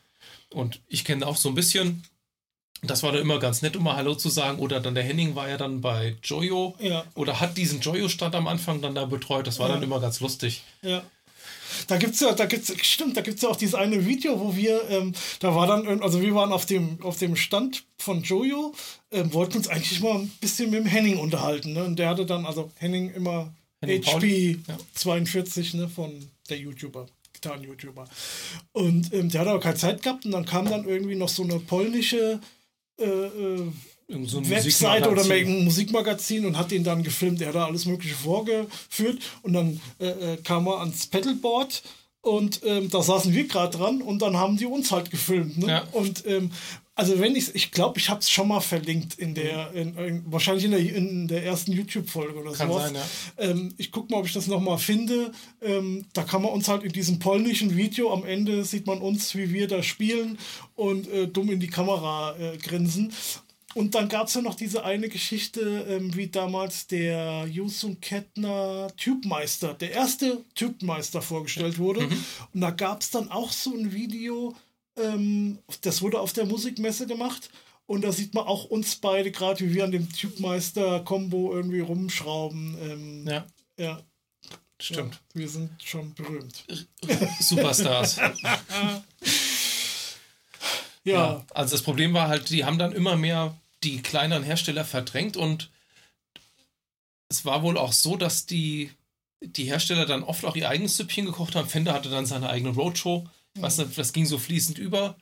Und 0.50 0.82
ich 0.88 1.06
kenne 1.06 1.28
auch 1.28 1.38
so 1.38 1.50
ein 1.50 1.56
bisschen. 1.56 2.04
Das 2.84 3.02
war 3.02 3.12
da 3.12 3.20
immer 3.20 3.40
ganz 3.40 3.64
nett, 3.64 3.76
um 3.76 3.84
mal 3.84 3.96
Hallo 3.96 4.14
zu 4.16 4.30
sagen. 4.30 4.60
Oder 4.60 4.80
dann 4.80 4.96
der 4.96 5.04
Henning 5.04 5.36
war 5.36 5.50
ja 5.50 5.58
dann 5.58 5.82
bei 5.82 6.16
Joyo. 6.24 6.76
Ja. 6.80 7.06
Oder 7.16 7.40
hat 7.40 7.58
diesen 7.58 7.82
Joyo-Stand 7.82 8.36
am 8.36 8.48
Anfang 8.48 8.82
dann 8.82 8.94
da 8.94 9.06
betreut. 9.06 9.48
Das 9.48 9.60
war 9.60 9.68
ja. 9.68 9.76
dann 9.76 9.84
immer 9.84 10.00
ganz 10.00 10.20
lustig. 10.20 10.64
Ja. 10.82 11.04
Da 11.88 11.98
gibt's 11.98 12.20
ja, 12.20 12.34
da 12.34 12.46
gibt's, 12.46 12.74
stimmt, 12.86 13.18
da 13.18 13.22
gibt's 13.22 13.42
ja 13.42 13.50
auch 13.50 13.56
dieses 13.56 13.76
eine 13.76 14.06
Video, 14.06 14.40
wo 14.40 14.56
wir, 14.56 14.90
ähm, 14.90 15.14
da 15.40 15.54
war 15.54 15.68
dann, 15.68 16.02
also 16.02 16.22
wir 16.22 16.34
waren 16.34 16.52
auf 16.52 16.66
dem, 16.66 17.02
auf 17.04 17.18
dem 17.18 17.36
Stand 17.36 17.84
von 17.98 18.24
Jojo, 18.24 18.74
ähm, 19.12 19.34
wollten 19.34 19.58
uns 19.58 19.68
eigentlich 19.68 20.00
mal 20.00 20.16
ein 20.16 20.30
bisschen 20.42 20.70
mit 20.70 20.80
dem 20.80 20.86
Henning 20.86 21.18
unterhalten, 21.18 21.74
ne? 21.74 21.84
Und 21.84 22.00
der 22.00 22.10
hatte 22.10 22.26
dann, 22.26 22.46
also 22.46 22.72
Henning 22.76 23.14
immer 23.14 23.54
Henning 23.82 24.04
HP 24.04 24.60
ja. 24.68 24.78
42, 24.94 25.76
ne, 25.76 25.90
von 25.90 26.30
der 26.50 26.58
YouTuber. 26.58 27.08
Gitarren-YouTuber. 27.42 28.06
Und 28.74 29.14
ähm, 29.14 29.30
der 29.30 29.42
hat 29.42 29.48
aber 29.48 29.60
keine 29.60 29.76
Zeit 29.76 30.04
gehabt 30.04 30.26
und 30.26 30.32
dann 30.32 30.46
kam 30.46 30.70
dann 30.70 30.88
irgendwie 30.88 31.16
noch 31.16 31.30
so 31.30 31.44
eine 31.44 31.60
polnische 31.60 32.40
äh, 33.00 33.06
äh, 33.06 33.72
so 34.24 34.38
ein 34.38 34.50
Website 34.50 35.06
oder 35.06 35.22
ein 35.30 35.66
Musikmagazin 35.66 36.46
und 36.46 36.58
hat 36.58 36.72
ihn 36.72 36.86
dann 36.86 37.04
gefilmt. 37.04 37.42
Er 37.42 37.50
hat 37.50 37.56
da 37.56 37.66
alles 37.66 37.86
Mögliche 37.86 38.16
vorgeführt 38.16 39.22
und 39.42 39.54
dann 39.54 39.82
äh, 40.00 40.34
äh 40.34 40.38
kam 40.38 40.66
er 40.68 40.80
ans 40.80 41.08
Pedalboard 41.08 41.84
und 42.22 42.62
ähm, 42.64 42.90
da 42.90 43.02
saßen 43.02 43.34
wir 43.34 43.48
gerade 43.48 43.78
dran 43.78 44.02
und 44.02 44.22
dann 44.22 44.38
haben 44.38 44.58
die 44.58 44.66
uns 44.66 44.92
halt 44.92 45.12
gefilmt. 45.12 45.58
Ne? 45.58 45.68
Ja. 45.68 45.88
Und 45.92 46.26
ähm, 46.26 46.52
also 46.98 47.20
wenn 47.20 47.36
ich, 47.36 47.54
ich 47.54 47.70
glaube, 47.70 48.00
ich 48.00 48.10
habe 48.10 48.22
es 48.22 48.30
schon 48.30 48.48
mal 48.48 48.60
verlinkt 48.60 49.20
in 49.20 49.36
der, 49.36 49.72
in, 49.74 49.96
in, 49.98 50.24
wahrscheinlich 50.26 50.66
in 50.66 50.72
der, 50.72 50.80
in 50.80 51.28
der 51.28 51.46
ersten 51.46 51.72
YouTube-Folge 51.72 52.40
oder 52.40 52.54
kann 52.54 52.70
sowas. 52.70 52.86
Sein, 52.86 52.96
ja. 52.96 53.04
ähm, 53.38 53.74
ich 53.78 53.92
gucke 53.92 54.12
mal, 54.12 54.18
ob 54.18 54.26
ich 54.26 54.34
das 54.34 54.48
noch 54.48 54.60
mal 54.60 54.80
finde. 54.80 55.32
Ähm, 55.62 56.06
da 56.14 56.24
kann 56.24 56.42
man 56.42 56.52
uns 56.52 56.68
halt 56.68 56.82
in 56.82 56.92
diesem 56.92 57.20
polnischen 57.20 57.78
Video 57.78 58.12
am 58.12 58.26
Ende 58.26 58.66
sieht 58.66 58.88
man 58.88 58.98
uns, 58.98 59.36
wie 59.36 59.54
wir 59.54 59.68
da 59.68 59.84
spielen 59.84 60.40
und 60.76 61.08
äh, 61.10 61.28
dumm 61.28 61.52
in 61.52 61.60
die 61.60 61.70
Kamera 61.70 62.36
äh, 62.36 62.58
grinsen. 62.58 63.14
Und 63.76 63.94
dann 63.94 64.10
gab 64.10 64.26
es 64.26 64.34
ja 64.34 64.42
noch 64.42 64.56
diese 64.56 64.84
eine 64.84 65.08
Geschichte, 65.08 65.86
ähm, 65.88 66.16
wie 66.16 66.30
damals 66.30 66.88
der 66.88 67.46
Jusung 67.48 68.02
Kettner 68.02 68.88
Typmeister, 68.98 69.76
der 69.76 69.92
erste 69.92 70.44
Typmeister 70.56 71.22
vorgestellt 71.22 71.78
wurde. 71.78 72.08
Mhm. 72.08 72.26
Und 72.56 72.62
da 72.62 72.72
gab 72.72 73.02
es 73.02 73.12
dann 73.12 73.30
auch 73.30 73.52
so 73.52 73.72
ein 73.76 73.94
Video, 73.94 74.56
ähm, 74.98 75.60
das 75.82 76.02
wurde 76.02 76.20
auf 76.20 76.34
der 76.34 76.46
Musikmesse 76.46 77.08
gemacht. 77.08 77.50
Und 77.86 78.04
da 78.04 78.12
sieht 78.12 78.34
man 78.34 78.46
auch 78.46 78.66
uns 78.66 78.98
beide 78.98 79.32
gerade, 79.32 79.62
wie 79.62 79.74
wir 79.74 79.86
an 79.86 79.92
dem 79.92 80.12
Typmeister-Kombo 80.12 81.54
irgendwie 81.54 81.80
rumschrauben. 81.80 82.78
Ähm, 82.82 83.28
ja. 83.28 83.46
Ja. 83.78 84.02
Stimmt. 84.80 85.16
Ja, 85.16 85.20
wir 85.40 85.50
sind 85.50 85.72
schon 85.82 86.14
berühmt. 86.14 86.66
Superstars. 87.40 88.18
ja. 88.44 89.04
ja. 91.04 91.46
Also 91.54 91.76
das 91.76 91.82
Problem 91.82 92.14
war 92.14 92.28
halt, 92.28 92.50
die 92.50 92.66
haben 92.66 92.78
dann 92.78 92.92
immer 92.92 93.16
mehr 93.16 93.58
die 93.84 94.02
kleineren 94.02 94.44
Hersteller 94.44 94.86
verdrängt 94.86 95.38
und 95.38 95.70
es 97.30 97.46
war 97.46 97.64
wohl 97.64 97.78
auch 97.78 97.94
so, 97.94 98.18
dass 98.18 98.46
die, 98.46 98.92
die 99.42 99.66
Hersteller 99.66 100.06
dann 100.06 100.24
oft 100.24 100.46
auch 100.46 100.56
ihr 100.56 100.70
eigenes 100.70 100.98
Süppchen 100.98 101.26
gekocht 101.26 101.56
haben. 101.56 101.68
Fender 101.68 101.94
hatte 101.94 102.10
dann 102.10 102.26
seine 102.26 102.50
eigene 102.50 102.72
Roadshow 102.72 103.28
was, 103.62 103.78
das 103.96 104.14
ging 104.14 104.26
so 104.26 104.38
fließend 104.38 104.78
über. 104.78 105.16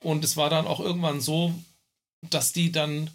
Und 0.00 0.24
es 0.24 0.36
war 0.36 0.50
dann 0.50 0.66
auch 0.66 0.80
irgendwann 0.80 1.20
so, 1.20 1.54
dass 2.30 2.52
die 2.52 2.72
dann 2.72 3.10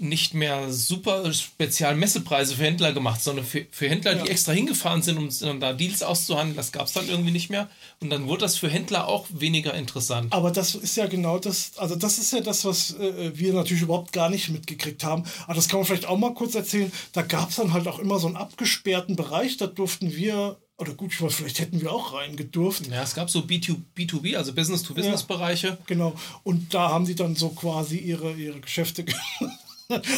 nicht 0.00 0.32
mehr 0.32 0.72
super 0.72 1.30
spezial 1.32 1.94
Messepreise 1.94 2.56
für 2.56 2.64
Händler 2.64 2.92
gemacht, 2.92 3.22
sondern 3.22 3.44
für, 3.44 3.66
für 3.70 3.88
Händler, 3.88 4.16
ja. 4.16 4.24
die 4.24 4.30
extra 4.30 4.52
hingefahren 4.52 5.02
sind, 5.02 5.18
um 5.18 5.28
dann 5.40 5.60
da 5.60 5.74
Deals 5.74 6.02
auszuhandeln. 6.02 6.56
Das 6.56 6.72
gab 6.72 6.86
es 6.86 6.94
dann 6.94 7.08
irgendwie 7.08 7.30
nicht 7.30 7.50
mehr. 7.50 7.68
Und 8.00 8.08
dann 8.08 8.26
wurde 8.26 8.40
das 8.40 8.56
für 8.56 8.70
Händler 8.70 9.06
auch 9.06 9.26
weniger 9.30 9.74
interessant. 9.74 10.32
Aber 10.32 10.50
das 10.50 10.74
ist 10.74 10.96
ja 10.96 11.06
genau 11.06 11.38
das, 11.38 11.72
also 11.76 11.96
das 11.96 12.18
ist 12.18 12.32
ja 12.32 12.40
das, 12.40 12.64
was 12.64 12.94
äh, 12.98 13.38
wir 13.38 13.52
natürlich 13.52 13.82
überhaupt 13.82 14.12
gar 14.12 14.30
nicht 14.30 14.48
mitgekriegt 14.48 15.04
haben. 15.04 15.24
Aber 15.44 15.54
das 15.54 15.68
kann 15.68 15.80
man 15.80 15.86
vielleicht 15.86 16.06
auch 16.06 16.18
mal 16.18 16.32
kurz 16.32 16.54
erzählen. 16.54 16.90
Da 17.12 17.20
gab 17.20 17.50
es 17.50 17.56
dann 17.56 17.74
halt 17.74 17.86
auch 17.86 17.98
immer 17.98 18.18
so 18.18 18.26
einen 18.26 18.36
abgesperrten 18.36 19.16
Bereich, 19.16 19.58
da 19.58 19.66
durften 19.66 20.16
wir 20.16 20.56
oder 20.80 20.94
gut, 20.94 21.12
ich 21.12 21.20
weiß, 21.20 21.34
vielleicht 21.34 21.58
hätten 21.58 21.80
wir 21.80 21.92
auch 21.92 22.14
reingedurft. 22.14 22.86
Ja, 22.86 23.02
es 23.02 23.14
gab 23.14 23.28
so 23.28 23.40
B2, 23.40 23.76
B2B, 23.96 24.36
also 24.36 24.54
Business-to-Business-Bereiche. 24.54 25.68
Ja, 25.68 25.78
genau. 25.86 26.14
Und 26.42 26.72
da 26.72 26.88
haben 26.88 27.04
die 27.04 27.14
dann 27.14 27.36
so 27.36 27.50
quasi 27.50 27.98
ihre, 27.98 28.32
ihre 28.32 28.60
Geschäfte 28.60 29.04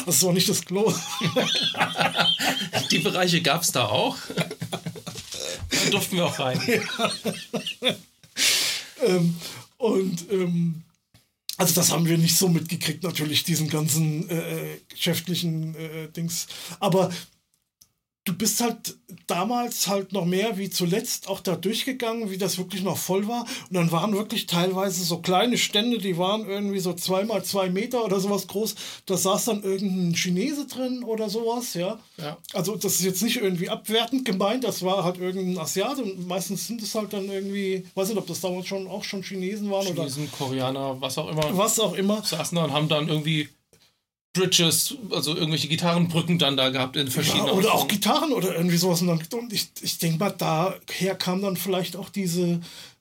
Das 0.07 0.23
war 0.23 0.33
nicht 0.35 0.49
das 0.49 0.65
Klo. 0.65 0.93
Die 2.91 2.99
Bereiche 2.99 3.41
gab 3.41 3.63
es 3.63 3.73
da 3.73 3.87
auch. 3.87 4.19
Da 4.37 5.91
durften 5.91 6.17
wir 6.17 6.27
auch 6.27 6.39
rein. 6.39 6.61
Ja. 7.81 7.95
ähm, 9.07 9.35
und 9.79 10.31
ähm, 10.31 10.83
also 11.57 11.75
das 11.75 11.91
haben 11.91 12.07
wir 12.07 12.19
nicht 12.19 12.37
so 12.37 12.49
mitgekriegt, 12.49 13.03
natürlich, 13.03 13.45
diesen 13.45 13.71
ganzen 13.71 14.29
äh, 14.29 14.79
geschäftlichen 14.91 15.75
äh, 15.75 16.09
Dings. 16.09 16.49
Aber 16.79 17.11
du 18.25 18.35
bist 18.35 18.61
halt 18.61 18.97
damals 19.27 19.89
halt 19.89 20.13
noch 20.13 20.25
mehr 20.25 20.57
wie 20.57 20.71
zuletzt 20.71 21.29
auch 21.29 21.41
da 21.41 21.57
durchgegangen, 21.57 22.31
wie 22.31 22.39
das 22.39 22.57
wirklich 22.57 22.83
noch 22.83 22.97
voll 22.97 23.27
war. 23.27 23.43
Und 23.69 23.75
dann 23.75 23.91
waren 23.91 24.13
wirklich 24.13 24.47
teilweise 24.47 25.03
so 25.05 25.19
kleine 25.19 25.59
Stände, 25.59 25.99
die 25.99 26.19
waren 26.19 26.47
irgendwie 26.47 26.79
so 26.79 26.93
zweimal 26.93 27.45
zwei 27.45 27.69
Meter 27.69 28.05
oder 28.05 28.21
sowas 28.21 28.47
groß. 28.47 28.75
Da 29.07 29.17
saß 29.17 29.47
dann 29.47 29.63
irgendein 29.63 30.15
Chinese 30.15 30.67
drin 30.67 31.03
oder 31.03 31.29
sowas, 31.29 31.75
ja. 31.75 31.99
ja. 32.19 32.37
Also 32.53 32.77
das 32.77 32.95
ist 32.95 33.05
jetzt 33.05 33.23
nicht 33.23 33.39
irgendwie 33.39 33.69
abwertend 33.69 34.25
gemeint, 34.25 34.65
das 34.65 34.83
war 34.83 35.03
halt 35.03 35.19
irgendein 35.19 35.59
Asiate 35.59 36.03
und 36.03 36.27
meistens 36.29 36.67
sind 36.67 36.81
es 36.83 36.95
halt 36.95 37.13
dann 37.13 37.29
irgendwie, 37.29 37.87
weiß 37.95 38.09
nicht, 38.09 38.19
ob 38.19 38.27
das 38.29 38.41
damals 38.41 38.67
schon 38.67 38.87
auch 38.87 39.03
schon 39.03 39.23
Chinesen 39.23 39.71
waren 39.71 39.83
Chinesen, 39.83 39.99
oder. 39.99 40.09
Chinesen, 40.09 40.33
Koreaner, 40.33 41.01
was 41.01 41.19
auch 41.19 41.29
immer. 41.29 41.57
Was 41.57 41.81
auch 41.81 41.95
immer. 41.95 42.23
Saßen 42.23 42.55
da 42.55 42.65
und 42.65 42.73
haben 42.73 42.89
dann 42.89 43.09
irgendwie 43.09 43.49
Bridges, 44.33 44.97
also 45.11 45.35
irgendwelche 45.35 45.69
Gitarrenbrücken 45.69 46.39
dann 46.39 46.57
da 46.57 46.71
gehabt 46.71 46.97
in 46.97 47.09
verschiedenen. 47.09 47.49
Ja, 47.49 47.53
oder 47.53 47.75
auch 47.75 47.87
Gitarren 47.87 48.33
oder 48.33 48.55
irgendwie 48.57 48.79
sowas. 48.79 49.03
Und, 49.03 49.09
dann, 49.09 49.21
und 49.39 49.53
ich, 49.53 49.69
ich 49.83 49.99
denke 49.99 50.19
mal, 50.19 50.31
daher 50.31 51.15
kam 51.17 51.43
dann 51.43 51.57
vielleicht 51.57 51.97
auch 51.97 52.09
diese, 52.09 52.61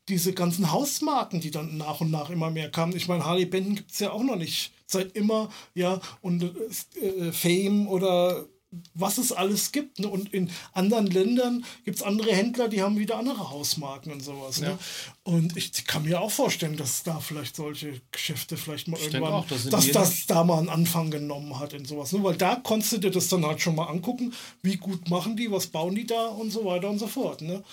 diese 0.09 0.33
ganzen 0.33 0.71
Hausmarken, 0.71 1.39
die 1.39 1.51
dann 1.51 1.77
nach 1.77 2.01
und 2.01 2.11
nach 2.11 2.29
immer 2.29 2.51
mehr 2.51 2.69
kamen. 2.69 2.95
Ich 2.95 3.07
meine, 3.07 3.25
Harley 3.25 3.45
Benton 3.45 3.75
gibt 3.75 3.91
es 3.91 3.99
ja 3.99 4.11
auch 4.11 4.23
noch 4.23 4.35
nicht 4.35 4.71
seit 4.87 5.15
immer, 5.15 5.49
ja, 5.73 6.01
und 6.21 6.43
äh, 6.43 7.31
Fame 7.31 7.87
oder 7.87 8.45
was 8.93 9.17
es 9.17 9.31
alles 9.31 9.71
gibt. 9.71 9.99
Ne? 9.99 10.07
Und 10.07 10.33
in 10.33 10.49
anderen 10.73 11.07
Ländern 11.07 11.65
gibt 11.83 11.97
es 11.97 12.03
andere 12.03 12.33
Händler, 12.33 12.69
die 12.69 12.81
haben 12.81 12.97
wieder 12.97 13.17
andere 13.17 13.49
Hausmarken 13.49 14.11
und 14.11 14.21
sowas. 14.21 14.61
Ne? 14.61 14.67
Ja. 14.67 14.79
Und 15.23 15.57
ich 15.57 15.85
kann 15.85 16.03
mir 16.03 16.21
auch 16.21 16.31
vorstellen, 16.31 16.77
dass 16.77 17.03
da 17.03 17.19
vielleicht 17.19 17.55
solche 17.55 18.01
Geschäfte 18.11 18.57
vielleicht 18.57 18.87
mal 18.87 18.97
ich 18.97 19.07
irgendwann, 19.07 19.33
auch, 19.33 19.47
das 19.47 19.65
dass 19.69 19.91
das 19.91 20.25
da 20.25 20.43
mal 20.43 20.59
einen 20.59 20.69
Anfang 20.69 21.11
genommen 21.11 21.59
hat 21.59 21.73
in 21.73 21.85
sowas. 21.85 22.11
Ne? 22.13 22.23
Weil 22.23 22.37
da 22.37 22.55
konntest 22.55 22.93
du 22.93 22.97
dir 22.99 23.11
das 23.11 23.27
dann 23.27 23.45
halt 23.45 23.61
schon 23.61 23.75
mal 23.75 23.87
angucken, 23.87 24.33
wie 24.61 24.77
gut 24.77 25.09
machen 25.09 25.35
die, 25.35 25.51
was 25.51 25.67
bauen 25.67 25.95
die 25.95 26.05
da 26.05 26.27
und 26.27 26.51
so 26.51 26.65
weiter 26.65 26.89
und 26.89 26.99
so 26.99 27.07
fort. 27.07 27.41
Ne? 27.41 27.63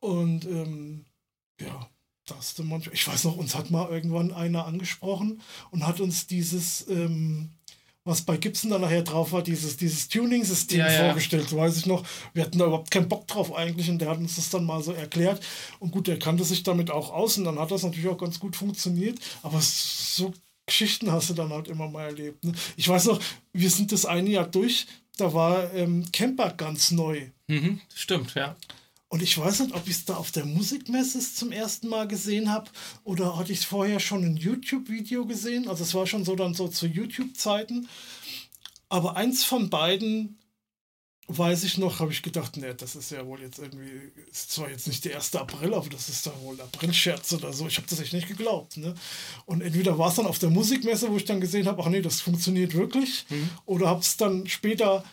Und 0.00 0.44
ähm, 0.44 1.04
ja. 1.60 1.88
Das 2.26 2.56
manchmal, 2.58 2.94
ich 2.94 3.06
weiß 3.06 3.24
noch, 3.24 3.36
uns 3.36 3.56
hat 3.56 3.72
mal 3.72 3.90
irgendwann 3.90 4.32
einer 4.32 4.64
angesprochen 4.64 5.42
und 5.72 5.84
hat 5.84 6.00
uns 6.00 6.28
dieses 6.28 6.86
ähm, 6.88 7.50
was 8.04 8.22
bei 8.22 8.36
Gibson 8.36 8.70
dann 8.70 8.80
nachher 8.80 9.02
drauf 9.02 9.32
war, 9.32 9.42
dieses, 9.42 9.76
dieses 9.76 10.08
Tuning-System 10.08 10.80
ja, 10.80 10.90
vorgestellt, 10.90 11.50
ja. 11.52 11.58
weiß 11.58 11.76
ich 11.76 11.86
noch. 11.86 12.04
Wir 12.34 12.42
hatten 12.44 12.58
da 12.58 12.66
überhaupt 12.66 12.90
keinen 12.90 13.08
Bock 13.08 13.26
drauf 13.28 13.54
eigentlich 13.54 13.88
und 13.90 14.00
der 14.00 14.10
hat 14.10 14.18
uns 14.18 14.36
das 14.36 14.50
dann 14.50 14.64
mal 14.64 14.82
so 14.82 14.92
erklärt. 14.92 15.40
Und 15.78 15.92
gut, 15.92 16.08
der 16.08 16.18
kannte 16.18 16.44
sich 16.44 16.64
damit 16.64 16.90
auch 16.90 17.12
aus 17.12 17.38
und 17.38 17.44
dann 17.44 17.58
hat 17.58 17.70
das 17.70 17.84
natürlich 17.84 18.08
auch 18.08 18.18
ganz 18.18 18.40
gut 18.40 18.56
funktioniert. 18.56 19.20
Aber 19.42 19.60
so 19.60 20.32
Geschichten 20.66 21.12
hast 21.12 21.30
du 21.30 21.34
dann 21.34 21.50
halt 21.50 21.68
immer 21.68 21.88
mal 21.88 22.06
erlebt. 22.06 22.44
Ne? 22.44 22.52
Ich 22.76 22.88
weiß 22.88 23.06
noch, 23.06 23.20
wir 23.52 23.70
sind 23.70 23.92
das 23.92 24.04
eine 24.04 24.30
Jahr 24.30 24.46
durch, 24.46 24.86
da 25.16 25.32
war 25.32 25.72
ähm, 25.74 26.04
Camper 26.12 26.52
ganz 26.52 26.90
neu. 26.90 27.30
Mhm, 27.46 27.80
stimmt, 27.94 28.34
ja. 28.34 28.56
Und 29.12 29.22
ich 29.22 29.36
weiß 29.36 29.60
nicht, 29.60 29.74
ob 29.74 29.86
ich 29.86 29.96
es 29.96 30.04
da 30.06 30.16
auf 30.16 30.30
der 30.30 30.46
Musikmesse 30.46 31.20
zum 31.20 31.52
ersten 31.52 31.88
Mal 31.88 32.08
gesehen 32.08 32.50
habe 32.50 32.70
oder 33.04 33.36
hatte 33.36 33.52
ich 33.52 33.58
es 33.58 33.64
vorher 33.66 34.00
schon 34.00 34.24
ein 34.24 34.38
YouTube-Video 34.38 35.26
gesehen. 35.26 35.68
Also 35.68 35.84
es 35.84 35.92
war 35.92 36.06
schon 36.06 36.24
so 36.24 36.34
dann 36.34 36.54
so 36.54 36.66
zu 36.66 36.86
YouTube-Zeiten. 36.86 37.90
Aber 38.88 39.14
eins 39.14 39.44
von 39.44 39.68
beiden 39.68 40.38
weiß 41.28 41.64
ich 41.64 41.76
noch, 41.76 42.00
habe 42.00 42.10
ich 42.10 42.22
gedacht, 42.22 42.56
nee, 42.56 42.72
das 42.74 42.96
ist 42.96 43.10
ja 43.10 43.26
wohl 43.26 43.42
jetzt 43.42 43.58
irgendwie, 43.58 43.90
ist 44.30 44.50
zwar 44.50 44.70
jetzt 44.70 44.86
nicht 44.86 45.04
der 45.04 45.16
1. 45.16 45.36
April, 45.36 45.74
aber 45.74 45.90
das 45.90 46.08
ist 46.08 46.26
da 46.26 46.32
wohl 46.40 46.56
der 46.56 46.64
Aprilscherz 46.64 47.34
oder 47.34 47.52
so. 47.52 47.66
Ich 47.66 47.76
habe 47.76 47.86
das 47.90 48.00
echt 48.00 48.14
nicht 48.14 48.28
geglaubt. 48.28 48.78
Ne? 48.78 48.94
Und 49.44 49.60
entweder 49.60 49.98
war 49.98 50.08
es 50.08 50.14
dann 50.14 50.26
auf 50.26 50.38
der 50.38 50.48
Musikmesse, 50.48 51.10
wo 51.10 51.18
ich 51.18 51.26
dann 51.26 51.42
gesehen 51.42 51.66
habe, 51.66 51.82
ach 51.84 51.90
nee, 51.90 52.00
das 52.00 52.22
funktioniert 52.22 52.72
wirklich. 52.72 53.26
Mhm. 53.28 53.50
Oder 53.66 53.88
habe 53.88 54.00
es 54.00 54.16
dann 54.16 54.48
später 54.48 55.04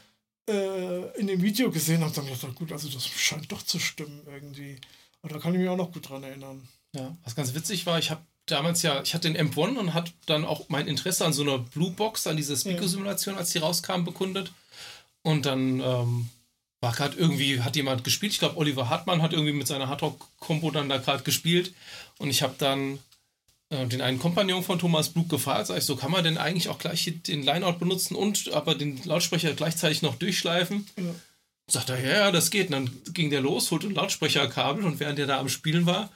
in 1.17 1.27
dem 1.27 1.41
Video 1.41 1.71
gesehen 1.71 2.03
habe, 2.03 2.13
dann 2.13 2.25
gedacht, 2.25 2.55
gut, 2.55 2.71
also 2.71 2.89
das 2.89 3.07
scheint 3.07 3.51
doch 3.51 3.61
zu 3.61 3.79
stimmen 3.79 4.21
irgendwie. 4.25 4.77
Und 5.21 5.31
da 5.31 5.39
kann 5.39 5.53
ich 5.53 5.59
mich 5.59 5.69
auch 5.69 5.77
noch 5.77 5.91
gut 5.91 6.09
dran 6.09 6.23
erinnern. 6.23 6.67
Ja, 6.95 7.15
was 7.23 7.35
ganz 7.35 7.53
witzig 7.53 7.85
war, 7.85 7.99
ich 7.99 8.09
habe 8.09 8.21
damals 8.47 8.81
ja, 8.81 9.01
ich 9.01 9.13
hatte 9.13 9.31
den 9.31 9.51
M1 9.51 9.77
und 9.77 9.93
hatte 9.93 10.11
dann 10.25 10.45
auch 10.45 10.69
mein 10.69 10.87
Interesse 10.87 11.25
an 11.25 11.33
so 11.33 11.43
einer 11.43 11.59
Blue 11.59 11.91
Box, 11.91 12.25
an 12.27 12.37
dieser 12.37 12.55
Speaker-Simulation, 12.55 13.37
als 13.37 13.51
die 13.51 13.59
rauskam, 13.59 14.03
bekundet. 14.03 14.51
Und 15.21 15.45
dann 15.45 15.79
ähm, 15.81 16.29
war 16.81 16.93
gerade 16.93 17.17
irgendwie, 17.17 17.61
hat 17.61 17.75
jemand 17.75 18.03
gespielt, 18.03 18.31
ich 18.31 18.39
glaube 18.39 18.57
Oliver 18.57 18.89
Hartmann 18.89 19.21
hat 19.21 19.33
irgendwie 19.33 19.53
mit 19.53 19.67
seiner 19.67 19.87
Hardrock-Kombo 19.87 20.71
dann 20.71 20.89
da 20.89 20.97
gerade 20.97 21.23
gespielt. 21.23 21.73
Und 22.17 22.29
ich 22.29 22.41
habe 22.41 22.55
dann 22.57 22.95
äh, 22.95 22.99
den 23.69 24.01
einen 24.01 24.17
Kompagnon 24.17 24.63
von 24.63 24.79
Thomas 24.79 25.09
Blug 25.09 25.29
gefragt, 25.29 25.67
sag 25.67 25.77
ich, 25.77 25.83
so 25.83 25.95
kann 25.95 26.11
man 26.11 26.23
denn 26.23 26.37
eigentlich 26.37 26.69
auch 26.69 26.79
gleich 26.79 27.11
den 27.27 27.43
Lineout 27.43 27.73
benutzen 27.73 28.15
und 28.15 28.51
aber 28.51 28.73
den 28.73 28.99
Lautsprecher 29.03 29.53
gleichzeitig 29.53 30.01
noch 30.01 30.15
durchschleifen? 30.15 30.87
Ja. 30.97 31.15
Sagt 31.67 31.89
er, 31.89 31.99
ja, 31.99 32.13
ja, 32.13 32.31
das 32.31 32.49
geht. 32.49 32.67
Und 32.67 32.71
dann 32.71 33.13
ging 33.13 33.29
der 33.29 33.41
los, 33.41 33.69
holte 33.69 33.87
ein 33.87 33.93
Lautsprecherkabel 33.93 34.83
und 34.85 34.99
während 34.99 35.19
er 35.19 35.27
da 35.27 35.39
am 35.39 35.49
Spielen 35.49 35.85
war, 35.85 36.09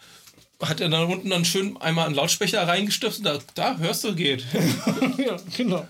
hat 0.62 0.82
er 0.82 0.90
dann 0.90 1.12
unten 1.12 1.30
dann 1.30 1.46
schön 1.46 1.78
einmal 1.78 2.08
einen 2.08 2.16
Lautsprecher 2.16 2.68
reingestiftet 2.68 3.20
und 3.20 3.26
da, 3.56 3.74
da 3.74 3.78
hörst 3.78 4.04
du, 4.04 4.16
geht. 4.16 4.46
ja, 5.18 5.38
genau. 5.56 5.88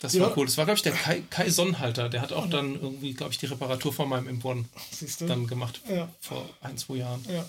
Das 0.00 0.18
war 0.18 0.28
ja. 0.28 0.34
cool. 0.36 0.46
Das 0.46 0.56
war, 0.56 0.64
glaube 0.64 0.78
ich, 0.78 0.82
der 0.82 0.92
Kai, 0.92 1.22
Kai 1.28 1.50
Sonnenhalter. 1.50 2.08
Der 2.08 2.22
hat 2.22 2.32
auch 2.32 2.48
dann 2.48 2.74
irgendwie, 2.74 3.12
glaube 3.12 3.32
ich, 3.32 3.38
die 3.38 3.46
Reparatur 3.46 3.92
von 3.92 4.08
meinem 4.08 4.40
M1 4.40 4.64
dann 5.26 5.46
gemacht. 5.46 5.82
Ja. 5.90 6.08
Vor 6.20 6.48
ein, 6.62 6.78
zwei 6.78 6.96
Jahren. 6.96 7.22
Ja. 7.30 7.44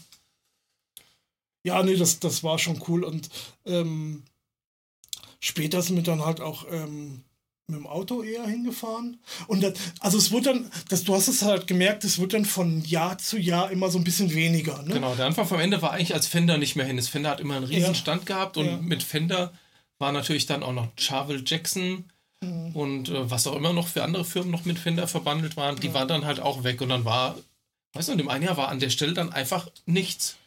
Ja, 1.63 1.83
nee, 1.83 1.95
das, 1.95 2.19
das 2.19 2.43
war 2.43 2.59
schon 2.59 2.81
cool. 2.87 3.03
Und 3.03 3.29
ähm, 3.65 4.23
später 5.39 5.81
sind 5.81 5.95
wir 5.95 6.03
dann 6.03 6.25
halt 6.25 6.41
auch 6.41 6.65
ähm, 6.71 7.23
mit 7.71 7.79
dem 7.79 7.87
Auto 7.87 8.21
eher 8.21 8.45
hingefahren. 8.45 9.19
Und 9.47 9.63
das, 9.63 9.73
also 9.99 10.17
es 10.17 10.31
wird 10.31 10.45
dann, 10.45 10.69
das, 10.89 11.03
du 11.03 11.15
hast 11.15 11.27
es 11.27 11.41
halt 11.41 11.67
gemerkt, 11.67 12.03
es 12.03 12.19
wird 12.19 12.33
dann 12.33 12.45
von 12.45 12.83
Jahr 12.83 13.17
zu 13.17 13.39
Jahr 13.39 13.71
immer 13.71 13.89
so 13.89 13.97
ein 13.97 14.03
bisschen 14.03 14.33
weniger. 14.33 14.81
Ne? 14.83 14.95
Genau, 14.95 15.15
der 15.15 15.25
Anfang 15.25 15.47
vom 15.47 15.59
Ende 15.59 15.81
war 15.81 15.91
eigentlich 15.91 16.13
als 16.13 16.27
Fender 16.27 16.57
nicht 16.57 16.75
mehr 16.75 16.85
hin. 16.85 16.97
Das 16.97 17.07
Fender 17.07 17.29
hat 17.29 17.39
immer 17.39 17.55
einen 17.55 17.65
riesen 17.65 17.81
ja. 17.81 17.95
Stand 17.95 18.25
gehabt 18.25 18.57
und 18.57 18.65
ja. 18.65 18.77
mit 18.77 19.03
Fender 19.03 19.53
war 19.97 20.11
natürlich 20.11 20.45
dann 20.45 20.63
auch 20.63 20.73
noch 20.73 20.89
Charvel 20.97 21.43
Jackson 21.45 22.05
mhm. 22.41 22.75
und 22.75 23.09
äh, 23.09 23.29
was 23.29 23.47
auch 23.47 23.55
immer 23.55 23.73
noch 23.73 23.87
für 23.87 24.03
andere 24.03 24.25
Firmen 24.25 24.51
noch 24.51 24.65
mit 24.65 24.79
Fender 24.79 25.07
verbandelt 25.07 25.57
waren, 25.57 25.79
die 25.79 25.87
ja. 25.87 25.93
waren 25.93 26.07
dann 26.07 26.25
halt 26.25 26.39
auch 26.39 26.63
weg 26.63 26.81
und 26.81 26.89
dann 26.89 27.05
war, 27.05 27.37
weißt 27.93 28.09
du, 28.09 28.13
in 28.13 28.17
dem 28.17 28.29
einen 28.29 28.43
Jahr 28.43 28.57
war 28.57 28.69
an 28.69 28.79
der 28.79 28.89
Stelle 28.89 29.13
dann 29.13 29.31
einfach 29.31 29.69
nichts. 29.85 30.37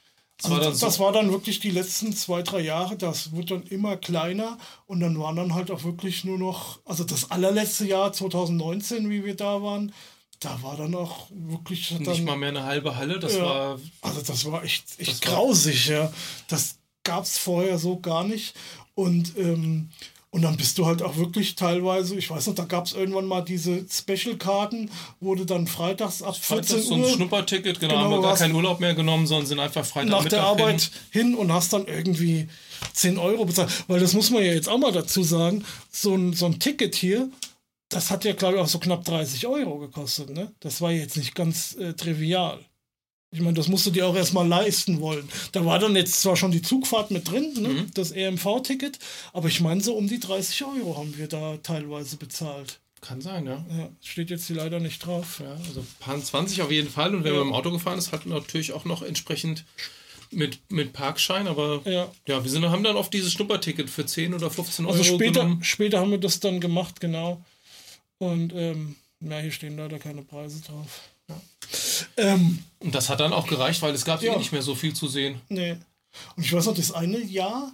Das, 0.44 0.50
war 0.50 0.60
dann, 0.60 0.74
so 0.74 0.86
das 0.86 0.98
war 0.98 1.12
dann 1.12 1.32
wirklich 1.32 1.60
die 1.60 1.70
letzten 1.70 2.14
zwei, 2.14 2.42
drei 2.42 2.60
Jahre, 2.60 2.96
das 2.96 3.32
wird 3.32 3.50
dann 3.50 3.62
immer 3.64 3.96
kleiner 3.96 4.58
und 4.86 5.00
dann 5.00 5.18
waren 5.18 5.36
dann 5.36 5.54
halt 5.54 5.70
auch 5.70 5.84
wirklich 5.84 6.24
nur 6.24 6.38
noch, 6.38 6.80
also 6.84 7.04
das 7.04 7.30
allerletzte 7.30 7.86
Jahr 7.86 8.12
2019, 8.12 9.08
wie 9.10 9.24
wir 9.24 9.36
da 9.36 9.62
waren, 9.62 9.92
da 10.40 10.62
war 10.62 10.76
dann 10.76 10.94
auch 10.94 11.28
wirklich. 11.30 11.90
Nicht 11.92 12.06
dann, 12.06 12.24
mal 12.24 12.36
mehr 12.36 12.50
eine 12.50 12.64
halbe 12.64 12.96
Halle, 12.96 13.18
das 13.18 13.34
ja, 13.34 13.44
war. 13.44 13.80
Also 14.02 14.20
das 14.20 14.44
war 14.44 14.62
echt, 14.62 14.84
echt 14.98 15.22
grausig, 15.22 15.88
war, 15.88 15.96
ja. 15.96 16.12
Das 16.48 16.76
gab 17.02 17.24
es 17.24 17.38
vorher 17.38 17.78
so 17.78 17.98
gar 17.98 18.24
nicht. 18.24 18.54
Und 18.94 19.36
ähm, 19.38 19.90
und 20.34 20.42
dann 20.42 20.56
bist 20.56 20.78
du 20.78 20.86
halt 20.86 21.00
auch 21.00 21.16
wirklich 21.16 21.54
teilweise, 21.54 22.16
ich 22.16 22.28
weiß 22.28 22.48
noch, 22.48 22.56
da 22.56 22.64
gab 22.64 22.86
es 22.86 22.92
irgendwann 22.92 23.26
mal 23.26 23.42
diese 23.42 23.86
Special-Karten, 23.88 24.90
wurde 25.20 25.46
dann 25.46 25.68
freitags 25.68 26.22
ab 26.22 26.34
14 26.34 26.66
Freitags 26.66 26.88
so 26.88 26.94
ein 26.96 27.04
Schnupperticket, 27.04 27.78
genau, 27.78 27.94
genau 27.94 28.04
haben 28.04 28.10
wir 28.10 28.20
gar 28.20 28.36
keinen 28.36 28.52
Urlaub 28.52 28.80
mehr 28.80 28.94
genommen, 28.94 29.28
sondern 29.28 29.46
sind 29.46 29.60
einfach 29.60 29.86
Freitag 29.86 30.10
Nach 30.10 30.24
der 30.24 30.42
Arbeit 30.42 30.90
hin. 31.12 31.28
hin 31.28 31.34
und 31.36 31.52
hast 31.52 31.72
dann 31.72 31.86
irgendwie 31.86 32.48
10 32.94 33.16
Euro 33.16 33.44
bezahlt. 33.44 33.70
Weil 33.86 34.00
das 34.00 34.12
muss 34.12 34.30
man 34.30 34.42
ja 34.42 34.52
jetzt 34.52 34.68
auch 34.68 34.78
mal 34.78 34.90
dazu 34.90 35.22
sagen, 35.22 35.64
so 35.92 36.16
ein, 36.16 36.32
so 36.32 36.46
ein 36.46 36.58
Ticket 36.58 36.96
hier, 36.96 37.30
das 37.88 38.10
hat 38.10 38.24
ja, 38.24 38.32
glaube 38.32 38.56
ich, 38.56 38.60
auch 38.60 38.66
so 38.66 38.80
knapp 38.80 39.04
30 39.04 39.46
Euro 39.46 39.78
gekostet. 39.78 40.30
Ne? 40.30 40.52
Das 40.58 40.80
war 40.80 40.90
jetzt 40.90 41.16
nicht 41.16 41.36
ganz 41.36 41.76
äh, 41.76 41.92
trivial. 41.92 42.58
Ich 43.34 43.40
meine, 43.40 43.54
das 43.54 43.66
musst 43.66 43.84
du 43.84 43.90
dir 43.90 44.06
auch 44.06 44.14
erstmal 44.14 44.46
leisten 44.46 45.00
wollen. 45.00 45.28
Da 45.50 45.64
war 45.64 45.80
dann 45.80 45.96
jetzt 45.96 46.22
zwar 46.22 46.36
schon 46.36 46.52
die 46.52 46.62
Zugfahrt 46.62 47.10
mit 47.10 47.28
drin, 47.28 47.52
ne? 47.54 47.68
mhm. 47.68 47.90
das 47.92 48.12
EMV-Ticket, 48.12 49.00
aber 49.32 49.48
ich 49.48 49.60
meine, 49.60 49.80
so 49.80 49.94
um 49.94 50.06
die 50.06 50.20
30 50.20 50.64
Euro 50.64 50.96
haben 50.96 51.18
wir 51.18 51.26
da 51.26 51.56
teilweise 51.56 52.16
bezahlt. 52.16 52.78
Kann 53.00 53.20
sein, 53.20 53.44
ja. 53.44 53.66
ja. 53.76 53.90
Steht 54.00 54.30
jetzt 54.30 54.46
hier 54.46 54.56
leider 54.56 54.78
nicht 54.78 55.04
drauf. 55.04 55.40
Ja, 55.42 55.52
also 55.66 55.84
paar 55.98 56.22
20 56.22 56.62
auf 56.62 56.70
jeden 56.70 56.88
Fall. 56.88 57.14
Und 57.14 57.24
wenn 57.24 57.32
ja. 57.32 57.40
man 57.40 57.48
im 57.48 57.54
Auto 57.54 57.72
gefahren 57.72 57.98
ist, 57.98 58.12
hat 58.12 58.24
natürlich 58.24 58.72
auch 58.72 58.84
noch 58.84 59.02
entsprechend 59.02 59.64
mit, 60.30 60.58
mit 60.70 60.92
Parkschein, 60.92 61.48
aber 61.48 61.82
ja, 61.84 62.10
ja 62.26 62.42
wir 62.42 62.50
sind, 62.50 62.64
haben 62.64 62.84
dann 62.84 62.96
oft 62.96 63.12
dieses 63.12 63.32
Schnupperticket 63.32 63.90
für 63.90 64.06
10 64.06 64.32
oder 64.32 64.50
15 64.50 64.86
also 64.86 64.96
Euro. 64.96 65.02
Also 65.02 65.16
später, 65.16 65.40
genommen. 65.40 65.64
später 65.64 65.98
haben 65.98 66.12
wir 66.12 66.18
das 66.18 66.40
dann 66.40 66.60
gemacht, 66.60 67.00
genau. 67.00 67.44
Und 68.18 68.52
ähm, 68.54 68.96
ja, 69.20 69.38
hier 69.38 69.50
stehen 69.50 69.76
leider 69.76 69.98
keine 69.98 70.22
Preise 70.22 70.62
drauf. 70.62 71.02
Ja. 71.28 71.40
Ähm, 72.16 72.58
und 72.80 72.94
das 72.94 73.08
hat 73.08 73.20
dann 73.20 73.32
auch 73.32 73.46
gereicht, 73.46 73.82
weil 73.82 73.94
es 73.94 74.04
gab 74.04 74.22
ja 74.22 74.34
eh 74.34 74.36
nicht 74.36 74.52
mehr 74.52 74.62
so 74.62 74.74
viel 74.74 74.94
zu 74.94 75.08
sehen. 75.08 75.40
Nee. 75.48 75.76
Und 76.36 76.44
ich 76.44 76.52
weiß 76.52 76.66
noch, 76.66 76.74
das 76.74 76.92
eine 76.92 77.18
Jahr 77.18 77.72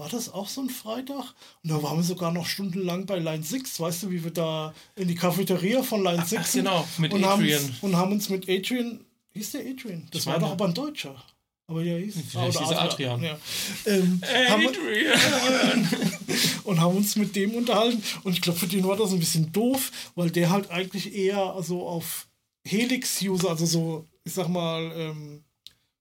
war 0.00 0.08
das 0.08 0.32
auch 0.32 0.48
so 0.48 0.62
ein 0.62 0.70
Freitag? 0.70 1.34
Und 1.62 1.70
da 1.70 1.82
waren 1.82 1.98
wir 1.98 2.02
sogar 2.02 2.32
noch 2.32 2.46
stundenlang 2.46 3.04
bei 3.04 3.18
Line 3.18 3.42
6. 3.42 3.80
Weißt 3.80 4.04
du, 4.04 4.10
wie 4.10 4.24
wir 4.24 4.30
da 4.30 4.72
in 4.96 5.08
die 5.08 5.14
Cafeteria 5.14 5.82
von 5.82 6.02
Line 6.02 6.24
6 6.24 6.42
Ach, 6.42 6.52
genau, 6.52 6.88
mit 6.96 7.12
und 7.12 7.22
Adrian. 7.22 7.62
Haben, 7.62 7.76
und 7.82 7.96
haben 7.96 8.12
uns 8.12 8.30
mit 8.30 8.48
Adrian, 8.48 9.04
hieß 9.34 9.52
der 9.52 9.60
Adrian? 9.60 10.08
Das 10.10 10.22
ich 10.22 10.26
war 10.26 10.38
doch 10.38 10.52
aber 10.52 10.64
ein 10.64 10.74
Deutscher. 10.74 11.22
Aber 11.66 11.82
ja, 11.82 11.98
hieß 11.98 12.16
ah, 12.34 12.46
dieser 12.46 12.80
Adrian. 12.80 13.22
Ja. 13.22 13.38
Ähm, 13.84 14.22
Adrian! 14.22 15.88
und 16.64 16.80
haben 16.80 16.96
uns 16.96 17.16
mit 17.16 17.36
dem 17.36 17.54
unterhalten. 17.54 18.02
Und 18.24 18.32
ich 18.32 18.40
glaube, 18.40 18.58
für 18.58 18.68
den 18.68 18.84
war 18.84 18.96
das 18.96 19.12
ein 19.12 19.20
bisschen 19.20 19.52
doof, 19.52 19.92
weil 20.14 20.30
der 20.30 20.48
halt 20.48 20.70
eigentlich 20.70 21.14
eher 21.14 21.40
also 21.40 21.86
auf 21.86 22.26
Helix-User, 22.66 23.50
also 23.50 23.66
so, 23.66 24.08
ich 24.24 24.32
sag 24.32 24.48
mal, 24.48 24.92
ähm, 24.94 25.44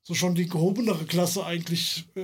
so 0.09 0.15
schon 0.15 0.33
die 0.33 0.49
gehobenere 0.49 1.05
Klasse 1.05 1.45
eigentlich 1.45 2.05
äh, 2.15 2.23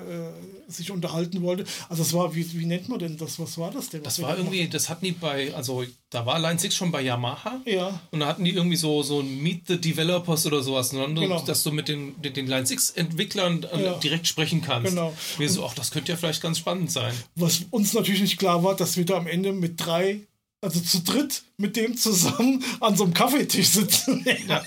sich 0.67 0.89
unterhalten 0.89 1.43
wollte. 1.43 1.65
Also 1.87 2.01
das 2.01 2.13
war, 2.13 2.33
wie, 2.33 2.51
wie 2.53 2.65
nennt 2.65 2.89
man 2.89 2.97
denn 2.97 3.15
das? 3.15 3.37
Was 3.37 3.59
war 3.59 3.69
das 3.69 3.89
denn? 3.89 4.01
Das 4.01 4.19
war 4.23 4.35
irgendwie, 4.35 4.67
das 4.67 4.89
hatten 4.89 5.05
die 5.05 5.11
bei, 5.11 5.53
also 5.53 5.83
da 6.09 6.25
war 6.25 6.39
Line 6.39 6.57
6 6.57 6.73
schon 6.73 6.91
bei 6.91 7.03
Yamaha. 7.03 7.61
Ja. 7.65 7.99
Und 8.09 8.21
da 8.21 8.25
hatten 8.25 8.43
die 8.43 8.55
irgendwie 8.55 8.75
so, 8.75 9.03
so 9.03 9.19
ein 9.19 9.37
Meet 9.43 9.67
the 9.67 9.79
Developers 9.79 10.47
oder 10.47 10.63
sowas, 10.63 10.93
ne? 10.93 11.13
genau. 11.13 11.39
dass 11.41 11.61
du 11.61 11.71
mit 11.71 11.87
den, 11.87 12.19
den, 12.23 12.33
den 12.33 12.47
Line 12.47 12.65
6 12.65 12.89
Entwicklern 12.89 13.63
äh, 13.71 13.83
ja. 13.83 13.93
direkt 13.99 14.25
sprechen 14.25 14.63
kannst. 14.63 14.89
Genau. 14.89 15.13
Wir 15.37 15.47
so, 15.47 15.63
ach, 15.63 15.75
das 15.75 15.91
könnte 15.91 16.11
ja 16.11 16.17
vielleicht 16.17 16.41
ganz 16.41 16.57
spannend 16.57 16.91
sein. 16.91 17.13
Was 17.35 17.65
uns 17.69 17.93
natürlich 17.93 18.21
nicht 18.21 18.39
klar 18.39 18.63
war, 18.63 18.75
dass 18.75 18.97
wir 18.97 19.05
da 19.05 19.17
am 19.17 19.27
Ende 19.27 19.51
mit 19.51 19.73
drei 19.85 20.21
also 20.65 20.79
zu 20.79 21.01
dritt 21.01 21.43
mit 21.57 21.75
dem 21.75 21.95
zusammen 21.97 22.63
an 22.79 22.95
so 22.95 23.03
einem 23.05 23.13
Kaffeetisch 23.13 23.69
sitzen. 23.69 24.25
Ja. 24.47 24.61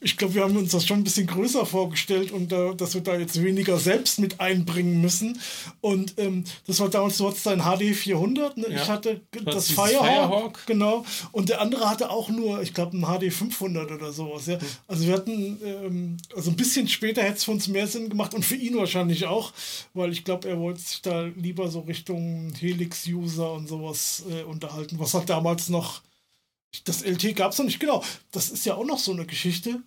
Ich 0.00 0.16
glaube, 0.16 0.34
wir 0.34 0.42
haben 0.42 0.56
uns 0.56 0.72
das 0.72 0.86
schon 0.86 0.98
ein 0.98 1.04
bisschen 1.04 1.26
größer 1.26 1.66
vorgestellt 1.66 2.30
und 2.30 2.52
äh, 2.52 2.74
dass 2.74 2.94
wir 2.94 3.00
da 3.02 3.16
jetzt 3.16 3.42
weniger 3.42 3.78
selbst 3.78 4.18
mit 4.18 4.40
einbringen 4.40 5.00
müssen. 5.00 5.38
Und 5.80 6.14
ähm, 6.18 6.44
das 6.66 6.80
war 6.80 6.88
damals, 6.88 7.18
du 7.18 7.28
hattest 7.28 7.46
dein 7.46 7.60
HD 7.60 7.94
400, 7.94 8.56
ne? 8.56 8.66
ja. 8.70 8.82
ich 8.82 8.88
hatte 8.88 9.20
das 9.44 9.70
Firehawk, 9.70 10.06
Firehawk, 10.06 10.66
genau. 10.66 11.04
Und 11.32 11.48
der 11.48 11.60
andere 11.60 11.88
hatte 11.88 12.10
auch 12.10 12.28
nur, 12.28 12.62
ich 12.62 12.74
glaube, 12.74 12.96
ein 12.96 13.02
HD 13.02 13.32
500 13.32 13.90
oder 13.90 14.12
sowas. 14.12 14.46
Ja? 14.46 14.58
Also 14.86 15.06
wir 15.06 15.14
hatten, 15.14 15.58
ähm, 15.64 16.16
also 16.34 16.50
ein 16.50 16.56
bisschen 16.56 16.88
später 16.88 17.22
hätte 17.22 17.36
es 17.36 17.44
für 17.44 17.52
uns 17.52 17.68
mehr 17.68 17.86
Sinn 17.86 18.08
gemacht 18.08 18.34
und 18.34 18.44
für 18.44 18.56
ihn 18.56 18.76
wahrscheinlich 18.76 19.26
auch, 19.26 19.52
weil 19.94 20.12
ich 20.12 20.24
glaube, 20.24 20.48
er 20.48 20.58
wollte 20.58 20.80
sich 20.80 21.02
da 21.02 21.22
lieber 21.36 21.68
so 21.68 21.80
Richtung 21.80 22.52
Helix-User 22.58 23.52
und 23.52 23.68
sowas 23.68 24.24
äh, 24.30 24.44
unterhalten, 24.44 24.98
was 24.98 25.14
halt 25.14 25.28
damals 25.28 25.68
noch 25.68 25.75
das 26.84 27.02
LT 27.02 27.36
gab 27.36 27.52
es 27.52 27.58
noch 27.58 27.66
nicht, 27.66 27.80
genau. 27.80 28.02
Das 28.30 28.50
ist 28.50 28.66
ja 28.66 28.74
auch 28.74 28.84
noch 28.84 28.98
so 28.98 29.12
eine 29.12 29.26
Geschichte. 29.26 29.82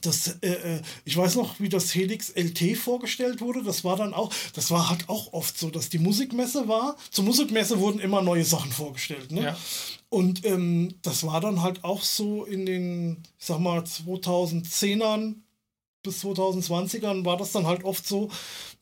Das, 0.00 0.38
äh, 0.42 0.48
äh, 0.48 0.82
ich 1.04 1.16
weiß 1.16 1.36
noch, 1.36 1.60
wie 1.60 1.68
das 1.68 1.94
Helix 1.94 2.30
LT 2.30 2.76
vorgestellt 2.76 3.40
wurde. 3.40 3.62
Das 3.62 3.84
war 3.84 3.96
dann 3.96 4.14
auch, 4.14 4.32
das 4.54 4.70
war 4.70 4.88
halt 4.88 5.08
auch 5.08 5.32
oft 5.32 5.58
so, 5.58 5.70
dass 5.70 5.90
die 5.90 5.98
Musikmesse 5.98 6.66
war. 6.66 6.96
Zur 7.10 7.24
Musikmesse 7.24 7.78
wurden 7.78 8.00
immer 8.00 8.22
neue 8.22 8.44
Sachen 8.44 8.72
vorgestellt. 8.72 9.30
Ne? 9.30 9.42
Ja. 9.42 9.56
Und 10.08 10.44
ähm, 10.46 10.94
das 11.02 11.24
war 11.24 11.40
dann 11.40 11.62
halt 11.62 11.84
auch 11.84 12.02
so 12.02 12.44
in 12.44 12.64
den, 12.64 13.22
ich 13.38 13.46
sag 13.46 13.60
mal, 13.60 13.80
2010ern 13.80 15.36
bis 16.02 16.24
2020ern 16.24 17.24
war 17.24 17.36
das 17.36 17.52
dann 17.52 17.66
halt 17.66 17.84
oft 17.84 18.06
so, 18.06 18.28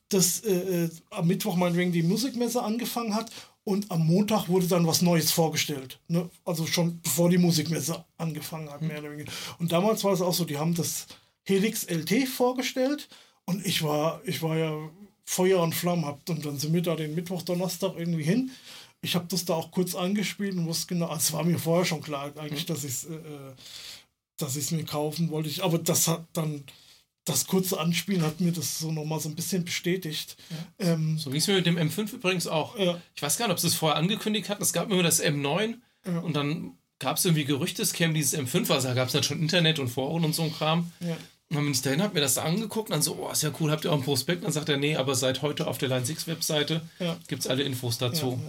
dass 0.09 0.41
äh, 0.41 0.85
äh, 0.85 0.91
am 1.11 1.27
Mittwoch 1.27 1.55
meinetwegen 1.57 1.93
die 1.93 2.03
Musikmesse 2.03 2.63
angefangen 2.63 3.15
hat 3.15 3.31
und 3.65 3.91
am 3.91 4.07
Montag 4.07 4.49
wurde 4.49 4.67
dann 4.67 4.87
was 4.87 5.03
Neues 5.03 5.31
vorgestellt. 5.31 6.01
Ne? 6.09 6.29
Also 6.45 6.67
schon 6.67 7.01
bevor 7.01 7.31
die 7.31 7.39
Musikmesse 7.39 8.05
angefangen 8.17 8.71
hat, 8.71 8.83
mehr 8.83 9.01
oder 9.01 9.13
weniger. 9.13 9.33
Und 9.59 9.73
damals 9.73 10.03
war 10.05 10.13
es 10.13 10.23
auch 10.23 10.35
so, 10.35 10.45
die 10.45 10.59
haben 10.59 10.75
das 10.75 11.07
Helix 11.45 11.85
LT 11.85 12.29
vorgestellt 12.29 13.09
und 13.45 13.65
ich 13.67 13.83
war, 13.83 14.21
ich 14.25 14.43
war 14.43 14.57
ja 14.57 14.91
Feuer 15.25 15.63
und 15.63 15.75
Flamme 15.75 16.07
habt 16.07 16.29
und 16.31 16.45
dann 16.45 16.59
sind 16.59 16.73
wir 16.73 16.83
da 16.83 16.97
den 16.97 17.15
Mittwoch, 17.15 17.43
Donnerstag 17.43 17.95
irgendwie 17.97 18.25
hin. 18.25 18.51
Ich 19.03 19.15
habe 19.15 19.27
das 19.29 19.45
da 19.45 19.55
auch 19.55 19.71
kurz 19.71 19.95
angespielt 19.95 20.55
und 20.55 20.67
wusste 20.67 20.95
genau, 20.95 21.15
es 21.15 21.33
war 21.33 21.45
mir 21.45 21.59
vorher 21.59 21.85
schon 21.85 22.03
klar 22.03 22.33
eigentlich, 22.37 22.67
dass 22.67 22.85
ich 22.85 22.91
es 22.91 23.05
äh, 23.05 23.15
äh, 23.15 23.55
dass 24.37 24.57
ich 24.57 24.65
es 24.65 24.71
mir 24.71 24.85
kaufen 24.85 25.31
wollte. 25.31 25.49
Ich, 25.49 25.63
aber 25.63 25.79
das 25.79 26.09
hat 26.09 26.27
dann 26.33 26.65
das 27.31 27.47
kurze 27.47 27.79
Anspielen 27.79 28.23
hat 28.23 28.41
mir 28.41 28.53
das 28.53 28.79
so 28.79 28.93
nochmal 28.93 29.21
so 29.21 29.29
ein 29.29 29.35
bisschen 29.35 29.65
bestätigt. 29.65 30.37
Ja. 30.79 30.93
Ähm, 30.93 31.19
so 31.19 31.31
ging 31.31 31.41
es 31.41 31.47
mir 31.47 31.55
mit 31.55 31.67
dem 31.67 31.79
M5 31.79 32.15
übrigens 32.15 32.47
auch. 32.47 32.79
Ja. 32.79 33.01
Ich 33.15 33.23
weiß 33.23 33.39
gar 33.39 33.47
nicht, 33.47 33.55
ob 33.55 33.61
sie 33.61 33.69
es 33.69 33.75
vorher 33.75 33.99
angekündigt 33.99 34.49
hatten. 34.49 34.63
Es 34.63 34.73
gab 34.73 34.91
immer 34.91 35.03
das 35.03 35.23
M9 35.23 35.77
ja. 36.07 36.19
und 36.21 36.35
dann 36.35 36.79
gab 36.99 37.17
es 37.17 37.25
irgendwie 37.25 37.45
Gerüchte, 37.45 37.83
es 37.83 37.93
käme 37.93 38.15
dieses 38.15 38.39
M5, 38.39 38.71
also 38.71 38.89
da 38.89 38.95
gab 38.95 39.07
es 39.07 39.15
dann 39.15 39.23
schon 39.23 39.41
Internet 39.41 39.79
und 39.79 39.89
Foren 39.89 40.25
und 40.25 40.35
so 40.35 40.43
ein 40.43 40.53
Kram. 40.53 40.93
Ja. 41.01 41.17
Und 41.49 41.57
dann 41.57 41.65
bin 41.65 41.73
ich 41.73 41.83
dahin, 41.83 42.03
hab 42.03 42.15
mir 42.15 42.21
das 42.21 42.35
da 42.35 42.45
angeguckt 42.45 42.91
und 42.91 42.93
dann 42.93 43.03
so, 43.03 43.17
oh, 43.21 43.31
ist 43.33 43.43
ja 43.43 43.51
cool, 43.59 43.73
habt 43.73 43.85
ihr 43.85 43.91
auch 43.91 43.95
einen 43.95 44.05
Prospekt? 44.05 44.39
Und 44.39 44.45
dann 44.45 44.53
sagt 44.53 44.69
er, 44.69 44.77
nee, 44.77 44.95
aber 44.97 45.17
seit 45.17 45.43
heute 45.43 45.67
auf 45.67 45.79
der 45.79 45.89
Line 45.89 46.07
6 46.07 46.29
Webseite 46.29 46.83
ja. 47.01 47.17
gibt 47.27 47.43
es 47.43 47.49
alle 47.49 47.65
Infos 47.65 47.99
dazu. 47.99 48.41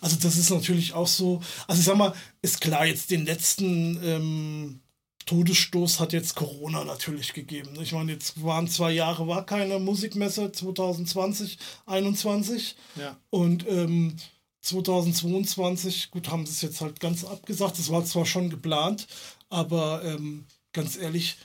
Also 0.00 0.16
das 0.16 0.36
ist 0.36 0.50
natürlich 0.50 0.92
auch 0.92 1.06
so, 1.06 1.40
also 1.66 1.80
ich 1.80 1.86
sag 1.86 1.96
mal, 1.96 2.14
ist 2.42 2.60
klar, 2.60 2.84
jetzt 2.84 3.10
den 3.10 3.24
letzten 3.24 3.98
ähm, 4.04 4.81
Todesstoß 5.26 6.00
hat 6.00 6.12
jetzt 6.12 6.34
Corona 6.34 6.84
natürlich 6.84 7.32
gegeben. 7.32 7.78
Ich 7.80 7.92
meine, 7.92 8.12
jetzt 8.12 8.42
waren 8.42 8.68
zwei 8.68 8.92
Jahre, 8.92 9.26
war 9.28 9.46
keine 9.46 9.78
Musikmesse, 9.78 10.52
2020, 10.52 11.58
2021. 11.86 12.76
Ja. 12.96 13.16
Und 13.30 13.66
ähm, 13.68 14.16
2022, 14.62 16.10
gut, 16.10 16.28
haben 16.28 16.46
sie 16.46 16.52
es 16.52 16.62
jetzt 16.62 16.80
halt 16.80 17.00
ganz 17.00 17.24
abgesagt. 17.24 17.78
Es 17.78 17.90
war 17.90 18.04
zwar 18.04 18.26
schon 18.26 18.50
geplant, 18.50 19.06
aber 19.48 20.04
ähm, 20.04 20.46
ganz 20.72 20.96
ehrlich, 20.96 21.36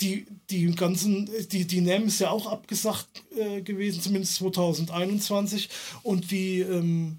die, 0.00 0.26
die 0.50 0.70
ganzen, 0.72 1.28
die, 1.48 1.66
die 1.66 1.80
NEM 1.80 2.06
ist 2.06 2.20
ja 2.20 2.30
auch 2.30 2.46
abgesagt 2.46 3.08
äh, 3.36 3.62
gewesen, 3.62 4.00
zumindest 4.00 4.36
2021. 4.36 5.68
Und 6.02 6.30
die, 6.30 6.60
ähm, 6.60 7.18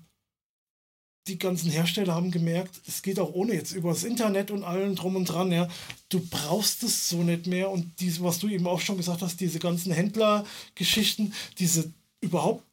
die 1.29 1.39
ganzen 1.39 1.71
Hersteller 1.71 2.15
haben 2.15 2.31
gemerkt, 2.31 2.81
es 2.87 3.01
geht 3.01 3.19
auch 3.19 3.33
ohne 3.33 3.53
jetzt 3.53 3.71
über 3.71 3.89
das 3.89 4.03
Internet 4.03 4.51
und 4.51 4.63
allen 4.63 4.95
drum 4.95 5.15
und 5.15 5.25
dran, 5.25 5.51
ja. 5.51 5.67
Du 6.09 6.19
brauchst 6.19 6.83
es 6.83 7.09
so 7.09 7.23
nicht 7.23 7.47
mehr 7.47 7.69
und 7.69 7.99
diese, 7.99 8.23
was 8.23 8.39
du 8.39 8.47
eben 8.47 8.67
auch 8.67 8.81
schon 8.81 8.97
gesagt 8.97 9.21
hast, 9.21 9.39
diese 9.39 9.59
ganzen 9.59 9.91
Händlergeschichten, 9.91 11.33
diese 11.59 11.93
überhaupt 12.21 12.63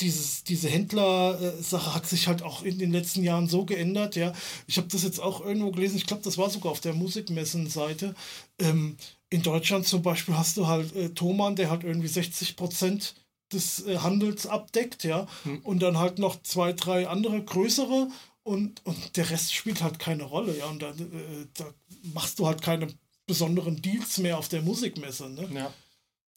dieses, 0.00 0.44
diese 0.44 0.68
Händler-Sache 0.68 1.94
hat 1.94 2.06
sich 2.06 2.28
halt 2.28 2.42
auch 2.42 2.62
in 2.62 2.78
den 2.78 2.92
letzten 2.92 3.22
Jahren 3.22 3.48
so 3.48 3.64
geändert, 3.64 4.14
ja. 4.16 4.32
Ich 4.66 4.76
habe 4.76 4.88
das 4.88 5.02
jetzt 5.02 5.20
auch 5.20 5.40
irgendwo 5.44 5.70
gelesen, 5.70 5.96
ich 5.96 6.06
glaube, 6.06 6.22
das 6.22 6.36
war 6.36 6.50
sogar 6.50 6.72
auf 6.72 6.80
der 6.80 6.92
Musikmessen-Seite. 6.92 8.14
Ähm, 8.58 8.96
in 9.30 9.42
Deutschland 9.42 9.86
zum 9.86 10.02
Beispiel 10.02 10.36
hast 10.36 10.56
du 10.56 10.66
halt 10.66 10.94
äh, 10.94 11.10
Thomann, 11.10 11.56
der 11.56 11.70
hat 11.70 11.82
irgendwie 11.82 12.08
60 12.08 12.56
Prozent 12.56 13.14
des 13.52 13.86
äh, 13.86 13.98
Handels 13.98 14.46
abdeckt, 14.46 15.04
ja. 15.04 15.26
Hm. 15.44 15.60
Und 15.60 15.80
dann 15.80 15.98
halt 15.98 16.18
noch 16.18 16.42
zwei, 16.42 16.72
drei 16.72 17.08
andere 17.08 17.42
größere 17.42 18.08
und, 18.42 18.84
und 18.84 19.16
der 19.16 19.30
Rest 19.30 19.54
spielt 19.54 19.82
halt 19.82 19.98
keine 19.98 20.24
Rolle, 20.24 20.56
ja. 20.56 20.66
Und 20.66 20.82
da, 20.82 20.90
äh, 20.90 21.46
da 21.54 21.72
machst 22.14 22.38
du 22.38 22.46
halt 22.46 22.62
keine 22.62 22.88
besonderen 23.26 23.82
Deals 23.82 24.18
mehr 24.18 24.38
auf 24.38 24.48
der 24.48 24.62
Musikmesse, 24.62 25.28
ne? 25.30 25.48
Ja. 25.52 25.72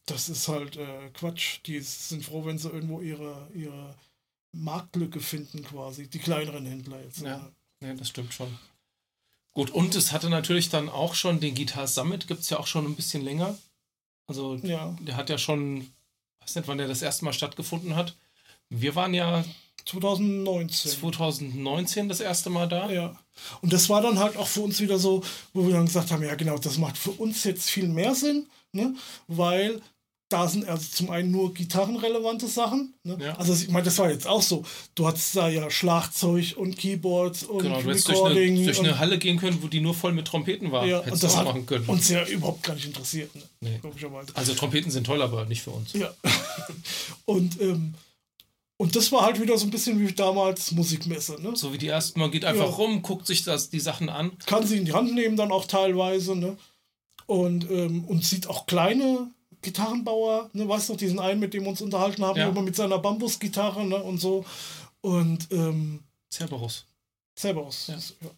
Das 0.06 0.28
ist 0.28 0.48
halt 0.48 0.76
äh, 0.76 1.10
Quatsch. 1.12 1.60
Die 1.66 1.78
sind 1.80 2.24
froh, 2.24 2.44
wenn 2.44 2.58
sie 2.58 2.68
irgendwo 2.68 3.00
ihre, 3.00 3.48
ihre 3.54 3.94
Marktlücke 4.52 5.20
finden, 5.20 5.62
quasi. 5.62 6.08
Die 6.08 6.18
kleineren 6.18 6.66
Händler 6.66 7.02
jetzt. 7.02 7.20
Ja, 7.20 7.38
ne? 7.80 7.88
ja 7.88 7.94
das 7.94 8.08
stimmt 8.08 8.34
schon. 8.34 8.58
Gut, 9.52 9.70
und 9.70 9.94
es 9.94 10.12
hatte 10.12 10.30
natürlich 10.30 10.68
dann 10.68 10.88
auch 10.88 11.14
schon 11.14 11.40
den 11.40 11.54
Guitar 11.54 11.86
Summit, 11.86 12.28
gibt 12.28 12.40
es 12.40 12.50
ja 12.50 12.58
auch 12.58 12.66
schon 12.66 12.86
ein 12.86 12.96
bisschen 12.96 13.22
länger. 13.22 13.56
Also 14.26 14.56
ja. 14.56 14.96
der 15.00 15.16
hat 15.16 15.28
ja 15.28 15.38
schon 15.38 15.90
weiß 16.40 16.56
nicht, 16.56 16.68
wann 16.68 16.78
der 16.78 16.88
das 16.88 17.02
erste 17.02 17.24
Mal 17.24 17.32
stattgefunden 17.32 17.96
hat. 17.96 18.16
Wir 18.68 18.94
waren 18.94 19.14
ja 19.14 19.44
2019. 19.86 20.92
2019 20.92 22.08
das 22.08 22.20
erste 22.20 22.50
Mal 22.50 22.68
da. 22.68 22.90
Ja. 22.90 23.16
Und 23.62 23.72
das 23.72 23.88
war 23.88 24.02
dann 24.02 24.18
halt 24.18 24.36
auch 24.36 24.46
für 24.46 24.60
uns 24.60 24.80
wieder 24.80 24.98
so, 24.98 25.22
wo 25.52 25.66
wir 25.66 25.74
dann 25.74 25.86
gesagt 25.86 26.10
haben, 26.10 26.22
ja 26.22 26.34
genau, 26.34 26.58
das 26.58 26.78
macht 26.78 26.98
für 26.98 27.12
uns 27.12 27.44
jetzt 27.44 27.70
viel 27.70 27.88
mehr 27.88 28.14
Sinn, 28.14 28.46
ne? 28.72 28.94
weil 29.26 29.80
da 30.30 30.46
sind 30.46 30.66
also 30.68 30.86
zum 30.92 31.10
einen 31.10 31.32
nur 31.32 31.52
gitarrenrelevante 31.52 32.46
Sachen. 32.46 32.94
Ne? 33.02 33.18
Ja. 33.20 33.34
Also 33.34 33.52
ich 33.52 33.68
meine, 33.68 33.84
das 33.84 33.98
war 33.98 34.10
jetzt 34.10 34.28
auch 34.28 34.42
so. 34.42 34.64
Du 34.94 35.06
hattest 35.06 35.34
da 35.34 35.48
ja 35.48 35.68
Schlagzeug 35.70 36.54
und 36.56 36.78
Keyboards 36.78 37.42
und 37.42 37.62
genau, 37.64 37.82
du 37.82 37.88
Recording. 37.88 38.54
Durch, 38.54 38.60
eine, 38.60 38.64
durch 38.64 38.78
eine 38.78 38.98
Halle 39.00 39.18
gehen 39.18 39.38
können, 39.38 39.60
wo 39.60 39.66
die 39.66 39.80
nur 39.80 39.92
voll 39.92 40.12
mit 40.12 40.28
Trompeten 40.28 40.70
war. 40.70 40.86
Ja, 40.86 41.00
und 41.00 41.20
das 41.20 41.36
hat 41.36 41.46
machen 41.46 41.66
können. 41.66 41.84
uns 41.86 42.08
ja 42.08 42.24
überhaupt 42.24 42.62
gar 42.62 42.74
nicht 42.74 42.86
interessiert. 42.86 43.34
Ne? 43.34 43.42
Nee. 43.60 43.80
Also 44.34 44.54
Trompeten 44.54 44.92
sind 44.92 45.04
toll, 45.04 45.20
aber 45.20 45.46
nicht 45.46 45.62
für 45.62 45.72
uns. 45.72 45.92
Ja. 45.94 46.14
und 47.24 47.60
ähm, 47.60 47.94
und 48.76 48.96
das 48.96 49.10
war 49.12 49.22
halt 49.22 49.40
wieder 49.40 49.58
so 49.58 49.66
ein 49.66 49.70
bisschen 49.70 50.00
wie 50.00 50.12
damals 50.12 50.70
Musikmesse. 50.70 51.42
Ne? 51.42 51.54
So 51.54 51.72
wie 51.72 51.78
die 51.78 51.88
ersten, 51.88 52.20
man 52.20 52.30
geht 52.30 52.44
einfach 52.44 52.64
ja. 52.64 52.74
rum, 52.76 53.02
guckt 53.02 53.26
sich 53.26 53.42
das, 53.42 53.68
die 53.68 53.80
Sachen 53.80 54.08
an. 54.08 54.30
Kann 54.46 54.66
sie 54.66 54.78
in 54.78 54.86
die 54.86 54.94
Hand 54.94 55.12
nehmen 55.12 55.36
dann 55.36 55.52
auch 55.52 55.66
teilweise. 55.66 56.34
Ne? 56.34 56.56
Und, 57.26 57.68
ähm, 57.70 58.04
und 58.04 58.24
sieht 58.24 58.46
auch 58.46 58.64
kleine 58.64 59.28
Gitarrenbauer, 59.62 60.50
ne? 60.52 60.68
weißt 60.68 60.88
du, 60.88 60.96
diesen 60.96 61.18
einen, 61.18 61.40
mit 61.40 61.54
dem 61.54 61.64
wir 61.64 61.70
uns 61.70 61.82
unterhalten 61.82 62.24
haben, 62.24 62.38
ja. 62.38 62.48
immer 62.48 62.62
mit 62.62 62.76
seiner 62.76 62.98
Bambusgitarre 62.98 63.84
ne? 63.84 63.96
und 63.96 64.18
so. 64.18 64.44
Und 65.00 65.48
ähm, 65.50 66.00
Cerberus. 66.32 66.86
Cerberus. 67.36 67.88
Ja. 67.88 67.94
ja. 67.94 68.30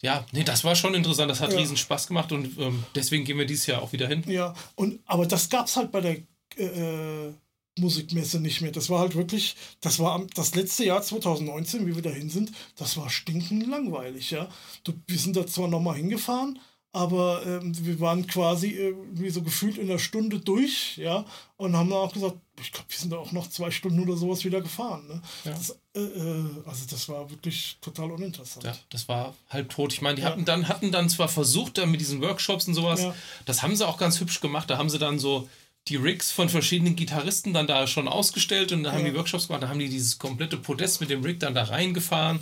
Ja, 0.00 0.24
nee, 0.30 0.44
das 0.44 0.62
war 0.62 0.76
schon 0.76 0.94
interessant. 0.94 1.30
Das 1.30 1.40
hat 1.40 1.52
ja. 1.52 1.58
riesen 1.58 1.76
Spaß 1.76 2.06
gemacht 2.06 2.30
und 2.30 2.56
ähm, 2.58 2.84
deswegen 2.94 3.24
gehen 3.24 3.36
wir 3.36 3.46
dieses 3.46 3.66
Jahr 3.66 3.82
auch 3.82 3.92
wieder 3.92 4.06
hin. 4.06 4.22
Ja, 4.28 4.54
und 4.76 5.00
aber 5.06 5.26
das 5.26 5.48
gab 5.48 5.66
es 5.66 5.76
halt 5.76 5.90
bei 5.90 6.00
der 6.00 6.18
äh, 6.56 7.32
Musikmesse 7.80 8.40
nicht 8.40 8.60
mehr. 8.60 8.70
Das 8.70 8.90
war 8.90 9.00
halt 9.00 9.16
wirklich, 9.16 9.56
das 9.80 9.98
war 9.98 10.24
das 10.34 10.54
letzte 10.54 10.84
Jahr 10.84 11.02
2019, 11.02 11.86
wie 11.86 11.96
wir 11.96 12.02
dahin 12.02 12.30
sind, 12.30 12.52
das 12.76 12.96
war 12.96 13.10
stinkend 13.10 13.66
langweilig, 13.66 14.30
ja. 14.30 14.48
Du, 14.84 14.92
wir 15.06 15.18
sind 15.18 15.36
da 15.36 15.46
zwar 15.46 15.68
nochmal 15.68 15.96
hingefahren, 15.96 16.60
aber 16.92 17.42
ähm, 17.46 17.72
wir 17.84 18.00
waren 18.00 18.26
quasi 18.26 18.70
äh, 18.70 18.94
wie 19.12 19.30
so 19.30 19.42
gefühlt 19.42 19.78
in 19.78 19.88
einer 19.88 19.98
Stunde 19.98 20.40
durch, 20.40 20.96
ja, 20.96 21.24
und 21.56 21.76
haben 21.76 21.90
dann 21.90 21.98
auch 21.98 22.12
gesagt, 22.12 22.36
ich 22.60 22.72
glaube, 22.72 22.86
wir 22.88 22.98
sind 22.98 23.12
da 23.12 23.18
auch 23.18 23.32
noch 23.32 23.48
zwei 23.48 23.70
Stunden 23.70 24.00
oder 24.00 24.16
sowas 24.16 24.44
wieder 24.44 24.60
gefahren. 24.60 25.06
Ne? 25.06 25.22
Ja. 25.44 25.52
Das, 25.52 25.78
äh, 25.94 26.00
äh, 26.00 26.44
also 26.66 26.86
das 26.90 27.08
war 27.08 27.30
wirklich 27.30 27.78
total 27.80 28.10
uninteressant. 28.10 28.64
Ja, 28.64 28.74
das 28.90 29.08
war 29.08 29.34
halb 29.50 29.68
tot. 29.68 29.92
Ich 29.92 30.02
meine, 30.02 30.16
die 30.16 30.22
ja. 30.22 30.30
hatten 30.30 30.44
dann 30.44 30.68
hatten 30.68 30.90
dann 30.90 31.08
zwar 31.08 31.28
versucht, 31.28 31.78
dann 31.78 31.90
mit 31.90 32.00
diesen 32.00 32.20
Workshops 32.20 32.66
und 32.66 32.74
sowas, 32.74 33.02
ja. 33.02 33.14
das 33.44 33.62
haben 33.62 33.76
sie 33.76 33.86
auch 33.86 33.98
ganz 33.98 34.20
hübsch 34.20 34.40
gemacht. 34.40 34.70
Da 34.70 34.78
haben 34.78 34.90
sie 34.90 34.98
dann 34.98 35.18
so 35.18 35.48
die 35.88 35.96
Rigs 35.96 36.30
von 36.30 36.48
verschiedenen 36.48 36.96
Gitarristen 36.96 37.52
dann 37.52 37.66
da 37.66 37.86
schon 37.86 38.08
ausgestellt 38.08 38.72
und 38.72 38.82
dann 38.82 38.94
haben 38.94 39.04
die 39.04 39.14
Workshops 39.14 39.48
gemacht, 39.48 39.62
da 39.62 39.68
haben 39.68 39.78
die 39.78 39.88
dieses 39.88 40.18
komplette 40.18 40.56
Podest 40.56 41.00
mit 41.00 41.10
dem 41.10 41.22
Rig 41.22 41.40
dann 41.40 41.54
da 41.54 41.64
reingefahren 41.64 42.40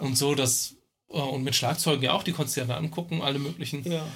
und 0.00 0.16
so, 0.16 0.34
das 0.34 0.72
äh, 0.72 0.79
und 1.10 1.42
mit 1.42 1.56
Schlagzeugen 1.56 2.04
ja 2.04 2.12
auch, 2.12 2.22
die 2.22 2.32
dann 2.32 2.70
angucken, 2.70 3.20
alle 3.20 3.40
möglichen. 3.40 3.84
Ja. 3.90 4.06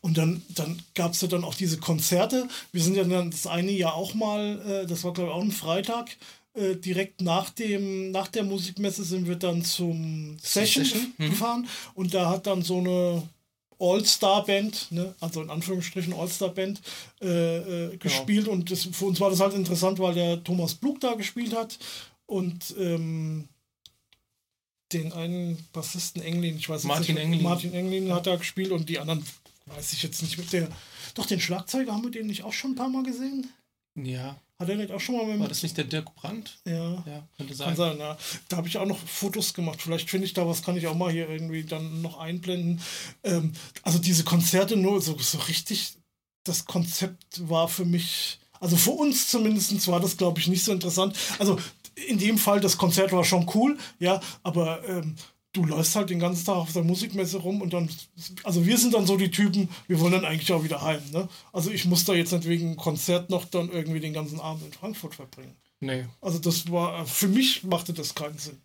Und 0.00 0.18
dann, 0.18 0.42
dann 0.48 0.82
gab 0.94 1.12
es 1.12 1.20
ja 1.20 1.28
dann 1.28 1.44
auch 1.44 1.54
diese 1.54 1.78
Konzerte. 1.78 2.48
Wir 2.72 2.82
sind 2.82 2.96
ja 2.96 3.04
dann 3.04 3.30
das 3.30 3.46
eine 3.46 3.70
Jahr 3.70 3.94
auch 3.94 4.14
mal, 4.14 4.60
äh, 4.66 4.86
das 4.86 5.04
war 5.04 5.12
glaube 5.12 5.30
ich 5.30 5.36
auch 5.36 5.42
ein 5.42 5.52
Freitag, 5.52 6.16
äh, 6.54 6.74
direkt 6.74 7.20
nach, 7.20 7.50
dem, 7.50 8.10
nach 8.10 8.26
der 8.26 8.42
Musikmesse 8.42 9.04
sind 9.04 9.28
wir 9.28 9.36
dann 9.36 9.62
zum 9.62 10.36
Session, 10.42 10.84
Session? 10.84 11.14
Mhm. 11.18 11.30
gefahren. 11.30 11.68
Und 11.94 12.12
da 12.14 12.28
hat 12.28 12.48
dann 12.48 12.62
so 12.62 12.78
eine 12.78 13.22
All-Star-Band, 13.78 14.88
ne? 14.90 15.14
also 15.20 15.42
in 15.42 15.50
Anführungsstrichen 15.50 16.12
All-Star-Band, 16.12 16.80
äh, 17.20 17.26
äh, 17.26 17.88
genau. 17.90 17.98
gespielt. 18.00 18.46
Ja. 18.48 18.52
Und 18.52 18.70
das, 18.72 18.88
für 18.90 19.04
uns 19.04 19.20
war 19.20 19.30
das 19.30 19.38
halt 19.38 19.54
interessant, 19.54 20.00
weil 20.00 20.14
der 20.14 20.42
Thomas 20.42 20.74
Blug 20.74 20.98
da 21.00 21.14
gespielt 21.14 21.54
hat 21.54 21.78
und 22.26 22.74
ähm, 22.76 23.48
den 24.92 25.12
einen 25.12 25.66
Bassisten 25.72 26.22
Englin, 26.22 26.56
ich 26.56 26.68
weiß 26.68 26.84
Martin 26.84 27.14
nicht, 27.14 27.24
Englin. 27.24 27.42
Martin 27.42 27.74
Englin 27.74 28.12
hat 28.12 28.26
da 28.26 28.36
gespielt 28.36 28.72
und 28.72 28.88
die 28.88 28.98
anderen 28.98 29.24
weiß 29.66 29.92
ich 29.92 30.02
jetzt 30.02 30.22
nicht 30.22 30.38
mit 30.38 30.52
der. 30.52 30.68
Doch, 31.14 31.26
den 31.26 31.40
Schlagzeuger 31.40 31.92
haben 31.92 32.04
wir 32.04 32.10
den 32.10 32.26
nicht 32.26 32.42
auch 32.42 32.52
schon 32.52 32.72
ein 32.72 32.76
paar 32.76 32.88
Mal 32.88 33.02
gesehen? 33.02 33.48
Ja. 33.94 34.36
Hat 34.58 34.68
er 34.68 34.76
nicht 34.76 34.92
auch 34.92 35.00
schon 35.00 35.16
mal 35.16 35.24
mit. 35.24 35.40
War 35.40 35.48
das 35.48 35.62
nicht 35.62 35.76
der 35.78 35.84
Dirk 35.84 36.14
Brandt? 36.14 36.58
Ja. 36.66 37.02
Ja, 37.06 37.26
könnte 37.36 37.54
sein. 37.54 37.68
Kann 37.68 37.76
sein, 37.76 37.98
ja. 37.98 38.18
Da 38.48 38.58
habe 38.58 38.68
ich 38.68 38.76
auch 38.76 38.84
noch 38.84 38.98
Fotos 38.98 39.54
gemacht. 39.54 39.80
Vielleicht 39.80 40.10
finde 40.10 40.26
ich 40.26 40.34
da 40.34 40.46
was, 40.46 40.62
kann 40.62 40.76
ich 40.76 40.86
auch 40.86 40.94
mal 40.94 41.10
hier 41.10 41.30
irgendwie 41.30 41.64
dann 41.64 42.02
noch 42.02 42.18
einblenden. 42.18 42.80
Ähm, 43.24 43.54
also 43.82 43.98
diese 43.98 44.22
Konzerte 44.22 44.76
nur 44.76 45.00
so, 45.00 45.16
so 45.18 45.38
richtig, 45.38 45.94
das 46.44 46.66
Konzept 46.66 47.48
war 47.48 47.68
für 47.68 47.86
mich. 47.86 48.38
Also 48.60 48.76
für 48.76 48.90
uns 48.90 49.28
zumindest 49.28 49.88
war 49.88 49.98
das, 49.98 50.18
glaube 50.18 50.40
ich, 50.40 50.46
nicht 50.46 50.62
so 50.62 50.72
interessant. 50.72 51.16
Also 51.38 51.58
in 52.08 52.18
dem 52.18 52.38
Fall, 52.38 52.60
das 52.60 52.78
Konzert 52.78 53.12
war 53.12 53.24
schon 53.24 53.50
cool, 53.54 53.78
ja, 53.98 54.20
aber 54.42 54.86
ähm, 54.88 55.16
du 55.52 55.64
läufst 55.64 55.96
halt 55.96 56.10
den 56.10 56.20
ganzen 56.20 56.44
Tag 56.44 56.56
auf 56.56 56.72
der 56.72 56.84
Musikmesse 56.84 57.38
rum 57.38 57.60
und 57.60 57.72
dann, 57.72 57.88
also 58.44 58.64
wir 58.66 58.78
sind 58.78 58.94
dann 58.94 59.06
so 59.06 59.16
die 59.16 59.30
Typen, 59.30 59.68
wir 59.88 60.00
wollen 60.00 60.12
dann 60.12 60.24
eigentlich 60.24 60.52
auch 60.52 60.62
wieder 60.62 60.82
heim, 60.82 61.02
ne? 61.12 61.28
Also 61.52 61.70
ich 61.70 61.84
muss 61.84 62.04
da 62.04 62.14
jetzt 62.14 62.32
nicht 62.32 62.48
wegen 62.48 62.76
Konzert 62.76 63.30
noch 63.30 63.44
dann 63.44 63.70
irgendwie 63.70 64.00
den 64.00 64.12
ganzen 64.12 64.40
Abend 64.40 64.64
in 64.64 64.72
Frankfurt 64.72 65.14
verbringen. 65.14 65.56
Nee. 65.80 66.06
Also 66.20 66.38
das 66.38 66.70
war, 66.70 67.06
für 67.06 67.28
mich 67.28 67.64
machte 67.64 67.92
das 67.92 68.14
keinen 68.14 68.38
Sinn. 68.38 68.60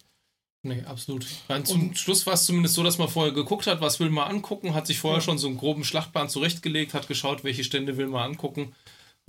Nee, 0.64 0.82
absolut. 0.82 1.28
Dann 1.48 1.64
zum 1.64 1.90
und, 1.90 1.98
Schluss 1.98 2.26
war 2.26 2.34
es 2.34 2.46
zumindest 2.46 2.74
so, 2.74 2.84
dass 2.84 2.98
man 2.98 3.08
vorher 3.08 3.34
geguckt 3.34 3.68
hat, 3.68 3.82
was 3.82 4.00
will 4.00 4.10
man 4.10 4.28
angucken, 4.28 4.74
hat 4.74 4.88
sich 4.88 4.98
vorher 4.98 5.20
ja. 5.20 5.24
schon 5.24 5.38
so 5.38 5.48
einen 5.48 5.58
groben 5.58 5.84
Schlachtplan 5.84 6.28
zurechtgelegt, 6.28 6.96
hat 6.96 7.08
geschaut, 7.08 7.44
welche 7.44 7.64
Stände 7.64 7.98
will 7.98 8.08
man 8.08 8.32
angucken. 8.32 8.74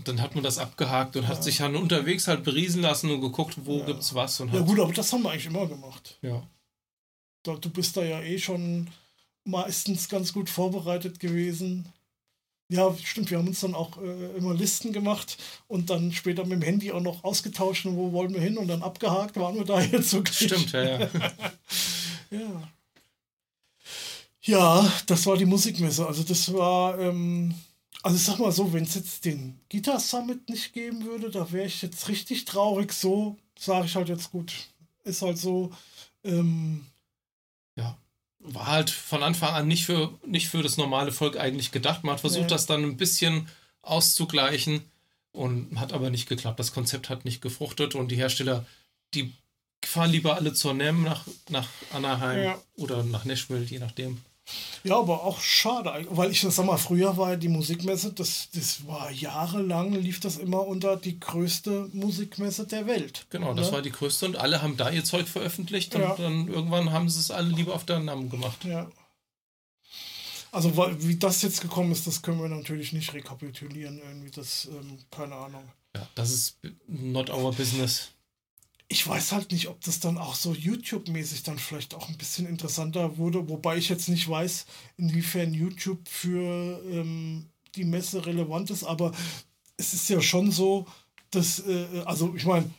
Dann 0.05 0.21
hat 0.21 0.35
man 0.35 0.45
das 0.45 0.59
abgehakt 0.59 1.17
und 1.17 1.23
ja. 1.23 1.29
hat 1.29 1.43
sich 1.43 1.59
dann 1.59 1.75
unterwegs 1.75 2.29
halt 2.29 2.45
beriesen 2.45 2.83
lassen 2.83 3.11
und 3.11 3.21
geguckt, 3.21 3.57
wo 3.65 3.79
ja. 3.79 3.87
gibt's 3.87 4.15
was. 4.15 4.41
Und 4.41 4.53
ja 4.53 4.61
gut, 4.61 4.79
aber 4.79 4.93
das 4.93 5.13
haben 5.13 5.23
wir 5.23 5.31
eigentlich 5.31 5.47
immer 5.47 5.67
gemacht. 5.67 6.19
Ja 6.23 6.43
du 7.55 7.71
bist 7.71 7.97
da 7.97 8.03
ja 8.03 8.21
eh 8.21 8.39
schon 8.39 8.89
meistens 9.45 10.09
ganz 10.09 10.33
gut 10.33 10.51
vorbereitet 10.51 11.21
gewesen. 11.21 11.93
Ja, 12.69 12.93
stimmt, 13.01 13.31
wir 13.31 13.39
haben 13.39 13.47
uns 13.47 13.61
dann 13.61 13.77
auch 13.77 13.97
äh, 14.03 14.37
immer 14.37 14.53
Listen 14.53 14.93
gemacht 14.93 15.39
und 15.69 15.89
dann 15.89 16.11
später 16.11 16.43
mit 16.43 16.61
dem 16.61 16.63
Handy 16.63 16.91
auch 16.91 17.01
noch 17.01 17.23
ausgetauscht, 17.23 17.87
wo 17.87 18.11
wollen 18.11 18.35
wir 18.35 18.41
hin 18.41 18.59
und 18.59 18.67
dann 18.67 18.83
abgehakt, 18.83 19.37
waren 19.37 19.55
wir 19.55 19.65
da 19.65 19.81
jetzt 19.93 20.11
so 20.11 20.25
Stimmt, 20.25 20.73
ja, 20.73 20.83
ja. 20.83 20.99
ja. 22.31 22.69
Ja, 24.43 24.93
das 25.07 25.27
war 25.27 25.37
die 25.37 25.45
Musikmesse. 25.45 26.07
Also 26.07 26.23
das 26.23 26.53
war, 26.53 27.01
ähm, 27.01 27.53
also 28.07 28.19
ich 28.19 28.23
sag 28.23 28.39
mal 28.39 28.53
so, 28.53 28.73
wenn 28.73 28.85
es 28.85 28.95
jetzt 28.95 29.25
den 29.25 29.59
Guitar 29.69 29.99
Summit 29.99 30.49
nicht 30.49 30.73
geben 30.73 31.05
würde, 31.07 31.29
da 31.29 31.51
wäre 31.51 31.67
ich 31.67 31.83
jetzt 31.83 32.07
richtig 32.07 32.45
traurig. 32.45 32.93
So 32.93 33.37
sage 33.59 33.87
ich 33.87 33.97
halt 33.97 34.09
jetzt 34.09 34.31
gut. 34.31 34.53
Ist 35.03 35.23
halt 35.23 35.39
so, 35.39 35.73
ähm, 36.23 36.87
ja, 37.75 37.99
war 38.39 38.69
halt 38.69 38.91
von 38.91 39.25
Anfang 39.25 39.55
an 39.55 39.67
nicht 39.67 39.87
für, 39.87 40.17
nicht 40.25 40.47
für 40.47 40.63
das 40.63 40.77
normale 40.77 41.11
Volk 41.11 41.37
eigentlich 41.37 41.73
gedacht. 41.73 42.05
Man 42.05 42.13
hat 42.13 42.21
versucht, 42.21 42.43
ja. 42.43 42.47
das 42.47 42.67
dann 42.67 42.85
ein 42.85 42.97
bisschen 42.97 43.49
auszugleichen 43.83 44.83
und 45.33 45.81
hat 45.81 45.93
aber 45.93 46.11
nicht 46.11 46.29
geklappt. 46.29 46.61
Das 46.61 46.73
Konzept 46.73 47.11
hat 47.11 47.25
nicht 47.25 47.43
gefruchtet 47.43 47.97
und 47.97 48.13
die 48.13 48.17
Hersteller, 48.17 48.65
die 49.15 49.33
fahren 49.85 50.13
lieber 50.13 50.37
alle 50.37 50.53
zur 50.55 50.75
NEM 50.75 51.03
nach, 51.03 51.27
nach 51.49 51.69
Anaheim 51.93 52.45
ja. 52.45 52.63
oder 52.77 53.03
nach 53.03 53.25
Nashville, 53.25 53.65
je 53.65 53.81
nachdem. 53.81 54.23
Ja, 54.85 54.99
aber 54.99 55.25
auch 55.25 55.41
schade, 55.41 56.07
weil 56.11 56.31
ich 56.31 56.41
sag 56.41 56.65
mal, 56.65 56.77
früher 56.77 57.17
war 57.17 57.37
die 57.37 57.49
Musikmesse, 57.49 58.13
das, 58.13 58.49
das 58.55 58.87
war 58.87 59.11
jahrelang, 59.11 59.93
lief 59.93 60.21
das 60.21 60.37
immer 60.37 60.67
unter 60.67 60.97
die 60.97 61.19
größte 61.19 61.91
Musikmesse 61.93 62.67
der 62.67 62.87
Welt. 62.87 63.27
Genau, 63.31 63.53
ne? 63.53 63.61
das 63.61 63.73
war 63.73 63.83
die 63.83 63.91
größte 63.91 64.27
und 64.27 64.37
alle 64.37 64.63
haben 64.63 64.77
da 64.77 64.91
ihr 64.91 65.03
Zeug 65.03 65.27
veröffentlicht 65.27 65.95
und 65.97 66.03
ja. 66.03 66.15
dann 66.15 66.47
irgendwann 66.47 66.93
haben 66.93 67.09
sie 67.09 67.19
es 67.19 67.33
alle 67.33 67.49
lieber 67.49 67.75
auf 67.75 67.85
der 67.85 67.99
Namen 67.99 68.31
gemacht. 68.31 68.65
Ja. 68.65 68.89
Also 70.53 70.77
wie 71.01 71.17
das 71.17 71.43
jetzt 71.43 71.61
gekommen 71.61 71.91
ist, 71.91 72.07
das 72.07 72.23
können 72.23 72.41
wir 72.41 72.49
natürlich 72.49 72.93
nicht 72.93 73.13
rekapitulieren, 73.13 73.99
irgendwie, 73.99 74.31
das, 74.31 74.67
ähm, 74.67 74.99
keine 75.11 75.35
Ahnung. 75.35 75.65
Ja, 75.95 76.09
das 76.15 76.31
ist 76.31 76.59
not 76.87 77.31
our 77.31 77.53
business 77.53 78.11
ich 78.89 79.07
weiß 79.07 79.33
halt 79.33 79.51
nicht, 79.53 79.69
ob 79.69 79.81
das 79.83 80.01
dann 80.01 80.17
auch 80.17 80.35
so 80.35 80.53
YouTube-mäßig 80.53 81.43
dann 81.43 81.59
vielleicht 81.59 81.95
auch 81.95 82.09
ein 82.09 82.17
bisschen 82.17 82.47
interessanter 82.47 83.19
wurde, 83.19 83.49
wobei 83.49 83.77
ich 83.77 83.89
jetzt 83.89 84.09
nicht 84.09 84.29
weiß, 84.29 84.67
inwiefern 84.97 85.53
YouTube 85.55 86.09
für 86.09 86.81
ähm, 86.91 87.47
die 87.75 87.85
Messe 87.85 88.25
relevant 88.25 88.71
ist, 88.71 88.85
aber 88.85 89.13
es 89.77 89.93
ist 89.93 90.09
ja 90.09 90.21
schon 90.21 90.53
so, 90.53 90.87
dass, 91.31 91.61
äh, 91.67 92.03
also 92.05 92.35
ich 92.37 92.47
meine, 92.47 92.71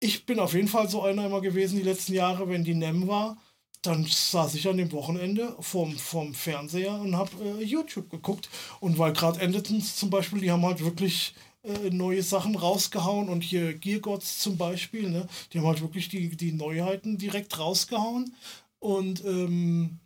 ich 0.00 0.26
bin 0.26 0.38
auf 0.40 0.54
jeden 0.54 0.68
Fall 0.68 0.88
so 0.88 1.02
einer 1.02 1.26
immer 1.26 1.40
gewesen 1.40 1.76
die 1.76 1.84
letzten 1.84 2.14
Jahre, 2.14 2.48
wenn 2.48 2.64
die 2.64 2.74
NEM 2.74 3.06
war, 3.08 3.36
dann 3.82 4.04
saß 4.04 4.54
ich 4.54 4.66
an 4.68 4.76
dem 4.76 4.90
Wochenende 4.92 5.54
vorm, 5.60 5.96
vorm 5.96 6.34
Fernseher 6.34 6.94
und 6.94 7.16
habe 7.16 7.30
äh, 7.42 7.62
YouTube 7.62 8.10
geguckt. 8.10 8.48
Und 8.80 8.98
weil 8.98 9.12
gerade 9.12 9.40
Endetons 9.40 9.96
zum 9.96 10.10
Beispiel, 10.10 10.40
die 10.40 10.50
haben 10.50 10.64
halt 10.64 10.82
wirklich 10.82 11.34
äh, 11.68 11.90
neue 11.90 12.22
Sachen 12.22 12.56
rausgehauen 12.56 13.28
und 13.28 13.42
hier 13.42 13.74
Gear 13.74 14.00
Gods 14.00 14.38
zum 14.38 14.56
Beispiel, 14.56 15.10
ne? 15.10 15.28
Die 15.52 15.58
haben 15.58 15.66
halt 15.66 15.80
wirklich 15.80 16.08
die, 16.08 16.36
die 16.36 16.52
Neuheiten 16.52 17.18
direkt 17.18 17.58
rausgehauen 17.58 18.34
und 18.80 19.24
ähm, 19.24 19.98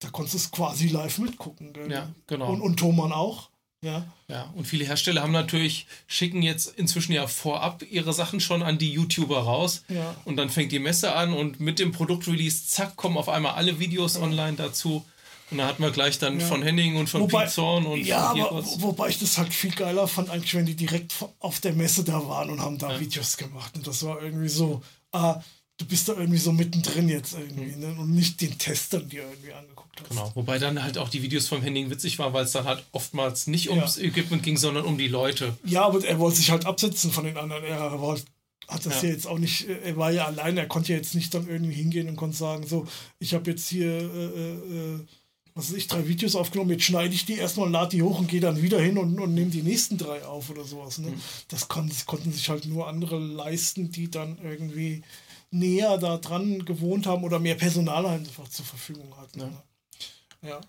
da 0.00 0.10
konntest 0.10 0.34
du 0.34 0.38
es 0.38 0.50
quasi 0.50 0.88
live 0.88 1.18
mitgucken. 1.18 1.72
Gell? 1.72 1.90
Ja, 1.90 2.10
genau. 2.26 2.52
Und, 2.52 2.60
und 2.60 2.76
Thomann 2.76 3.12
auch. 3.12 3.50
Ja. 3.80 4.04
ja, 4.26 4.52
und 4.56 4.66
viele 4.66 4.84
Hersteller 4.84 5.22
haben 5.22 5.30
natürlich, 5.32 5.86
schicken 6.08 6.42
jetzt 6.42 6.76
inzwischen 6.76 7.12
ja 7.12 7.28
vorab 7.28 7.84
ihre 7.88 8.12
Sachen 8.12 8.40
schon 8.40 8.64
an 8.64 8.76
die 8.76 8.92
YouTuber 8.92 9.38
raus. 9.38 9.84
Ja. 9.88 10.16
Und 10.24 10.36
dann 10.36 10.50
fängt 10.50 10.72
die 10.72 10.80
Messe 10.80 11.14
an 11.14 11.32
und 11.32 11.60
mit 11.60 11.78
dem 11.78 11.92
Produktrelease, 11.92 12.66
zack, 12.66 12.96
kommen 12.96 13.16
auf 13.16 13.28
einmal 13.28 13.52
alle 13.52 13.78
Videos 13.78 14.16
ja. 14.16 14.22
online 14.22 14.56
dazu. 14.56 15.04
Und 15.50 15.58
da 15.58 15.66
hatten 15.66 15.82
wir 15.82 15.90
gleich 15.90 16.18
dann 16.18 16.40
ja. 16.40 16.46
von 16.46 16.62
Henning 16.62 16.96
und 16.96 17.08
von 17.08 17.22
wobei, 17.22 17.44
Pete 17.44 17.54
Zorn 17.54 17.86
und 17.86 18.04
Ja, 18.04 18.30
aber, 18.30 18.64
wobei 18.80 19.08
ich 19.08 19.18
das 19.18 19.38
halt 19.38 19.52
viel 19.52 19.70
geiler 19.70 20.06
fand, 20.06 20.30
eigentlich, 20.30 20.54
wenn 20.54 20.66
die 20.66 20.76
direkt 20.76 21.14
auf 21.38 21.60
der 21.60 21.72
Messe 21.72 22.04
da 22.04 22.26
waren 22.28 22.50
und 22.50 22.60
haben 22.60 22.78
da 22.78 22.92
ja. 22.92 23.00
Videos 23.00 23.36
gemacht. 23.36 23.74
Und 23.76 23.86
das 23.86 24.04
war 24.04 24.22
irgendwie 24.22 24.48
so, 24.48 24.82
ah, 25.12 25.40
du 25.78 25.86
bist 25.86 26.08
da 26.08 26.14
irgendwie 26.14 26.38
so 26.38 26.52
mittendrin 26.52 27.08
jetzt 27.08 27.34
irgendwie, 27.34 27.76
mhm. 27.76 27.80
ne? 27.80 27.96
Und 27.98 28.10
nicht 28.14 28.40
den 28.40 28.58
Testern, 28.58 29.08
die 29.08 29.16
irgendwie 29.16 29.52
angeguckt 29.52 30.00
hast. 30.00 30.10
Genau, 30.10 30.30
wobei 30.34 30.58
dann 30.58 30.82
halt 30.82 30.98
auch 30.98 31.08
die 31.08 31.22
Videos 31.22 31.48
vom 31.48 31.62
Henning 31.62 31.90
witzig 31.90 32.18
waren, 32.18 32.32
weil 32.32 32.44
es 32.44 32.52
dann 32.52 32.64
halt 32.64 32.84
oftmals 32.92 33.46
nicht 33.46 33.70
ums 33.70 33.96
ja. 33.96 34.04
Equipment 34.04 34.42
ging, 34.42 34.56
sondern 34.56 34.84
um 34.84 34.98
die 34.98 35.08
Leute. 35.08 35.56
Ja, 35.64 35.86
aber 35.86 36.04
er 36.04 36.18
wollte 36.18 36.38
sich 36.38 36.50
halt 36.50 36.66
absetzen 36.66 37.10
von 37.10 37.24
den 37.24 37.36
anderen. 37.36 37.64
Er 37.64 37.98
wollte 38.00 38.24
hat 38.68 38.84
das 38.84 39.02
ja. 39.02 39.08
ja. 39.08 39.14
jetzt 39.14 39.26
auch 39.26 39.38
nicht, 39.38 39.66
er 39.66 39.96
war 39.96 40.10
ja 40.10 40.26
allein, 40.26 40.58
er 40.58 40.66
konnte 40.66 40.92
ja 40.92 40.98
jetzt 40.98 41.14
nicht 41.14 41.32
dann 41.32 41.48
irgendwie 41.48 41.72
hingehen 41.72 42.08
und 42.08 42.16
konnte 42.16 42.36
sagen, 42.36 42.66
so, 42.66 42.86
ich 43.18 43.32
habe 43.32 43.50
jetzt 43.50 43.66
hier, 43.68 43.88
äh, 43.88 44.26
äh, 44.26 44.94
äh 44.94 45.06
was 45.58 45.72
ich, 45.72 45.88
drei 45.88 46.06
Videos 46.06 46.36
aufgenommen, 46.36 46.70
jetzt 46.70 46.84
schneide 46.84 47.12
ich 47.12 47.26
die 47.26 47.34
erstmal, 47.34 47.68
lade 47.68 47.96
die 47.96 48.02
hoch 48.04 48.20
und 48.20 48.28
gehe 48.28 48.40
dann 48.40 48.62
wieder 48.62 48.80
hin 48.80 48.96
und, 48.96 49.18
und 49.18 49.34
nehme 49.34 49.50
die 49.50 49.62
nächsten 49.62 49.98
drei 49.98 50.24
auf 50.24 50.50
oder 50.50 50.62
sowas. 50.62 50.98
Ne? 50.98 51.10
Mhm. 51.10 51.20
Das 51.48 51.66
konnten, 51.66 51.92
konnten 52.06 52.32
sich 52.32 52.48
halt 52.48 52.66
nur 52.66 52.86
andere 52.86 53.18
leisten, 53.18 53.90
die 53.90 54.08
dann 54.08 54.38
irgendwie 54.40 55.02
näher 55.50 55.98
da 55.98 56.18
dran 56.18 56.64
gewohnt 56.64 57.08
haben 57.08 57.24
oder 57.24 57.40
mehr 57.40 57.56
Personal 57.56 58.06
einfach 58.06 58.46
zur 58.46 58.66
Verfügung 58.66 59.16
hatten. 59.16 59.40
Ja. 59.40 59.46
Ne? 59.46 59.62
ja. 60.42 60.60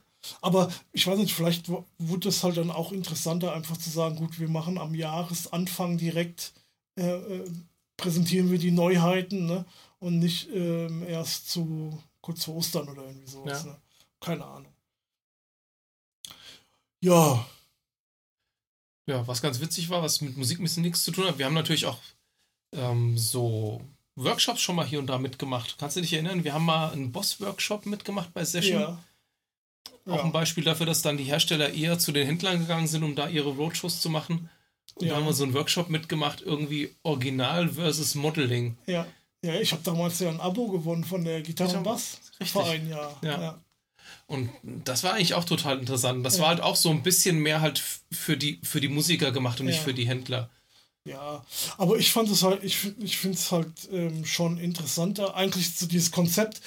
Aber 0.42 0.72
ich 0.92 1.06
weiß 1.06 1.20
nicht, 1.20 1.36
vielleicht 1.36 1.70
wurde 1.70 2.30
es 2.30 2.44
halt 2.44 2.58
dann 2.58 2.72
auch 2.72 2.92
interessanter, 2.92 3.54
einfach 3.54 3.78
zu 3.78 3.92
sagen, 3.92 4.16
gut, 4.16 4.40
wir 4.40 4.50
machen 4.50 4.80
am 4.80 4.96
Jahresanfang 4.96 6.00
direkt, 6.00 6.52
äh, 6.98 7.12
äh, 7.12 7.50
präsentieren 7.96 8.50
wir 8.50 8.58
die 8.58 8.72
Neuheiten 8.72 9.46
ne? 9.46 9.66
und 10.00 10.18
nicht 10.18 10.50
ähm, 10.52 11.04
erst 11.08 11.52
zu 11.52 12.02
kurz 12.22 12.46
vor 12.46 12.56
Ostern 12.56 12.90
oder 12.90 13.04
irgendwie 13.04 13.30
sowas. 13.30 13.66
Ja. 13.66 13.70
Ne? 13.70 13.78
Keine 14.20 14.46
Ahnung. 14.46 14.72
Ja. 17.02 17.46
Ja, 19.08 19.28
was 19.28 19.42
ganz 19.42 19.60
witzig 19.60 19.90
war, 19.90 20.04
was 20.04 20.22
mit 20.22 20.38
Musik 20.38 20.60
ein 20.60 20.64
bisschen 20.64 20.84
nichts 20.84 21.04
zu 21.04 21.12
tun 21.12 21.26
hat. 21.26 21.38
Wir 21.38 21.46
haben 21.46 21.56
natürlich 21.56 21.86
auch 21.86 22.00
ähm, 22.74 23.18
so 23.18 23.82
Workshops 24.16 24.62
schon 24.62 24.76
mal 24.76 24.86
hier 24.86 25.00
und 25.00 25.08
da 25.08 25.18
mitgemacht. 25.18 25.78
Kannst 25.80 25.96
du 25.96 26.02
dich 26.02 26.14
erinnern? 26.14 26.44
Wir 26.44 26.54
haben 26.54 26.66
mal 26.66 26.92
einen 26.92 27.12
Boss-Workshop 27.12 27.86
mitgemacht 27.86 28.34
bei 28.34 28.44
Session. 28.44 28.82
Ja. 28.82 29.04
Auch 30.06 30.18
ja. 30.18 30.24
ein 30.24 30.32
Beispiel 30.32 30.64
dafür, 30.64 30.86
dass 30.86 31.02
dann 31.02 31.18
die 31.18 31.24
Hersteller 31.24 31.74
eher 31.74 32.00
zu 32.00 32.12
den 32.12 32.26
Händlern 32.26 32.60
gegangen 32.60 32.88
sind, 32.88 33.04
um 33.04 33.16
da 33.16 33.28
ihre 33.28 33.50
Roadshows 33.50 34.02
zu 34.02 34.10
machen. 34.10 34.50
Und 34.96 35.06
ja. 35.06 35.14
da 35.14 35.18
haben 35.18 35.26
wir 35.26 35.34
so 35.34 35.44
einen 35.44 35.54
Workshop 35.54 35.90
mitgemacht, 35.90 36.42
irgendwie 36.42 36.94
Original 37.04 37.70
versus 37.70 38.16
Modeling. 38.16 38.78
Ja, 38.86 39.08
ja 39.42 39.56
ich 39.56 39.72
habe 39.72 39.84
damals 39.84 40.20
ja 40.20 40.30
ein 40.30 40.40
Abo 40.40 40.68
gewonnen 40.68 41.04
von 41.04 41.24
der 41.24 41.42
Gitarre 41.42 41.78
und 41.78 41.84
Bass 41.84 42.20
vor 42.46 42.68
einem 42.68 42.90
Jahr. 42.90 43.18
Ja. 43.24 43.42
ja. 43.42 43.62
Und 44.28 44.50
das 44.64 45.04
war 45.04 45.14
eigentlich 45.14 45.34
auch 45.34 45.46
total 45.46 45.80
interessant. 45.80 46.26
Das 46.26 46.36
ja. 46.36 46.42
war 46.42 46.50
halt 46.50 46.62
auch 46.62 46.76
so 46.76 46.90
ein 46.90 47.04
bisschen 47.04 47.40
mehr 47.40 47.62
halt 47.62 47.82
für 48.12 48.38
die, 48.38 48.60
für 48.64 48.82
die 48.82 48.88
Musiker 48.88 49.32
gemacht 49.32 49.60
und 49.60 49.68
ja. 49.68 49.74
nicht 49.74 49.84
für 49.84 49.94
die 49.94 50.08
Händler. 50.08 50.50
Ja, 51.06 51.44
aber 51.78 51.98
ich 51.98 52.12
fand 52.12 52.30
es 52.30 52.44
halt, 52.44 52.64
ich, 52.64 52.78
ich 53.00 53.18
finde 53.18 53.38
es 53.38 53.52
halt 53.52 53.90
ähm, 53.92 54.26
schon 54.26 54.58
interessanter, 54.60 55.36
eigentlich 55.36 55.76
so 55.76 55.88
dieses 55.88 56.12
Konzept 56.12 56.62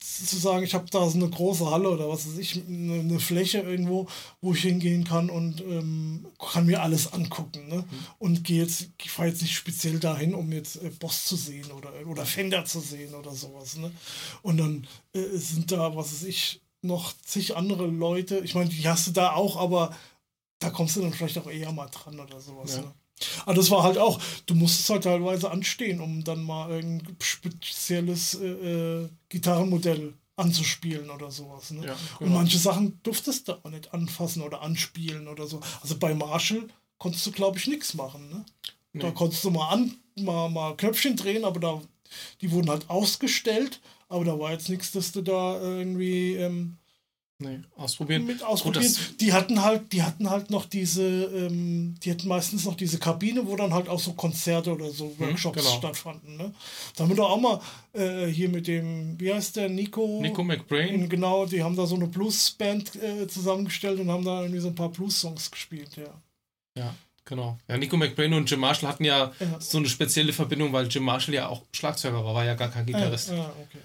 zu 0.00 0.36
sagen, 0.36 0.62
ich 0.62 0.74
habe 0.74 0.88
da 0.90 1.08
so 1.08 1.18
eine 1.18 1.28
große 1.28 1.68
Halle 1.70 1.90
oder 1.90 2.08
was 2.08 2.26
weiß 2.26 2.38
ich, 2.38 2.64
eine, 2.66 3.00
eine 3.00 3.20
Fläche 3.20 3.58
irgendwo, 3.58 4.06
wo 4.40 4.52
ich 4.52 4.62
hingehen 4.62 5.04
kann 5.04 5.28
und 5.28 5.60
ähm, 5.60 6.26
kann 6.38 6.66
mir 6.66 6.82
alles 6.82 7.12
angucken. 7.12 7.68
Ne? 7.68 7.76
Mhm. 7.76 8.06
Und 8.18 8.44
gehe 8.44 8.62
jetzt, 8.62 8.90
ich 9.02 9.10
fahre 9.10 9.28
jetzt 9.28 9.42
nicht 9.42 9.54
speziell 9.54 9.98
dahin, 9.98 10.34
um 10.34 10.52
jetzt 10.52 10.76
äh, 10.76 10.90
Boss 10.90 11.24
zu 11.24 11.36
sehen 11.36 11.70
oder, 11.72 11.90
oder 12.06 12.26
Fender 12.26 12.64
zu 12.64 12.80
sehen 12.80 13.14
oder 13.14 13.34
sowas. 13.34 13.76
Ne? 13.76 13.90
Und 14.42 14.58
dann 14.58 14.86
äh, 15.14 15.36
sind 15.36 15.72
da, 15.72 15.94
was 15.96 16.12
weiß 16.12 16.24
ich, 16.24 16.60
noch 16.82 17.12
zig 17.22 17.56
andere 17.56 17.86
Leute. 17.86 18.38
Ich 18.38 18.54
meine, 18.54 18.70
die 18.70 18.88
hast 18.88 19.06
du 19.06 19.10
da 19.12 19.32
auch, 19.32 19.56
aber 19.56 19.96
da 20.58 20.70
kommst 20.70 20.96
du 20.96 21.00
dann 21.00 21.12
vielleicht 21.12 21.38
auch 21.38 21.50
eher 21.50 21.72
mal 21.72 21.88
dran 21.88 22.18
oder 22.20 22.40
sowas. 22.40 22.76
Ja. 22.76 22.82
Ne? 22.82 22.94
Aber 23.46 23.54
das 23.54 23.70
war 23.70 23.82
halt 23.82 23.98
auch, 23.98 24.20
du 24.46 24.54
musstest 24.54 24.90
halt 24.90 25.04
teilweise 25.04 25.50
anstehen, 25.50 26.00
um 26.00 26.22
dann 26.22 26.44
mal 26.44 26.70
ein 26.72 27.16
spezielles 27.20 28.34
äh, 28.34 28.46
äh, 28.46 29.08
Gitarrenmodell 29.28 30.14
anzuspielen 30.36 31.10
oder 31.10 31.30
sowas. 31.30 31.70
Ne? 31.72 31.86
Ja, 31.86 31.96
genau. 32.18 32.30
Und 32.30 32.34
manche 32.34 32.58
Sachen 32.58 33.00
durftest 33.02 33.48
du 33.48 33.54
auch 33.54 33.70
nicht 33.70 33.92
anfassen 33.92 34.42
oder 34.42 34.62
anspielen 34.62 35.26
oder 35.26 35.46
so. 35.46 35.60
Also 35.80 35.98
bei 35.98 36.14
Marshall 36.14 36.68
konntest 36.98 37.26
du, 37.26 37.32
glaube 37.32 37.58
ich, 37.58 37.66
nichts 37.66 37.94
machen. 37.94 38.28
Ne? 38.30 38.44
Nee. 38.92 39.00
Da 39.00 39.10
konntest 39.10 39.42
du 39.44 39.50
mal 39.50 39.68
an, 39.70 39.96
mal, 40.16 40.48
mal 40.48 40.76
Knöpfchen 40.76 41.16
drehen, 41.16 41.44
aber 41.44 41.58
da, 41.58 41.82
die 42.40 42.52
wurden 42.52 42.70
halt 42.70 42.88
ausgestellt 42.88 43.80
aber 44.08 44.24
da 44.24 44.38
war 44.38 44.52
jetzt 44.52 44.68
nichts, 44.68 44.92
dass 44.92 45.12
du 45.12 45.22
da 45.22 45.60
irgendwie. 45.60 46.34
Ähm, 46.34 46.78
Nee, 47.40 47.60
ausprobieren. 47.76 48.26
Mit 48.26 48.42
ausprobieren. 48.42 48.82
Gut, 48.84 49.20
die 49.20 49.32
hatten 49.32 49.62
halt, 49.62 49.92
die 49.92 50.02
hatten 50.02 50.28
halt 50.28 50.50
noch 50.50 50.64
diese, 50.64 51.06
ähm, 51.06 51.94
die 52.02 52.10
hatten 52.10 52.26
meistens 52.26 52.64
noch 52.64 52.74
diese 52.74 52.98
Kabine, 52.98 53.46
wo 53.46 53.54
dann 53.54 53.72
halt 53.72 53.88
auch 53.88 54.00
so 54.00 54.14
Konzerte 54.14 54.72
oder 54.74 54.90
so 54.90 55.14
hm, 55.16 55.20
Workshops 55.20 55.58
genau. 55.58 55.76
stattfanden. 55.76 56.36
Ne? 56.36 56.52
Da 56.96 57.04
haben 57.04 57.10
wir 57.10 57.16
doch 57.16 57.30
auch 57.30 57.40
mal 57.40 57.60
äh, 57.92 58.26
hier 58.26 58.48
mit 58.48 58.66
dem, 58.66 59.20
wie 59.20 59.32
heißt 59.32 59.54
der, 59.54 59.68
Nico? 59.68 60.18
Nico 60.20 60.42
McBrain. 60.42 61.08
Genau, 61.08 61.46
die 61.46 61.62
haben 61.62 61.76
da 61.76 61.86
so 61.86 61.94
eine 61.94 62.08
Bluesband 62.08 62.96
äh, 62.96 63.28
zusammengestellt 63.28 64.00
und 64.00 64.10
haben 64.10 64.24
da 64.24 64.40
irgendwie 64.40 64.60
so 64.60 64.68
ein 64.68 64.74
paar 64.74 64.90
Blues-Songs 64.90 65.52
gespielt, 65.52 65.96
ja. 65.96 66.12
Ja. 66.76 66.92
Genau. 67.28 67.58
Ja, 67.68 67.76
Nico 67.76 67.98
McBrain 67.98 68.32
und 68.32 68.50
Jim 68.50 68.60
Marshall 68.60 68.88
hatten 68.88 69.04
ja, 69.04 69.32
ja, 69.38 69.60
so 69.60 69.76
eine 69.76 69.88
spezielle 69.88 70.32
Verbindung, 70.32 70.72
weil 70.72 70.88
Jim 70.88 71.04
Marshall 71.04 71.34
ja 71.34 71.48
auch 71.48 71.62
Schlagzeuger 71.72 72.24
war, 72.24 72.34
war 72.34 72.44
ja 72.46 72.54
gar 72.54 72.70
kein 72.70 72.86
Gitarrist. 72.86 73.28
Ja, 73.28 73.36
ja, 73.36 73.52
okay, 73.60 73.78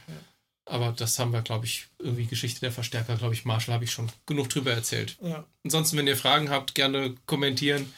Aber 0.65 0.93
das 0.93 1.19
haben 1.19 1.33
wir, 1.33 1.41
glaube 1.41 1.65
ich, 1.65 1.87
irgendwie 1.99 2.25
Geschichte 2.25 2.61
der 2.61 2.71
Verstärker, 2.71 3.17
glaube 3.17 3.33
ich, 3.33 3.43
Marshall 3.43 3.73
habe 3.73 3.83
ich 3.83 3.91
schon 3.91 4.09
genug 4.25 4.47
drüber 4.47 4.71
erzählt. 4.71 5.17
Ansonsten, 5.65 5.97
wenn 5.97 6.07
ihr 6.07 6.15
Fragen 6.15 6.49
habt, 6.49 6.73
gerne 6.73 7.15
kommentieren. 7.25 7.91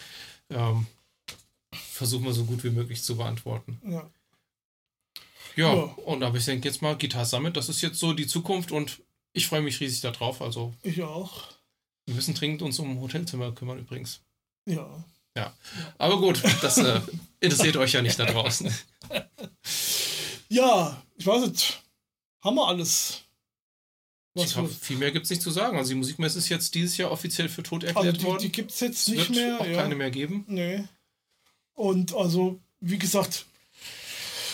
Ähm, 0.50 0.88
versuchen 1.72 2.26
wir 2.26 2.34
so 2.34 2.46
gut 2.46 2.64
wie 2.64 2.72
möglich 2.72 3.04
zu 3.04 3.16
beantworten. 3.16 3.80
Ja. 3.88 4.10
Ja, 5.56 5.72
und 5.72 6.24
aber 6.24 6.38
ich 6.38 6.46
denke 6.46 6.68
jetzt 6.68 6.82
mal, 6.82 6.98
Guitar 6.98 7.24
Summit, 7.24 7.56
das 7.56 7.70
ist 7.70 7.82
jetzt 7.82 8.00
so 8.00 8.14
die 8.14 8.28
Zukunft 8.28 8.72
und 8.72 9.02
ich 9.32 9.48
freue 9.48 9.62
mich 9.62 9.80
riesig 9.80 10.02
darauf. 10.02 10.42
Also, 10.42 10.74
ich 10.82 11.04
auch. 11.04 11.44
Wir 12.08 12.16
müssen 12.16 12.34
dringend 12.34 12.64
uns 12.64 12.80
um 12.80 13.00
Hotelzimmer 13.00 13.52
kümmern 13.52 13.80
übrigens. 13.80 14.22
Ja. 14.68 15.04
Ja. 15.36 15.54
Aber 15.98 16.20
gut, 16.20 16.42
das 16.62 16.78
äh, 16.78 17.02
interessiert 17.40 17.78
euch 17.78 17.94
ja 17.94 18.02
nicht 18.02 18.20
da 18.20 18.26
draußen. 18.26 18.74
Ja, 20.48 21.02
ich 21.18 21.26
weiß 21.26 21.48
nicht. 21.48 21.82
Haben 22.44 22.56
wir 22.56 22.68
alles. 22.68 23.22
Was 24.34 24.46
ich 24.46 24.54
glaub, 24.54 24.70
viel 24.70 24.98
mehr 24.98 25.12
gibt 25.12 25.26
es 25.26 25.30
nicht 25.30 25.42
zu 25.42 25.50
sagen. 25.50 25.78
Also 25.78 25.90
die 25.90 25.96
Musikmesse 25.96 26.38
ist 26.38 26.50
jetzt 26.50 26.76
dieses 26.76 26.98
Jahr 26.98 27.12
offiziell 27.12 27.50
für 27.50 27.64
tot 27.64 27.84
erklärt 27.84 28.06
also 28.06 28.20
die, 28.20 28.26
worden. 28.26 28.42
Die 28.42 28.52
gibt 28.52 28.72
es 28.72 28.80
jetzt 28.82 29.10
nicht 29.10 29.30
wird 29.30 29.30
mehr. 29.32 29.60
auch 29.60 29.66
ja. 29.66 29.82
keine 29.82 29.96
mehr 29.96 30.12
geben. 30.12 30.46
Nee. 30.48 30.84
Und 31.74 32.14
also, 32.14 32.60
wie 32.80 32.98
gesagt, 32.98 33.46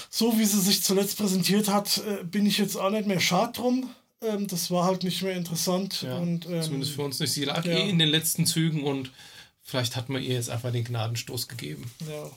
so 0.09 0.37
wie 0.37 0.45
sie 0.45 0.61
sich 0.61 0.83
zuletzt 0.83 1.17
präsentiert 1.17 1.67
hat, 1.67 1.97
äh, 1.99 2.23
bin 2.23 2.45
ich 2.45 2.57
jetzt 2.57 2.75
auch 2.75 2.89
nicht 2.89 3.07
mehr 3.07 3.19
schad 3.19 3.57
drum. 3.57 3.89
Ähm, 4.21 4.47
das 4.47 4.69
war 4.69 4.85
halt 4.85 5.03
nicht 5.03 5.21
mehr 5.23 5.35
interessant. 5.35 6.03
Ja, 6.03 6.17
und, 6.17 6.45
ähm, 6.45 6.61
zumindest 6.61 6.93
für 6.93 7.01
uns 7.01 7.19
nicht. 7.19 7.33
Sie 7.33 7.45
lag 7.45 7.65
ja. 7.65 7.73
eh 7.73 7.89
in 7.89 7.97
den 7.97 8.09
letzten 8.09 8.45
Zügen 8.45 8.83
und 8.83 9.11
Vielleicht 9.71 9.95
hat 9.95 10.09
man 10.09 10.21
ihr 10.21 10.33
jetzt 10.33 10.49
einfach 10.49 10.73
den 10.73 10.83
Gnadenstoß 10.83 11.47
gegeben. 11.47 11.89
Ja. 12.05 12.29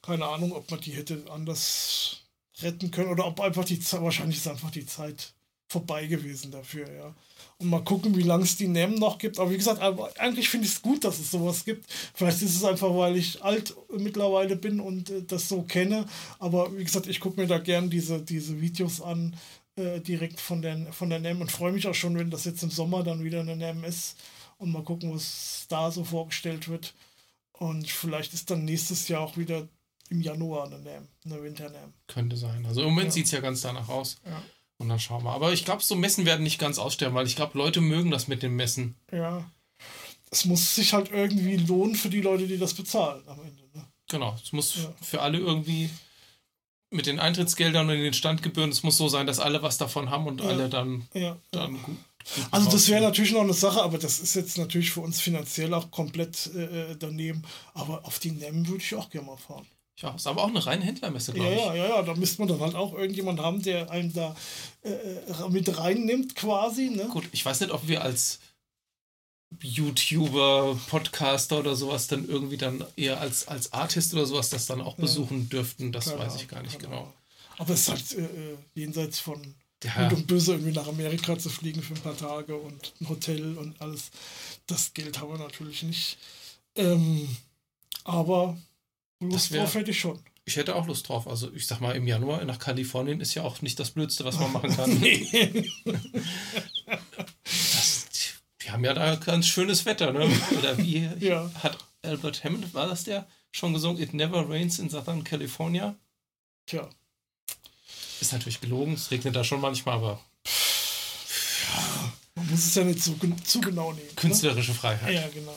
Keine 0.00 0.24
Ahnung, 0.24 0.52
ob 0.52 0.70
man 0.70 0.80
die 0.80 0.92
hätte 0.92 1.22
anders 1.30 2.22
retten 2.62 2.90
können 2.90 3.10
oder 3.10 3.26
ob 3.26 3.38
einfach 3.38 3.66
die 3.66 3.78
Zeit, 3.80 4.00
wahrscheinlich 4.00 4.38
ist 4.38 4.48
einfach 4.48 4.70
die 4.70 4.86
Zeit 4.86 5.34
vorbei 5.68 6.06
gewesen 6.06 6.50
dafür, 6.52 6.90
ja. 6.90 7.14
Und 7.58 7.68
mal 7.68 7.84
gucken, 7.84 8.16
wie 8.16 8.22
lange 8.22 8.44
es 8.44 8.56
die 8.56 8.66
NEM 8.66 8.94
noch 8.94 9.18
gibt. 9.18 9.38
Aber 9.38 9.50
wie 9.50 9.58
gesagt, 9.58 9.82
eigentlich 10.18 10.48
finde 10.48 10.66
ich 10.66 10.72
es 10.72 10.80
gut, 10.80 11.04
dass 11.04 11.18
es 11.18 11.30
sowas 11.30 11.66
gibt. 11.66 11.84
Vielleicht 12.14 12.40
ist 12.40 12.56
es 12.56 12.64
einfach, 12.64 12.96
weil 12.96 13.18
ich 13.18 13.44
alt 13.44 13.74
mittlerweile 13.90 14.56
bin 14.56 14.80
und 14.80 15.10
äh, 15.10 15.22
das 15.22 15.50
so 15.50 15.64
kenne. 15.64 16.06
Aber 16.38 16.74
wie 16.78 16.84
gesagt, 16.84 17.08
ich 17.08 17.20
gucke 17.20 17.38
mir 17.38 17.46
da 17.46 17.58
gern 17.58 17.90
diese, 17.90 18.22
diese 18.22 18.58
Videos 18.58 19.02
an, 19.02 19.36
äh, 19.76 20.00
direkt 20.00 20.40
von 20.40 20.62
der, 20.62 20.94
von 20.94 21.10
der 21.10 21.18
NEM 21.18 21.42
und 21.42 21.52
freue 21.52 21.72
mich 21.72 21.86
auch 21.86 21.94
schon, 21.94 22.16
wenn 22.16 22.30
das 22.30 22.46
jetzt 22.46 22.62
im 22.62 22.70
Sommer 22.70 23.02
dann 23.02 23.22
wieder 23.22 23.40
eine 23.40 23.54
NEM 23.54 23.84
ist 23.84 24.16
und 24.58 24.72
mal 24.72 24.82
gucken, 24.82 25.14
was 25.14 25.66
da 25.68 25.90
so 25.90 26.04
vorgestellt 26.04 26.68
wird. 26.68 26.94
Und 27.52 27.88
vielleicht 27.88 28.34
ist 28.34 28.50
dann 28.50 28.64
nächstes 28.64 29.08
Jahr 29.08 29.22
auch 29.22 29.36
wieder 29.36 29.68
im 30.10 30.20
Januar 30.20 30.66
eine 30.66 30.78
NAM, 30.78 31.08
eine 31.24 31.42
Winter 31.42 31.70
NAM. 31.70 31.92
Könnte 32.06 32.36
sein. 32.36 32.64
Also 32.66 32.82
im 32.82 32.88
Moment 32.88 33.08
ja. 33.08 33.12
sieht 33.12 33.26
es 33.26 33.32
ja 33.32 33.40
ganz 33.40 33.62
danach 33.62 33.88
aus. 33.88 34.16
Ja. 34.24 34.42
Und 34.78 34.88
dann 34.88 35.00
schauen 35.00 35.24
wir. 35.24 35.30
Aber 35.30 35.52
ich 35.52 35.64
glaube, 35.64 35.82
so 35.82 35.96
Messen 35.96 36.26
werden 36.26 36.42
nicht 36.42 36.58
ganz 36.58 36.78
aussterben, 36.78 37.14
weil 37.14 37.26
ich 37.26 37.36
glaube, 37.36 37.56
Leute 37.56 37.80
mögen 37.80 38.10
das 38.10 38.28
mit 38.28 38.42
dem 38.42 38.56
Messen. 38.56 38.94
Ja. 39.10 39.50
Es 40.30 40.44
muss 40.44 40.74
sich 40.74 40.92
halt 40.92 41.10
irgendwie 41.10 41.56
lohnen 41.56 41.94
für 41.94 42.10
die 42.10 42.20
Leute, 42.20 42.46
die 42.46 42.58
das 42.58 42.74
bezahlen 42.74 43.22
am 43.26 43.40
Ende. 43.40 43.62
Ne? 43.74 43.84
Genau. 44.08 44.36
Es 44.42 44.52
muss 44.52 44.76
ja. 44.76 44.94
für 45.00 45.22
alle 45.22 45.38
irgendwie 45.38 45.88
mit 46.90 47.06
den 47.06 47.18
Eintrittsgeldern 47.18 47.88
und 47.88 47.96
den 47.96 48.12
Standgebühren, 48.12 48.70
es 48.70 48.82
muss 48.82 48.96
so 48.96 49.08
sein, 49.08 49.26
dass 49.26 49.40
alle 49.40 49.62
was 49.62 49.78
davon 49.78 50.10
haben 50.10 50.26
und 50.26 50.40
alle 50.40 50.68
dann, 50.68 51.08
dann 51.50 51.82
gut, 51.82 51.96
also 52.50 52.70
das 52.70 52.88
wäre 52.88 53.02
natürlich 53.02 53.32
noch 53.32 53.42
eine 53.42 53.54
Sache, 53.54 53.82
aber 53.82 53.98
das 53.98 54.18
ist 54.18 54.34
jetzt 54.34 54.58
natürlich 54.58 54.90
für 54.90 55.00
uns 55.00 55.20
finanziell 55.20 55.72
auch 55.74 55.90
komplett 55.90 56.50
äh, 56.54 56.92
äh 56.92 56.96
daneben. 56.98 57.42
Aber 57.74 58.04
auf 58.04 58.18
die 58.18 58.32
NEM 58.32 58.66
würde 58.68 58.82
ich 58.82 58.94
auch 58.94 59.10
gerne 59.10 59.26
mal 59.26 59.36
fahren. 59.36 59.66
Ja, 59.98 60.10
ist 60.14 60.26
aber 60.26 60.42
auch 60.42 60.48
eine 60.48 60.64
reine 60.64 60.84
Händlermesse, 60.84 61.32
glaube 61.32 61.50
ja, 61.50 61.56
ich. 61.56 61.64
Ja, 61.64 61.74
ja, 61.74 61.88
ja, 61.88 62.02
da 62.02 62.14
müsste 62.14 62.42
man 62.42 62.48
dann 62.48 62.60
halt 62.60 62.74
auch 62.74 62.92
irgendjemand 62.92 63.40
haben, 63.40 63.62
der 63.62 63.90
einen 63.90 64.12
da 64.12 64.36
äh, 64.82 64.90
äh 64.90 65.48
mit 65.48 65.78
reinnimmt 65.78 66.36
quasi. 66.36 66.90
Ne? 66.90 67.08
Gut, 67.10 67.24
ich 67.32 67.44
weiß 67.44 67.60
nicht, 67.60 67.72
ob 67.72 67.88
wir 67.88 68.02
als 68.02 68.40
YouTuber, 69.62 70.78
Podcaster 70.88 71.60
oder 71.60 71.76
sowas 71.76 72.08
dann 72.08 72.28
irgendwie 72.28 72.58
dann 72.58 72.84
eher 72.96 73.20
als, 73.20 73.48
als 73.48 73.72
Artist 73.72 74.12
oder 74.12 74.26
sowas 74.26 74.50
das 74.50 74.66
dann 74.66 74.82
auch 74.82 74.96
besuchen 74.96 75.42
ja. 75.42 75.46
dürften. 75.46 75.92
Das 75.92 76.16
weiß 76.18 76.36
ich 76.36 76.48
gar 76.48 76.62
nicht 76.62 76.78
genau. 76.78 77.12
Aber 77.56 77.72
es 77.72 77.80
ist 77.80 77.88
halt 77.88 78.18
äh, 78.18 78.22
äh, 78.22 78.56
jenseits 78.74 79.18
von 79.18 79.54
ja. 79.84 80.08
gut 80.08 80.18
und 80.18 80.26
böse 80.26 80.52
irgendwie 80.52 80.72
nach 80.72 80.88
Amerika 80.88 81.38
zu 81.38 81.50
fliegen 81.50 81.82
für 81.82 81.94
ein 81.94 82.00
paar 82.00 82.16
Tage 82.16 82.56
und 82.56 82.94
ein 83.00 83.08
Hotel 83.08 83.56
und 83.58 83.80
alles. 83.80 84.10
Das 84.66 84.94
Geld 84.94 85.20
haben 85.20 85.30
wir 85.30 85.38
natürlich 85.38 85.82
nicht. 85.82 86.18
Ähm, 86.74 87.28
aber 88.04 88.56
Lust 89.20 89.52
wär, 89.52 89.62
drauf 89.62 89.74
hätte 89.74 89.90
ich 89.90 90.00
schon. 90.00 90.18
Ich 90.44 90.56
hätte 90.56 90.76
auch 90.76 90.86
Lust 90.86 91.08
drauf. 91.08 91.26
Also 91.26 91.52
ich 91.52 91.66
sag 91.66 91.80
mal, 91.80 91.96
im 91.96 92.06
Januar 92.06 92.44
nach 92.44 92.58
Kalifornien 92.58 93.20
ist 93.20 93.34
ja 93.34 93.42
auch 93.42 93.62
nicht 93.62 93.78
das 93.80 93.90
Blödste, 93.90 94.24
was 94.24 94.38
man 94.38 94.52
machen 94.52 94.74
kann. 94.74 95.02
das, 97.44 98.06
wir 98.60 98.72
haben 98.72 98.84
ja 98.84 98.94
da 98.94 99.16
ganz 99.16 99.46
schönes 99.46 99.84
Wetter, 99.84 100.12
ne? 100.12 100.30
Oder 100.58 100.78
wie 100.78 101.08
ja. 101.20 101.50
hat 101.62 101.78
Albert 102.02 102.44
Hammond, 102.44 102.74
war 102.74 102.86
das 102.86 103.04
der, 103.04 103.26
schon 103.52 103.72
gesungen? 103.72 104.00
It 104.00 104.14
never 104.14 104.48
rains 104.48 104.78
in 104.78 104.88
Southern 104.88 105.24
California. 105.24 105.96
Tja. 106.66 106.88
Ist 108.20 108.32
natürlich 108.32 108.60
gelogen, 108.60 108.94
es 108.94 109.10
regnet 109.10 109.36
da 109.36 109.44
schon 109.44 109.60
manchmal, 109.60 109.96
aber. 109.96 110.20
Ja, 111.64 112.12
man 112.34 112.50
muss 112.50 112.66
es 112.66 112.74
ja 112.74 112.84
nicht 112.84 113.02
zu, 113.02 113.16
zu 113.44 113.60
genau 113.60 113.92
nehmen. 113.92 114.06
Ne? 114.06 114.14
Künstlerische 114.14 114.72
ne? 114.72 114.76
Freiheit. 114.78 115.14
Ja, 115.14 115.28
genau. 115.28 115.56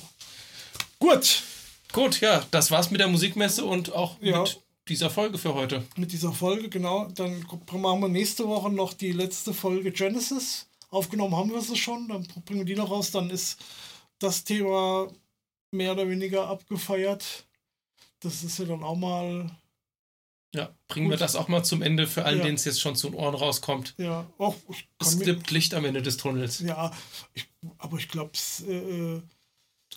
Gut. 0.99 1.43
Gut, 1.91 2.21
ja, 2.21 2.45
das 2.51 2.69
war's 2.69 2.91
mit 2.91 2.99
der 2.99 3.07
Musikmesse 3.07 3.65
und 3.65 3.93
auch 3.93 4.21
ja. 4.21 4.41
mit 4.41 4.61
dieser 4.87 5.09
Folge 5.09 5.37
für 5.37 5.53
heute. 5.53 5.83
Mit 5.95 6.11
dieser 6.11 6.31
Folge, 6.31 6.69
genau. 6.69 7.05
Dann 7.15 7.45
machen 7.73 8.01
wir 8.01 8.09
nächste 8.09 8.47
Woche 8.47 8.69
noch 8.69 8.93
die 8.93 9.11
letzte 9.11 9.53
Folge 9.53 9.91
Genesis. 9.91 10.67
Aufgenommen 10.89 11.35
haben 11.35 11.51
wir 11.51 11.61
sie 11.61 11.75
schon, 11.75 12.07
dann 12.07 12.27
bringen 12.45 12.59
wir 12.59 12.65
die 12.65 12.75
noch 12.75 12.91
raus. 12.91 13.11
Dann 13.11 13.29
ist 13.29 13.59
das 14.19 14.43
Thema 14.43 15.07
mehr 15.71 15.93
oder 15.93 16.07
weniger 16.09 16.47
abgefeiert. 16.47 17.45
Das 18.19 18.43
ist 18.43 18.59
ja 18.59 18.65
dann 18.65 18.83
auch 18.83 18.95
mal. 18.95 19.49
Ja, 20.53 20.73
bringen 20.87 21.07
gut. 21.07 21.13
wir 21.13 21.17
das 21.17 21.35
auch 21.35 21.47
mal 21.47 21.63
zum 21.63 21.81
Ende 21.81 22.07
für 22.07 22.25
allen, 22.25 22.39
ja. 22.39 22.45
denen 22.45 22.55
es 22.55 22.65
jetzt 22.65 22.81
schon 22.81 22.95
zu 22.95 23.09
den 23.09 23.19
Ohren 23.19 23.35
rauskommt. 23.35 23.93
Ja, 23.97 24.25
auch. 24.39 24.55
Es 24.99 25.19
gibt 25.19 25.51
Licht 25.51 25.73
am 25.75 25.85
Ende 25.85 26.01
des 26.01 26.17
Tunnels. 26.17 26.59
Ja, 26.59 26.91
ich, 27.33 27.47
aber 27.77 27.97
ich 27.97 28.07
glaube, 28.07 28.31
es. 28.33 28.61
Äh, 28.61 29.21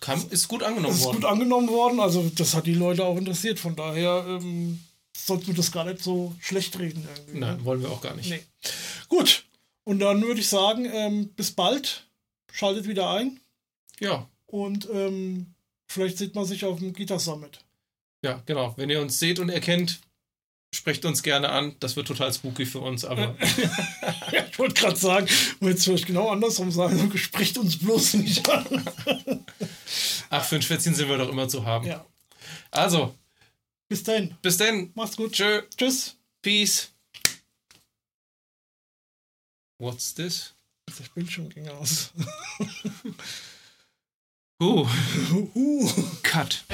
Kam, 0.00 0.24
ist 0.30 0.48
gut 0.48 0.62
angenommen 0.62 0.94
ist 0.94 1.04
worden. 1.04 1.16
Ist 1.16 1.22
gut 1.22 1.30
angenommen 1.30 1.68
worden. 1.68 2.00
Also, 2.00 2.30
das 2.34 2.54
hat 2.54 2.66
die 2.66 2.74
Leute 2.74 3.04
auch 3.04 3.16
interessiert. 3.16 3.58
Von 3.58 3.76
daher 3.76 4.24
ähm, 4.26 4.80
sollten 5.16 5.46
wir 5.46 5.54
das 5.54 5.72
gar 5.72 5.84
nicht 5.84 6.02
so 6.02 6.34
schlecht 6.40 6.78
reden. 6.78 7.06
Nein, 7.32 7.56
ne? 7.56 7.64
wollen 7.64 7.80
wir 7.80 7.90
auch 7.90 8.00
gar 8.00 8.14
nicht. 8.14 8.28
Nee. 8.28 8.42
Gut. 9.08 9.44
Und 9.84 10.00
dann 10.00 10.22
würde 10.22 10.40
ich 10.40 10.48
sagen, 10.48 10.86
ähm, 10.92 11.28
bis 11.28 11.52
bald. 11.52 12.06
Schaltet 12.52 12.86
wieder 12.86 13.10
ein. 13.10 13.40
Ja. 14.00 14.28
Und 14.46 14.88
ähm, 14.92 15.54
vielleicht 15.86 16.18
sieht 16.18 16.34
man 16.34 16.44
sich 16.44 16.64
auf 16.64 16.78
dem 16.78 16.92
Guitar 16.92 17.18
Summit. 17.18 17.60
Ja, 18.22 18.42
genau. 18.44 18.74
Wenn 18.76 18.90
ihr 18.90 19.00
uns 19.00 19.18
seht 19.18 19.38
und 19.38 19.48
erkennt, 19.48 20.00
sprecht 20.74 21.04
uns 21.04 21.22
gerne 21.22 21.50
an. 21.50 21.76
Das 21.80 21.96
wird 21.96 22.08
total 22.08 22.32
spooky 22.32 22.66
für 22.66 22.80
uns, 22.80 23.04
aber. 23.04 23.36
ja, 24.32 24.46
ich 24.50 24.58
wollte 24.58 24.74
gerade 24.74 24.96
sagen, 24.96 25.28
wollte 25.60 25.78
es 25.78 25.84
vielleicht 25.84 26.06
genau 26.06 26.30
andersrum 26.30 26.70
sagen, 26.70 27.12
spricht 27.16 27.58
uns 27.58 27.78
bloß 27.78 28.14
nicht 28.14 28.48
an. 28.48 28.66
Ach, 30.30 30.44
für 30.44 30.56
ein 30.56 30.62
Schwätzchen 30.62 30.94
sind 30.94 31.08
wir 31.08 31.18
doch 31.18 31.28
immer 31.28 31.48
zu 31.48 31.64
haben. 31.64 31.86
Ja. 31.86 32.04
Also. 32.70 33.14
Bis 33.88 34.02
dann. 34.02 34.36
Bis 34.40 34.56
dann. 34.56 34.90
Macht's 34.94 35.16
gut. 35.16 35.32
Tschö. 35.32 35.62
Tschüss. 35.76 36.16
Peace. 36.40 36.90
What's 39.78 40.14
this? 40.14 40.54
Der 40.98 41.04
Bildschirm 41.14 41.48
ging 41.48 41.68
aus. 41.68 42.12
uh. 44.62 44.86
uh. 45.54 45.90
Cut. 46.22 46.64